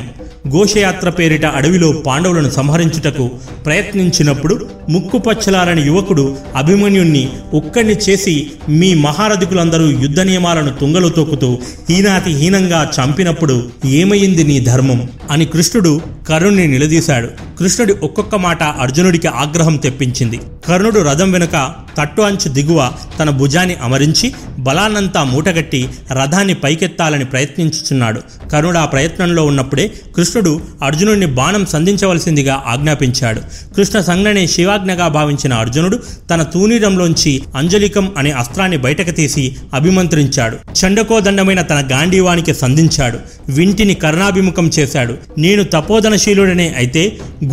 ఘోషయాత్ర 0.51 1.09
పేరిట 1.09 1.45
అడవిలో 1.55 1.89
పాండవులను 2.05 2.49
సంహరించుటకు 2.51 3.25
ప్రయత్నించినప్పుడు 3.65 4.55
ముక్కుపచ్చలారని 4.89 5.81
యువకుడు 5.81 6.25
అభిమన్యుణ్ణి 6.55 7.23
ఒక్కడిని 7.53 7.95
చేసి 8.05 8.35
మీ 8.71 8.93
మహారథికులందరూ 9.03 9.87
యుద్ధ 10.01 10.19
నియమాలను 10.21 10.71
తుంగలు 10.79 11.09
తోకుతూ 11.09 11.49
హీనాతి 11.89 12.33
హీనంగా 12.33 12.91
చంపినప్పుడు 12.97 13.55
ఏమయ్యింది 13.93 14.43
నీ 14.43 14.59
ధర్మం 14.59 15.01
అని 15.31 15.45
కృష్ణుడు 15.45 15.93
కరుణ్ణి 16.29 16.67
నిలదీశాడు 16.67 17.29
కృష్ణుడి 17.59 17.93
ఒక్కొక్క 18.03 18.35
మాట 18.35 18.63
అర్జునుడికి 18.63 19.27
ఆగ్రహం 19.27 19.75
తెప్పించింది 19.77 20.37
కర్ణుడు 20.67 20.99
రథం 20.99 21.31
వెనుక 21.31 21.55
తట్టు 21.97 22.21
అంచు 22.21 22.49
దిగువ 22.49 22.81
తన 23.19 23.29
భుజాన్ని 23.29 23.75
అమరించి 23.75 24.27
బలాన్నంతా 24.59 25.23
మూటగట్టి 25.23 25.81
రథాన్ని 26.11 26.53
పైకెత్తాలని 26.53 27.25
ప్రయత్నించుచున్నాడు 27.25 28.19
కర్ణుడు 28.51 28.77
ఆ 28.77 28.85
ప్రయత్నంలో 28.85 29.43
ఉన్నప్పుడే 29.45 29.85
కృష్ణుడు 30.15 30.53
అర్జునుడిని 30.83 31.25
బాణం 31.25 31.65
సంధించవలసిందిగా 31.65 32.63
ఆజ్ఞాపించాడు 32.67 33.41
కృష్ణ 33.75 33.99
సంజ్ఞనే 33.99 34.47
శివ 34.47 34.69
శివాజ్ఞగా 34.75 35.07
భావించిన 35.09 35.53
అర్జునుడు 35.53 35.97
తన 36.29 36.41
తూనీరంలోంచి 36.53 37.31
అంజలికం 37.55 38.05
అనే 38.17 38.31
అస్త్రాన్ని 38.33 38.77
బయటకు 38.77 39.11
తీసి 39.11 39.43
అభిమంత్రించాడు 39.73 40.55
చండకోదండమైన 40.79 41.61
తన 41.63 41.79
గాంధీవానికి 41.91 42.53
సంధించాడు 42.55 43.17
వింటిని 43.57 43.95
కరుణాభిముఖం 43.95 44.67
చేశాడు 44.77 45.15
నేను 45.37 45.65
తపోధనశీలుడనే 45.73 46.67
అయితే 46.75 47.03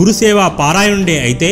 గురుసేవా 0.00 0.47
పారాయణుడే 0.59 1.19
అయితే 1.21 1.51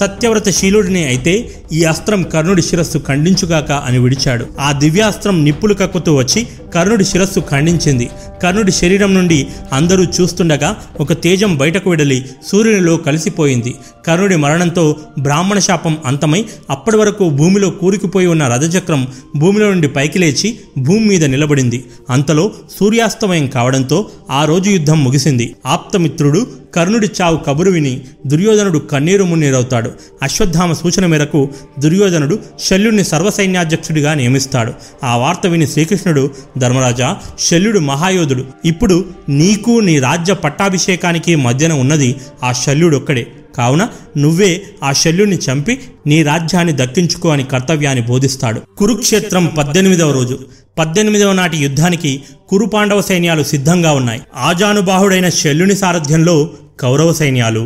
సత్యవ్రత 0.00 0.48
శీలుడిని 0.56 1.02
అయితే 1.04 1.34
ఈ 1.72 1.80
అస్త్రం 1.84 2.20
కర్ణుడి 2.32 2.62
శిరస్సు 2.62 2.98
ఖండించుగాక 3.06 3.72
అని 3.86 3.98
విడిచాడు 3.98 4.44
ఆ 4.60 4.68
దివ్యాస్త్రం 4.78 5.36
నిప్పులు 5.44 5.74
కక్కుతూ 5.74 6.12
వచ్చి 6.14 6.40
కర్ణుడి 6.74 7.04
శిరస్సు 7.04 7.40
ఖండించింది 7.50 8.06
కర్ణుడి 8.42 8.72
శరీరం 8.72 9.10
నుండి 9.14 9.38
అందరూ 9.72 10.04
చూస్తుండగా 10.16 10.70
ఒక 11.00 11.12
తేజం 11.24 11.52
బయటకు 11.56 11.90
వెడలి 11.90 12.18
సూర్యునిలో 12.48 12.94
కలిసిపోయింది 13.06 13.72
కర్ణుడి 14.06 14.36
మరణంతో 14.36 14.84
బ్రాహ్మణ 15.18 15.58
శాపం 15.58 15.96
అంతమై 16.06 16.40
అప్పటి 16.70 16.96
వరకు 16.96 17.24
భూమిలో 17.32 17.68
కూరుకుపోయి 17.80 18.26
ఉన్న 18.26 18.46
రథచక్రం 18.48 19.02
భూమిలో 19.36 19.68
నుండి 19.72 19.88
పైకి 19.88 20.18
లేచి 20.18 20.50
భూమి 20.78 21.04
మీద 21.06 21.24
నిలబడింది 21.26 21.80
అంతలో 22.10 22.46
సూర్యాస్తమయం 22.78 23.46
కావడంతో 23.48 24.00
ఆ 24.30 24.42
రోజు 24.44 24.68
యుద్ధం 24.70 24.98
ముగిసింది 25.04 25.46
ఆప్తమిత్రుడు 25.66 26.42
కర్ణుడి 26.76 27.08
చావు 27.16 27.38
కబురు 27.46 27.70
విని 27.70 27.92
దుర్యోధనుడు 28.26 28.78
కన్నీరు 28.90 29.24
మున్నీరవుతాడు 29.24 29.90
అశ్వత్థామ 30.22 30.72
సూచన 30.72 31.06
మేరకు 31.06 31.40
దుర్యోధనుడు 31.78 32.36
శల్యుడిని 32.66 33.04
సర్వసైన్యాధ్యక్షుడిగా 33.04 34.14
నియమిస్తాడు 34.14 34.72
ఆ 35.04 35.12
వార్త 35.16 35.46
విని 35.46 35.66
శ్రీకృష్ణుడు 35.66 36.24
ధర్మరాజా 36.58 37.08
శల్యుడు 37.38 37.78
మహాయోధుడు 37.82 38.44
ఇప్పుడు 38.64 38.96
నీకు 39.32 39.80
నీ 39.80 39.98
రాజ్య 39.98 40.34
పట్టాభిషేకానికి 40.44 41.34
మధ్యన 41.42 41.72
ఉన్నది 41.74 42.10
ఆ 42.42 42.52
శల్యుడు 42.62 42.96
ఒక్కడే 42.96 43.24
కావున 43.58 43.82
నువ్వే 44.16 44.50
ఆ 44.82 44.90
శల్యుణ్ణి 44.92 45.38
చంపి 45.38 45.74
నీ 46.06 46.22
రాజ్యాన్ని 46.22 46.72
దక్కించుకో 46.72 47.28
అని 47.28 47.44
కర్తవ్యాన్ని 47.44 48.02
బోధిస్తాడు 48.02 48.60
కురుక్షేత్రం 48.78 49.46
పద్దెనిమిదవ 49.56 50.10
రోజు 50.12 50.36
పద్దెనిమిదవ 50.78 51.32
నాటి 51.32 51.56
యుద్ధానికి 51.56 52.12
కురు 52.50 52.66
పాండవ 52.66 53.00
సైన్యాలు 53.00 53.42
సిద్ధంగా 53.42 53.92
ఉన్నాయి 53.92 54.20
ఆజానుబాహుడైన 54.42 55.28
శల్యుని 55.38 55.76
సారథ్యంలో 55.76 56.36
కౌరవ 56.80 57.12
సైన్యాలు 57.12 57.64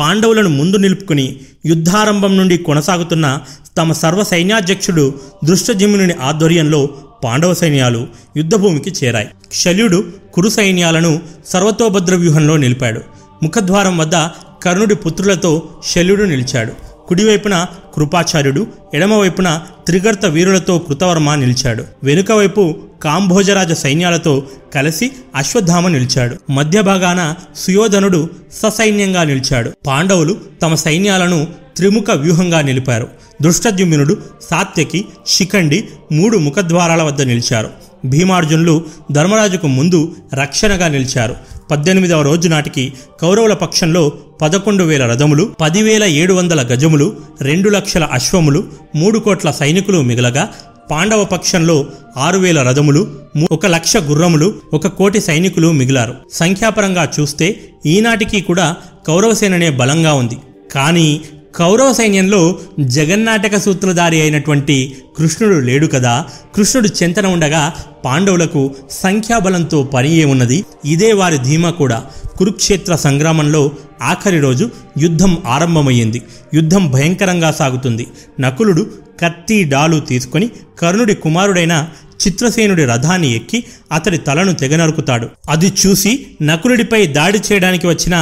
పాండవులను 0.00 0.50
ముందు 0.50 0.76
నిలుపుకుని 0.76 1.26
యుద్ధారంభం 1.66 2.32
నుండి 2.36 2.56
కొనసాగుతున్న 2.62 3.26
తమ 3.78 3.92
సర్వ 3.94 4.20
సైన్యాధ్యక్షుడు 4.24 5.04
దృష్టజిమునుని 5.44 6.14
ఆధ్వర్యంలో 6.22 6.80
పాండవ 7.24 7.54
సైన్యాలు 7.54 8.00
యుద్ధభూమికి 8.36 8.90
చేరాయి 8.98 9.28
శల్యుడు 9.52 9.98
కురు 10.34 10.48
సైన్యాలను 10.48 11.12
సర్వతోభద్ర 11.46 12.14
వ్యూహంలో 12.14 12.56
నిలిపాడు 12.56 13.00
ముఖద్వారం 13.42 13.94
వద్ద 13.98 14.16
కర్ణుడి 14.62 14.96
పుత్రులతో 14.96 15.52
శల్యుడు 15.90 16.24
నిలిచాడు 16.24 16.72
కుడివైపున 17.10 17.54
కృపాచార్యుడు 17.94 18.62
ఎడమవైపున 18.94 19.48
త్రిగర్త 19.86 20.26
వీరులతో 20.26 20.74
కృతవర్మ 20.78 21.34
నిలిచాడు 21.34 21.82
వెనుకవైపు 22.04 22.62
కాంభోజరాజ 23.02 23.72
సైన్యాలతో 23.80 24.34
కలిసి 24.74 25.06
అశ్వత్థామ 25.34 25.88
నిలిచాడు 25.88 26.34
మధ్య 26.50 26.80
భాగాన 26.80 27.20
సుయోధనుడు 27.56 28.20
ససైన్యంగా 28.62 29.24
నిలిచాడు 29.24 29.70
పాండవులు 29.86 30.34
తమ 30.62 30.74
సైన్యాలను 30.84 31.40
త్రిముఖ 31.76 32.10
వ్యూహంగా 32.16 32.60
నిలిపారు 32.60 33.06
దృష్టద్యుమ్నుడు 33.42 34.14
సాత్యకి 34.50 35.00
శిఖండి 35.26 35.78
మూడు 36.12 36.36
ముఖద్వారాల 36.38 37.02
వద్ద 37.02 37.22
నిలిచారు 37.22 37.70
భీమార్జునులు 38.06 38.74
ధర్మరాజుకు 39.12 39.68
ముందు 39.68 40.00
రక్షణగా 40.34 40.88
నిలిచారు 40.88 41.34
పద్దెనిమిదవ 41.70 42.22
రోజు 42.22 42.48
నాటికి 42.48 42.84
కౌరవుల 43.20 43.54
పక్షంలో 43.60 44.02
పదకొండు 44.40 44.84
వేల 44.84 45.04
రథములు 45.04 45.44
పదివేల 45.60 46.04
ఏడు 46.16 46.34
వందల 46.34 46.60
గజములు 46.70 47.06
రెండు 47.42 47.68
లక్షల 47.68 48.04
అశ్వములు 48.12 48.60
మూడు 48.96 49.18
కోట్ల 49.18 49.50
సైనికులు 49.52 49.98
మిగలగా 50.02 50.44
పాండవ 50.90 51.24
పక్షంలో 51.24 51.76
ఆరు 52.18 52.38
వేల 52.38 52.60
రథములు 52.62 53.02
ఒక 53.50 53.66
లక్ష 53.68 53.96
గుర్రములు 54.08 54.48
ఒక 54.74 54.86
కోటి 54.94 55.20
సైనికులు 55.20 55.68
మిగిలారు 55.72 56.14
సంఖ్యాపరంగా 56.34 57.04
చూస్తే 57.16 57.48
ఈనాటికి 57.86 58.40
కూడా 58.42 58.66
కౌరవసేననే 59.06 59.68
బలంగా 59.76 60.14
ఉంది 60.14 60.38
కానీ 60.74 61.08
కౌరవ 61.54 61.90
సైన్యంలో 61.92 62.40
జగన్నాటక 62.88 63.56
సూత్రధారి 63.56 64.18
అయినటువంటి 64.20 64.76
కృష్ణుడు 65.18 65.56
లేడు 65.60 65.86
కదా 65.86 66.12
కృష్ణుడు 66.56 66.88
చెంతన 67.02 67.26
ఉండగా 67.26 67.62
పాండవులకు 68.04 68.62
సంఖ్యాబలంతో 69.00 69.78
పని 69.94 70.10
ఏమున్నది 70.14 70.58
ఇదే 70.86 71.10
వారి 71.12 71.38
ధీమా 71.38 71.70
కూడా 71.70 71.98
కురుక్షేత్ర 72.36 72.94
సంగ్రామంలో 72.96 73.62
ఆఖరి 74.02 74.40
రోజు 74.40 74.66
యుద్ధం 74.98 75.32
ఆరంభమయ్యింది 75.46 76.20
యుద్ధం 76.54 76.84
భయంకరంగా 76.90 77.50
సాగుతుంది 77.50 78.06
నకులుడు 78.40 78.84
కత్తి 79.22 79.58
డాలు 79.64 79.96
తీసుకొని 80.08 80.46
కర్ణుడి 80.78 81.14
కుమారుడైన 81.14 81.74
చిత్రసేనుడి 82.20 82.84
రథాన్ని 82.84 83.28
ఎక్కి 83.34 83.58
అతడి 83.92 84.18
తలను 84.18 84.52
తెగనరుకుతాడు 84.52 85.26
అది 85.48 85.72
చూసి 85.80 86.12
నకులుడిపై 86.42 87.00
దాడి 87.06 87.38
చేయడానికి 87.38 87.86
వచ్చిన 87.86 88.16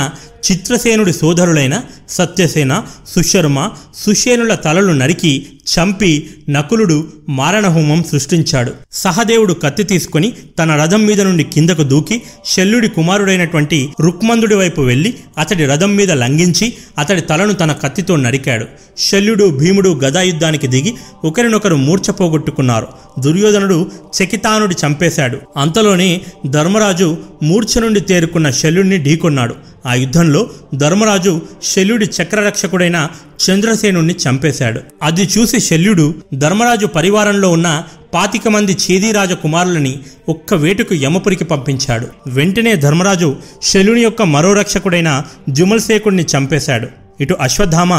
చిత్రసేనుడి 0.51 1.13
సోదరులైన 1.13 1.77
సత్యసేన 2.09 2.73
సుశర్మ 3.07 3.59
సుషేనుల 3.95 4.55
తలలు 4.55 4.93
నరికి 4.93 5.33
చంపి 5.69 6.11
నకులుడు 6.51 6.97
మారణహోమం 7.31 8.01
సృష్టించాడు 8.11 8.73
సహదేవుడు 8.95 9.55
కత్తి 9.55 9.85
తీసుకుని 9.85 10.29
తన 10.59 10.71
రథం 10.77 11.03
మీద 11.07 11.21
నుండి 11.21 11.45
కిందకు 11.45 11.83
దూకి 11.83 12.17
శల్యుడి 12.47 12.89
కుమారుడైనటువంటి 12.89 13.79
రుక్మందుడి 14.01 14.55
వైపు 14.55 14.81
వెళ్ళి 14.81 15.11
అతడి 15.39 15.65
రథం 15.67 15.93
మీద 15.97 16.11
లంఘించి 16.19 16.67
అతడి 16.99 17.23
తలను 17.23 17.55
తన 17.55 17.73
కత్తితో 17.83 18.17
నరికాడు 18.17 18.67
శల్యుడు 19.01 19.47
భీముడు 19.59 19.93
గదాయుద్ధానికి 20.05 20.67
దిగి 20.67 20.93
ఒకరినొకరు 21.25 21.79
మూర్ఛపోగొట్టుకున్నారు 21.85 22.89
దుర్యోధనుడు 23.21 23.79
చకితానుడి 24.15 24.77
చంపేశాడు 24.83 25.39
అంతలోనే 25.57 26.11
ధర్మరాజు 26.51 27.09
మూర్ఛ 27.43 27.81
నుండి 27.81 28.03
తేరుకున్న 28.03 28.49
శల్యుడిని 28.57 28.99
ఢీకొన్నాడు 29.05 29.55
ఆ 29.89 29.93
యుద్ధంలో 29.95 30.41
ధర్మరాజు 30.75 31.33
శల్యుడి 31.71 32.07
చక్రరక్షకుడైన 32.17 32.99
చంద్రసేనుణ్ణి 33.45 34.15
చంపేశాడు 34.25 34.81
అది 35.03 35.25
చూసి 35.35 35.59
శల్యుడు 35.61 36.07
ధర్మరాజు 36.37 36.87
పరివారంలో 36.97 37.51
ఉన్న 37.51 37.71
పాతిక 38.15 38.49
మంది 38.49 38.75
చేదీరాజ 38.85 39.33
కుమారులని 39.43 39.93
ఒక్క 40.29 40.55
వేటుకు 40.55 40.95
యమపురికి 41.03 41.45
పంపించాడు 41.45 42.07
వెంటనే 42.29 42.73
ధర్మరాజు 42.77 43.29
శల్యుని 43.63 44.03
యొక్క 44.03 44.23
మరో 44.29 44.53
రక్షకుడైన 44.53 45.11
జుమల్సేకుణ్ణి 45.59 46.25
చంపేశాడు 46.33 46.89
ఇటు 47.21 47.35
అశ్వత్థామ 47.41 47.93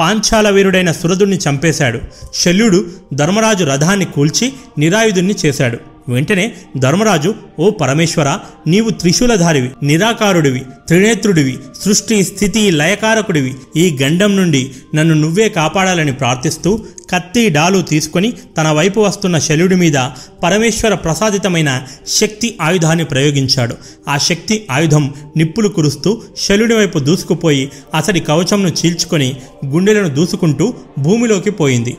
పాంచాల 0.00 0.46
వీరుడైన 0.50 0.90
సురధుణ్ణి 0.92 1.38
చంపేశాడు 1.46 2.00
శల్యుడు 2.34 2.80
ధర్మరాజు 3.14 3.64
రథాన్ని 3.64 4.06
కూల్చి 4.06 4.46
నిరాయుధుణ్ణి 4.78 5.36
చేశాడు 5.44 5.78
వెంటనే 6.08 6.44
ధర్మరాజు 6.78 7.30
ఓ 7.58 7.68
పరమేశ్వర 7.80 8.28
నీవు 8.66 8.90
త్రిశూలధారివి 9.00 9.70
నిరాకారుడివి 9.82 10.60
త్రినేత్రుడివి 10.88 11.54
సృష్టి 11.82 12.16
స్థితి 12.22 12.62
లయకారకుడివి 12.70 13.52
ఈ 13.76 13.86
గండం 14.02 14.32
నుండి 14.36 14.62
నన్ను 14.94 15.14
నువ్వే 15.14 15.48
కాపాడాలని 15.56 16.14
ప్రార్థిస్తూ 16.14 16.70
కత్తి 17.10 17.42
డాలు 17.48 17.80
తీసుకొని 17.82 18.28
తన 18.56 18.68
వైపు 18.70 19.00
వస్తున్న 19.00 19.36
శల్యుడి 19.38 19.76
మీద 19.76 19.98
పరమేశ్వర 20.42 20.94
ప్రసాదితమైన 21.02 21.70
శక్తి 22.16 22.48
ఆయుధాన్ని 22.62 23.04
ప్రయోగించాడు 23.04 23.74
ఆ 24.08 24.16
శక్తి 24.22 24.56
ఆయుధం 24.70 25.04
నిప్పులు 25.36 25.68
కురుస్తూ 25.68 26.12
శల్యుడి 26.38 26.74
వైపు 26.74 27.00
దూసుకుపోయి 27.00 27.64
అతడి 27.94 28.22
కవచంను 28.22 28.72
చీల్చుకొని 28.80 29.28
గుండెలను 29.66 30.10
దూసుకుంటూ 30.14 30.66
భూమిలోకి 30.98 31.52
పోయింది 31.52 31.94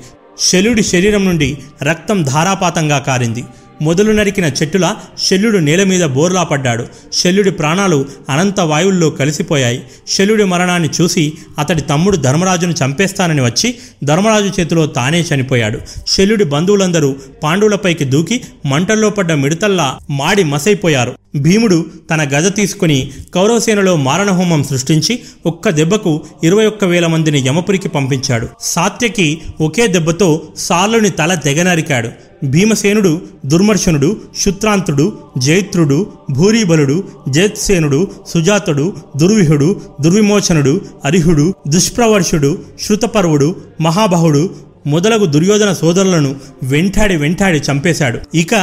శల్యుడి 0.42 0.84
శరీరం 0.86 1.24
నుండి 1.26 1.50
రక్తం 1.84 2.18
ధారాపాతంగా 2.24 3.00
కారింది 3.00 3.44
మొదలు 3.82 4.12
నరికిన 4.12 4.48
చెట్టుల 4.58 4.86
శల్యుడు 5.26 5.60
నేల 5.60 5.82
మీద 5.84 6.04
బోర్లా 6.14 6.44
పడ్డాడు 6.44 6.84
శల్యుడి 7.14 7.52
ప్రాణాలు 7.52 8.00
అనంత 8.30 8.60
వాయువుల్లో 8.70 9.10
కలిసిపోయాయి 9.12 9.80
శల్యుడి 10.08 10.46
మరణాన్ని 10.46 10.90
చూసి 10.98 11.24
అతడి 11.60 11.84
తమ్ముడు 11.84 12.18
ధర్మరాజును 12.18 12.76
చంపేస్తానని 12.82 13.42
వచ్చి 13.42 13.70
ధర్మరాజు 14.04 14.50
చేతిలో 14.58 14.86
తానే 14.96 15.22
చనిపోయాడు 15.30 15.80
శల్యుడి 16.08 16.48
బంధువులందరూ 16.48 17.12
పాండువులపైకి 17.44 18.08
దూకి 18.08 18.38
మంటల్లో 18.66 19.12
పడ్డ 19.12 19.32
మిడతల్లా 19.40 19.88
మాడి 20.12 20.46
మసైపోయారు 20.48 21.14
భీముడు 21.38 21.78
తన 22.12 22.22
గజ 22.34 22.48
తీసుకుని 22.56 22.98
కౌరవసేనలో 23.36 23.94
మారణహోమం 24.02 24.62
సృష్టించి 24.64 25.14
ఒక్క 25.46 25.70
దెబ్బకు 25.72 26.12
ఇరవై 26.44 26.66
ఒక్క 26.66 26.86
వేల 26.86 27.08
మందిని 27.08 27.40
యమపురికి 27.48 27.90
పంపించాడు 27.90 28.48
సాత్యకి 28.68 29.28
ఒకే 29.62 29.86
దెబ్బతో 29.88 30.30
సార్లుని 30.60 31.12
తల 31.12 31.34
తెగనరికాడు 31.44 32.10
భీమసేనుడు 32.46 33.12
దుర్మర్శనుడు 33.46 34.10
శుత్రాంతుడు 34.42 35.06
జైత్రుడు 35.38 35.98
భూరీబలుడు 36.32 37.04
జయత్సేనుడు 37.28 38.08
సుజాతుడు 38.28 38.94
దుర్విహుడు 39.18 39.70
దుర్విమోచనుడు 40.02 40.82
అరిహుడు 41.06 41.54
దుష్ప్రవర్షుడు 41.68 42.58
శృతపర్వుడు 42.82 43.56
మహాబాహుడు 43.82 44.50
మొదలగు 44.88 45.26
దుర్యోధన 45.26 45.74
సోదరులను 45.74 46.36
వెంటాడి 46.64 47.16
వెంటాడి 47.16 47.60
చంపేశాడు 47.60 48.18
ఇక 48.34 48.54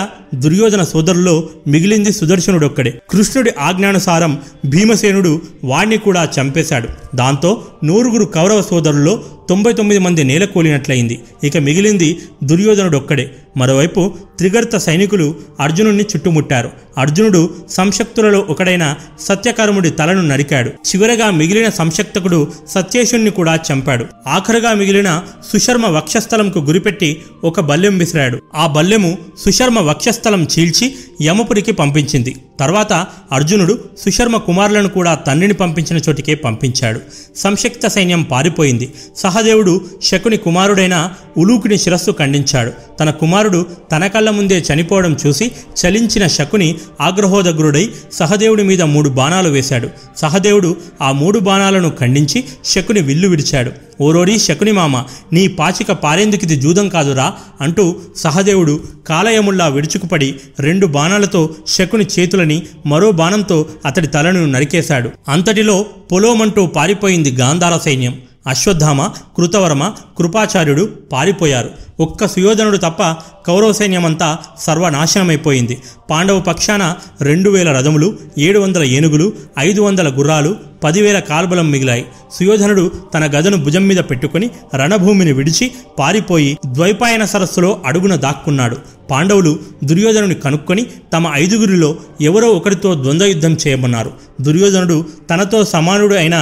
దుర్యోధన 0.34 0.82
సోదరుల్లో 0.82 1.34
మిగిలింది 1.66 2.12
సుదర్శనుడొక్కడే 2.12 2.92
కృష్ణుడి 3.10 3.50
ఆజ్ఞానుసారం 3.60 4.38
భీమసేనుడు 4.66 5.40
వాణ్ణి 5.64 5.98
కూడా 5.98 6.28
చంపేశాడు 6.38 6.88
దాంతో 7.14 7.62
నూరుగురు 7.84 8.24
కౌరవ 8.24 8.62
సోదరుల్లో 8.62 9.14
తొంభై 9.48 9.72
తొమ్మిది 9.72 10.00
మంది 10.00 10.22
నేలకూలినట్లయింది 10.24 11.16
ఇక 11.44 11.56
మిగిలింది 11.58 12.08
దుర్యోధనుడు 12.42 12.96
ఒక్కడే 12.96 13.26
మరోవైపు 13.56 14.02
త్రిగర్త 14.38 14.76
సైనికులు 14.78 15.26
అర్జునుడిని 15.60 16.04
చుట్టుముట్టారు 16.12 16.70
అర్జునుడు 16.98 17.42
సంశక్తులలో 17.70 18.40
ఒకడైన 18.48 18.84
సత్యకర్ముడి 19.20 19.90
తలను 19.90 20.22
నరికాడు 20.28 20.70
చివరగా 20.88 21.28
మిగిలిన 21.32 21.68
సంశక్తకుడు 21.72 22.40
సత్యేశుణ్ణి 22.74 23.30
కూడా 23.30 23.54
చంపాడు 23.68 24.06
ఆఖరుగా 24.28 24.72
మిగిలిన 24.74 25.10
సుశర్మ 25.50 25.86
వక్షస్థలంకు 25.94 26.60
గురిపెట్టి 26.60 27.10
ఒక 27.44 27.60
బల్లెం 27.62 27.96
విసిరాడు 27.98 28.38
ఆ 28.54 28.66
బల్లెము 28.74 29.12
సుశర్మ 29.44 29.78
వక్షస్థలం 29.88 30.42
చీల్చి 30.54 30.88
యమపురికి 31.22 31.74
పంపించింది 31.74 32.34
తర్వాత 32.58 32.92
అర్జునుడు 33.32 33.74
సుశర్మ 34.04 34.36
కుమారులను 34.46 34.88
కూడా 34.88 35.12
తండ్రిని 35.26 35.54
పంపించిన 35.54 35.98
చోటికే 36.06 36.34
పంపించాడు 36.44 37.00
సంశక్త 37.36 37.88
సైన్యం 37.88 38.22
పారిపోయింది 38.24 38.86
సహదేవుడు 39.16 39.74
శకుని 40.02 40.38
కుమారుడైన 40.38 40.96
ఉలూకుని 41.36 41.78
శిరస్సు 41.78 42.12
ఖండించాడు 42.12 42.70
తన 43.00 43.10
కుమారుడు 43.20 43.60
తన 43.92 44.06
కళ్ళ 44.06 44.30
ముందే 44.30 44.58
చనిపోవడం 44.68 45.12
చూసి 45.24 45.46
చలించిన 45.80 46.26
శకుని 46.26 46.68
ఆగ్రహోదగ్రుడై 47.00 47.84
సహదేవుడి 48.12 48.62
మీద 48.62 48.82
మూడు 48.90 49.08
బాణాలు 49.08 49.48
వేశాడు 49.48 49.88
సహదేవుడు 50.16 50.70
ఆ 51.02 51.10
మూడు 51.12 51.38
బాణాలను 51.38 51.90
ఖండించి 51.98 52.40
శకుని 52.64 53.00
విల్లు 53.00 53.28
విడిచాడు 53.28 53.72
ఓరోడి 54.00 54.34
శకుని 54.38 54.72
మామ 54.72 54.96
నీ 55.32 55.42
పాచిక 55.58 55.90
పారేందుకు 56.02 56.44
ఇది 56.44 56.56
జూదం 56.56 56.86
కాదురా 56.88 57.26
అంటూ 57.60 57.84
సహదేవుడు 58.16 58.74
కాలయముల్లా 59.08 59.66
విడుచుకుపడి 59.68 60.28
రెండు 60.60 60.86
బాణాలతో 60.88 61.42
శకుని 61.68 62.06
చేతుల 62.14 62.43
శత్రువులని 62.44 62.88
మరో 62.90 63.08
బాణంతో 63.12 63.56
అతడి 63.88 64.08
తలను 64.08 64.40
నరికేశాడు 64.46 65.08
అంతటిలో 65.28 65.76
పొలోమంటూ 66.12 66.62
పారిపోయింది 66.76 67.30
గాంధార 67.34 67.74
సైన్యం 67.78 68.14
అశ్వత్థామ 68.46 69.00
కృతవర్మ 69.36 69.84
కృపాచార్యుడు 70.18 70.84
పారిపోయారు 71.12 71.70
ఒక్క 71.98 72.26
సుయోధనుడు 72.26 72.78
తప్ప 72.78 73.02
కౌరవ 73.46 73.72
సైన్యమంతా 73.72 74.28
సర్వనాశనమైపోయింది 74.64 75.74
పాండవ 76.10 76.38
పక్షాన 76.40 76.82
రెండు 77.22 77.48
వేల 77.50 77.68
రథములు 77.72 78.08
ఏడు 78.38 78.58
వందల 78.58 78.84
ఏనుగులు 78.92 79.26
ఐదు 79.60 79.80
వందల 79.80 80.08
గుర్రాలు 80.08 80.50
పదివేల 80.84 81.18
కాల్బలం 81.28 81.66
మిగిలాయి 81.70 82.04
సుయోధనుడు 82.32 82.84
తన 83.14 83.24
గదను 83.34 83.58
భుజం 83.64 83.84
మీద 83.88 84.00
పెట్టుకుని 84.04 84.46
రణభూమిని 84.74 85.32
విడిచి 85.32 85.66
పారిపోయి 85.98 86.50
ద్వైపాయన 86.74 87.24
సరస్సులో 87.24 87.70
అడుగున 87.86 88.16
దాక్కున్నాడు 88.16 88.78
పాండవులు 89.10 89.52
దుర్యోధనుని 89.84 90.36
కనుక్కొని 90.36 90.82
తమ 91.14 91.30
ఐదుగురిలో 91.34 91.90
ఎవరో 92.20 92.48
ఒకరితో 92.52 92.90
ద్వంద్వయుద్ధం 92.94 93.54
చేయమన్నారు 93.62 94.10
దుర్యోధనుడు 94.40 94.96
తనతో 95.30 95.58
సమానుడు 95.64 96.14
అయిన 96.14 96.36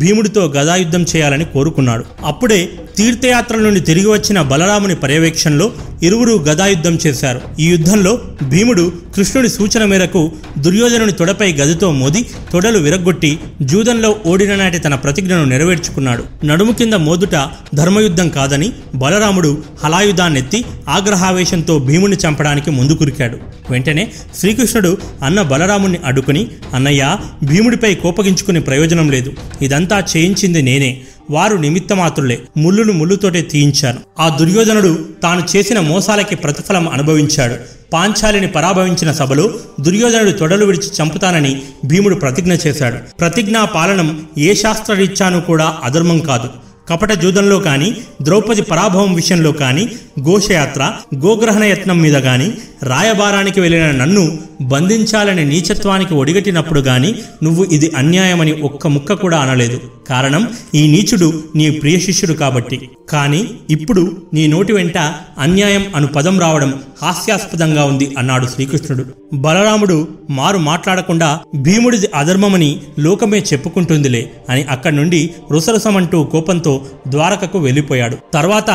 భీముడితో 0.00 0.42
గదాయుద్ధం 0.56 1.02
చేయాలని 1.12 1.46
కోరుకున్నాడు 1.52 2.04
అప్పుడే 2.26 2.60
తీర్థయాత్ర 2.98 3.56
నుండి 3.58 3.80
తిరిగి 3.80 4.08
వచ్చిన 4.08 4.40
బలరాముని 4.42 4.96
పర్యవేక్షణలో 5.02 5.66
ఇరువురు 6.02 6.34
గదాయుద్ధం 6.48 6.94
చేశారు 7.04 7.40
ఈ 7.60 7.68
యుద్ధంలో 7.68 8.12
భీముడు 8.50 8.84
కృష్ణుడి 9.14 9.50
సూచన 9.50 9.84
మేరకు 9.84 10.22
దుర్యోధనుని 10.58 11.14
తొడపై 11.18 11.48
గదితో 11.52 11.88
మోది 11.92 12.20
తొడలు 12.52 12.78
విరగ్గొట్టి 12.78 13.30
జూదంలో 13.64 14.10
ఓడిన 14.26 14.54
నాటి 14.56 14.78
తన 14.78 14.94
ప్రతిజ్ఞను 14.96 15.46
నెరవేర్చుకున్నాడు 15.46 16.22
నడుము 16.46 16.72
కింద 16.72 16.94
మోదుట 17.02 17.36
ధర్మయుద్ధం 17.74 18.28
కాదని 18.30 18.68
బలరాముడు 18.96 19.50
హలాయుధాన్నెత్తి 19.84 20.60
ఆగ్రహావేశంతో 20.98 21.76
భీముని 21.88 22.18
చంపడానికి 22.24 22.70
ముందుకురికాడు 22.70 23.38
వెంటనే 23.70 24.04
శ్రీకృష్ణుడు 24.34 24.92
అన్న 25.22 25.38
బలరాముణ్ణి 25.48 25.98
అడ్డుకుని 26.04 26.42
అన్నయ్య 26.74 27.02
భీముడిపై 27.44 27.92
కోపగించుకునే 28.02 28.60
ప్రయోజనం 28.68 29.08
లేదు 29.10 29.30
ఇదంతా 29.62 29.98
చేయించింది 30.12 30.62
నేనే 30.62 30.90
వారు 31.30 31.56
నిమిత్త 31.56 31.92
మాత్రులే 31.92 32.36
ముళ్ళును 32.56 32.92
ముళ్ళుతోటే 32.92 33.42
తీయించాను 33.50 34.00
ఆ 34.20 34.28
దుర్యోధనుడు 34.38 34.92
తాను 35.22 35.42
చేసిన 35.52 35.80
మోసాలకి 35.80 36.36
ప్రతిఫలం 36.36 36.86
అనుభవించాడు 36.88 37.56
పాంచాలిని 37.92 38.48
పరాభవించిన 38.48 39.10
సభలో 39.12 39.44
దుర్యోధనుడు 39.80 40.32
తొడలు 40.32 40.64
విడిచి 40.64 40.88
చంపుతానని 40.98 41.52
భీముడు 41.84 42.16
ప్రతిజ్ఞ 42.16 42.54
చేశాడు 42.66 42.98
ప్రతిజ్ఞా 43.18 43.64
పాలనం 43.74 44.08
ఏ 44.38 44.54
శాస్త్రరీత్యాను 44.54 45.40
కూడా 45.40 45.68
అధర్మం 45.84 46.18
కాదు 46.18 46.48
కపట 46.90 47.12
జూదంలో 47.12 47.56
కానీ 47.58 47.88
ద్రౌపది 48.22 48.62
పరాభవం 48.62 49.10
విషయంలో 49.14 49.52
కానీ 49.52 49.82
ఘోషయాత్ర 50.22 50.82
గోగ్రహణ 51.14 51.64
యత్నం 51.64 52.02
మీద 52.02 52.18
కానీ 52.18 52.46
రాయబారానికి 52.82 53.60
వెళ్ళిన 53.60 53.90
నన్ను 53.92 54.24
బంధించాలని 54.62 55.44
నీచత్వానికి 55.44 56.14
ఒడిగట్టినప్పుడు 56.14 56.80
కానీ 56.80 57.10
నువ్వు 57.42 57.64
ఇది 57.72 57.90
అన్యాయమని 57.96 58.54
ఒక్క 58.62 58.86
ముక్క 58.86 59.12
కూడా 59.14 59.38
అనలేదు 59.38 59.78
కారణం 60.08 60.42
ఈ 60.74 60.82
నీచుడు 60.88 61.28
నీ 61.54 61.66
ప్రియ 61.78 61.96
శిష్యుడు 61.98 62.34
కాబట్టి 62.34 62.76
కానీ 63.10 63.40
ఇప్పుడు 63.70 64.02
నీ 64.34 64.42
నోటి 64.46 64.72
వెంట 64.72 64.98
అన్యాయం 65.38 65.84
అను 65.94 66.06
పదం 66.06 66.36
రావడం 66.38 66.70
హాస్యాస్పదంగా 67.02 67.84
ఉంది 67.84 68.06
అన్నాడు 68.18 68.46
శ్రీకృష్ణుడు 68.46 69.04
బలరాముడు 69.36 69.96
మారు 70.30 70.58
మాట్లాడకుండా 70.58 71.28
భీముడిది 71.56 72.08
అధర్మమని 72.14 72.70
లోకమే 72.98 73.40
చెప్పుకుంటుందిలే 73.40 74.22
అని 74.50 74.62
అక్కడి 74.68 74.96
నుండి 74.96 75.20
రుసరసమంటూ 75.52 76.20
కోపంతో 76.26 76.74
ద్వారకకు 77.08 77.58
వెళ్ళిపోయాడు 77.58 78.18
తర్వాత 78.34 78.70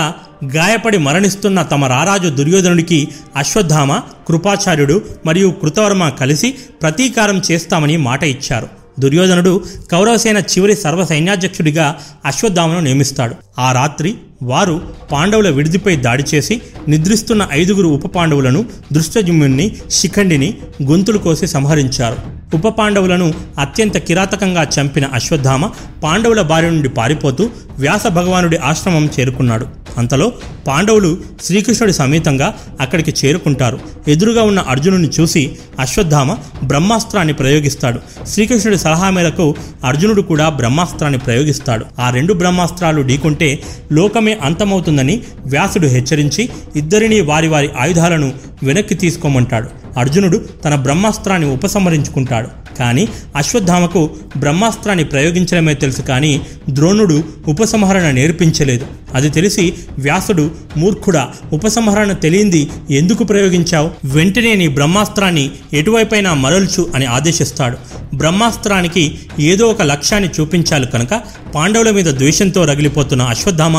గాయపడి 0.54 0.98
మరణిస్తున్న 0.98 1.60
తమ 1.72 1.86
రారాజు 1.86 2.30
దుర్యోధనుడికి 2.30 3.00
అశ్వత్థామ 3.36 3.91
కృపాచార్యుడు 4.28 4.96
మరియు 5.26 5.50
కృతవర్మ 5.62 6.04
కలిసి 6.20 6.50
ప్రతీకారం 6.82 7.38
చేస్తామని 7.50 7.98
మాట 8.04 8.24
ఇచ్చారు 8.28 8.70
దుర్యోధనుడు 9.00 9.54
కౌరవసేన 9.91 10.38
చివరి 10.38 10.76
సర్వ 10.76 11.06
సైన్యాధ్యక్షుడిగా 11.06 11.86
అశ్వత్థామను 12.26 12.80
నియమిస్తాడు 12.80 13.36
ఆ 13.60 13.72
రాత్రి 13.72 14.12
వారు 14.41 14.82
పాండవుల 15.12 15.50
విడిదిపై 15.50 15.96
దాడి 15.96 16.36
చేసి 16.36 16.62
నిద్రిస్తున్న 16.89 17.48
ఐదుగురు 17.52 17.88
ఉప 17.88 18.08
పాండవులను 18.16 18.66
దృష్టజుమ్యుణ్ణి 18.94 19.72
శిఖండిని 19.89 20.50
గొంతులు 20.84 21.18
కోసి 21.18 21.48
సంహరించారు 21.48 22.18
ఉప 22.54 22.68
పాండవులను 22.68 23.34
అత్యంత 23.60 23.98
కిరాతకంగా 23.98 24.64
చంపిన 24.74 25.06
అశ్వత్థామ 25.14 25.66
పాండవుల 26.04 26.41
బారి 26.41 26.72
నుండి 26.72 26.89
పారిపోతూ 26.89 27.44
వ్యాస 27.80 28.08
భగవానుడి 28.08 28.58
ఆశ్రమం 28.64 29.10
చేరుకున్నాడు 29.20 29.66
అంతలో 29.98 30.28
పాండవులు 30.68 31.10
శ్రీకృష్ణుడి 31.44 31.94
సమేతంగా 31.94 32.48
అక్కడికి 32.82 33.26
చేరుకుంటారు 33.26 33.80
ఎదురుగా 34.08 34.41
ఉన్న 34.41 34.60
అర్జునుని 34.68 35.10
చూసి 35.20 35.44
అశ్వత్థామ 35.80 36.32
బ్రహ్మాస్త్రాన్ని 36.64 37.34
ప్రయోగిస్తాడు 37.34 38.00
శ్రీకృష్ణుడి 38.28 38.78
సలహా 38.78 39.10
మేరకు 39.10 39.56
అర్జునుడు 39.84 40.22
కూడా 40.22 40.50
బ్రహ్మాస్త్రాన్ని 40.50 41.18
ప్రయోగిస్తాడు 41.18 41.86
ఆ 42.00 42.10
రెండు 42.10 42.34
బ్రహ్మాస్త్రాలు 42.34 43.02
ఢీకొంటే 43.02 43.50
లోకం 43.91 44.23
లోకమే 44.24 44.34
అంతమవుతుందని 44.48 45.14
వ్యాసుడు 45.46 45.88
హెచ్చరించి 45.94 46.44
ఇద్దరినీ 46.76 47.18
వారి 47.22 47.48
వారి 47.48 47.70
ఆయుధాలను 47.78 48.28
వెనక్కి 48.64 48.96
తీసుకోమంటాడు 48.96 49.68
అర్జునుడు 49.98 50.38
తన 50.66 50.76
బ్రహ్మాస్త్రాన్ని 50.76 51.48
ఉపసంహరించుకుంటాడు 51.52 52.50
కానీ 52.80 53.04
అశ్వత్థామకు 53.36 54.02
బ్రహ్మాస్త్రాన్ని 54.38 55.04
ప్రయోగించడమే 55.04 55.74
తెలుసు 55.74 56.02
కానీ 56.02 56.32
ద్రోణుడు 56.70 57.18
ఉపసంహరణ 57.48 58.08
నేర్పించలేదు 58.12 58.86
అది 59.16 59.30
తెలిసి 59.30 59.66
వ్యాసుడు 60.00 60.46
మూర్ఖుడా 60.78 61.24
ఉపసంహరణ 61.54 62.12
తెలియంది 62.22 62.62
ఎందుకు 62.91 63.24
ప్రయోగించావు 63.24 63.89
వెంటనే 64.06 64.54
నీ 64.56 64.68
బ్రహ్మాస్త్రాన్ని 64.68 65.46
ఎటువైపైనా 65.74 66.34
మరల్చు 66.34 66.84
అని 66.96 67.06
ఆదేశిస్తాడు 67.08 67.78
బ్రహ్మాస్త్రానికి 68.16 69.04
ఏదో 69.39 69.68
ఒక 69.68 69.82
లక్ష్యాన్ని 69.84 70.30
చూపించాలి 70.39 70.88
కనుక 70.88 71.14
పాండవుల 71.56 71.91
మీద 71.91 72.10
ద్వేషంతో 72.18 72.66
రగిలిపోతున్న 72.66 73.24
అశ్వత్థామ 73.24 73.78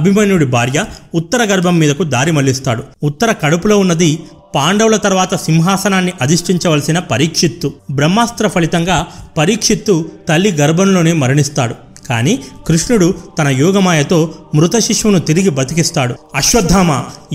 అభిమన్యుడి 0.00 0.46
భార్య 0.46 0.78
ఉత్తర 1.14 1.42
గర్భం 1.42 1.76
మీదకు 1.78 2.04
దారి 2.04 2.32
మళ్లిస్తాడు 2.32 2.82
ఉత్తర 3.02 3.32
కడుపులో 3.32 3.78
ఉన్నది 3.78 4.10
పాండవుల 4.54 4.96
తర్వాత 4.98 5.34
సింహాసనాన్ని 5.44 6.12
అధిష్ఠించవలసిన 6.20 6.98
పరీక్షిత్తు 7.10 7.70
బ్రహ్మాస్త్ర 7.92 8.48
ఫలితంగా 8.48 8.98
పరీక్షిత్తు 9.38 9.96
తల్లి 10.28 10.52
గర్భంలోనే 10.60 11.14
మరణిస్తాడు 11.22 11.74
కానీ 12.08 12.32
కృష్ణుడు 12.66 13.06
తన 13.38 13.48
యోగమాయతో 13.58 14.18
మృత 14.54 14.76
శిశువును 14.78 15.20
తిరిగి 15.20 15.50
బతికిస్తాడు 15.50 16.14
అశ్వత్థామ 16.34 16.90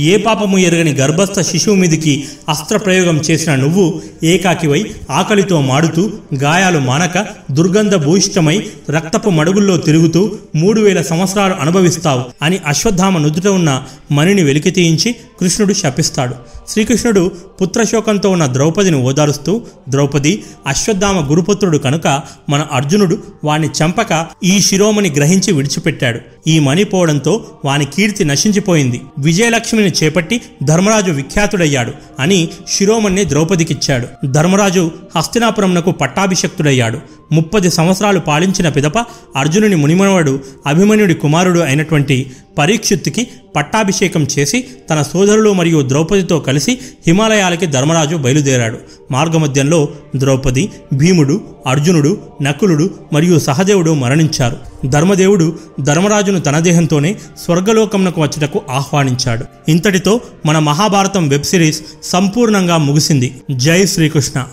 ఏ 0.05 0.13
పాపము 0.17 0.57
ఎరగని 0.59 0.93
గర్భస్థ 0.93 1.39
శిశువు 1.41 1.75
మీదికి 1.75 2.13
అస్త్రప్రయోగం 2.49 3.17
చేసిన 3.27 3.53
నువ్వు 3.55 3.86
ఏకాకివై 4.25 4.82
ఆకలితో 5.11 5.57
మాడుతూ 5.61 6.03
గాయాలు 6.43 6.82
మానక 6.86 7.17
దుర్గంధ 7.51 7.95
భూయిష్టమై 8.03 8.57
రక్తపు 8.89 9.32
మడుగుల్లో 9.32 9.77
తిరుగుతూ 9.80 10.21
మూడు 10.55 10.80
వేల 10.82 11.01
సంవత్సరాలు 11.03 11.57
అనుభవిస్తావు 11.59 12.23
అని 12.41 12.59
అశ్వత్థామ 12.67 13.17
నుదుట 13.17 13.47
ఉన్న 13.53 13.71
మణిని 14.11 14.43
వెలికితీయించి 14.43 15.11
కృష్ణుడు 15.39 15.73
శపిస్తాడు 15.73 16.38
శ్రీకృష్ణుడు 16.69 17.23
పుత్రశోకంతో 17.61 18.27
ఉన్న 18.30 18.45
ద్రౌపదిని 18.47 18.97
ఓదారుస్తూ 19.03 19.53
ద్రౌపది 19.89 20.34
అశ్వత్థామ 20.67 21.19
గురుపుత్రుడు 21.30 21.77
కనుక 21.77 22.07
మన 22.49 22.61
అర్జునుడు 22.71 23.15
వాణ్ణి 23.43 23.69
చంపక 23.80 24.11
ఈ 24.43 24.55
శిరోమణి 24.59 25.09
గ్రహించి 25.09 25.51
విడిచిపెట్టాడు 25.53 26.19
ఈ 26.47 26.55
మణిపోవడంతో 26.59 27.34
వాని 27.65 27.86
కీర్తి 27.86 28.23
నశించిపోయింది 28.25 28.99
విజయలక్ష్మిని 29.19 29.93
చేపట్టి 29.99 30.38
ధర్మరాజు 30.63 31.11
విఖ్యాతుడయ్యాడు 31.11 31.93
అని 32.19 32.39
శిరోమణ్ణి 32.67 33.25
ద్రౌపదికిచ్చాడు 33.25 34.07
ధర్మరాజు 34.32 34.84
హస్తినాపురంనకు 35.15 35.91
పట్టాభిషక్తుడయ్యాడు 36.01 36.99
ముప్పది 37.32 37.69
సంవత్సరాలు 37.69 38.19
పాలించిన 38.19 38.69
పిదప 38.69 38.97
అర్జునుని 39.36 39.75
మునిమనవడు 39.75 40.34
అభిమన్యుడి 40.67 41.13
కుమారుడు 41.15 41.59
అయినటువంటి 41.59 42.17
పరీక్షిత్తుకి 42.57 43.23
పట్టాభిషేకం 43.55 44.27
చేసి 44.34 44.57
తన 44.89 45.01
సోదరులు 45.01 45.51
మరియు 45.51 45.80
ద్రౌపదితో 45.89 46.39
కలిసి 46.39 46.73
హిమాలయాలకి 47.07 47.65
ధర్మరాజు 47.67 48.15
బయలుదేరాడు 48.15 48.80
మార్గమధ్యంలో 49.11 49.80
ద్రౌపది 50.15 50.63
భీముడు 50.93 51.36
అర్జునుడు 51.67 52.11
నకులుడు 52.41 52.86
మరియు 53.13 53.39
సహదేవుడు 53.39 53.93
మరణించారు 53.93 54.57
ధర్మదేవుడు 54.89 55.47
ధర్మరాజును 55.82 56.39
తన 56.39 56.59
దేహంతోనే 56.59 57.11
స్వర్గలోకంకు 57.45 58.21
వచ్చటకు 58.21 58.61
ఆహ్వానించాడు 58.69 59.45
ఇంతటితో 59.69 60.13
మన 60.45 60.59
మహాభారతం 60.59 61.30
వెబ్ 61.30 61.43
సిరీస్ 61.43 61.82
సంపూర్ణంగా 62.03 62.77
ముగిసింది 62.77 63.30
జై 63.57 63.86
శ్రీకృష్ణ 63.86 64.38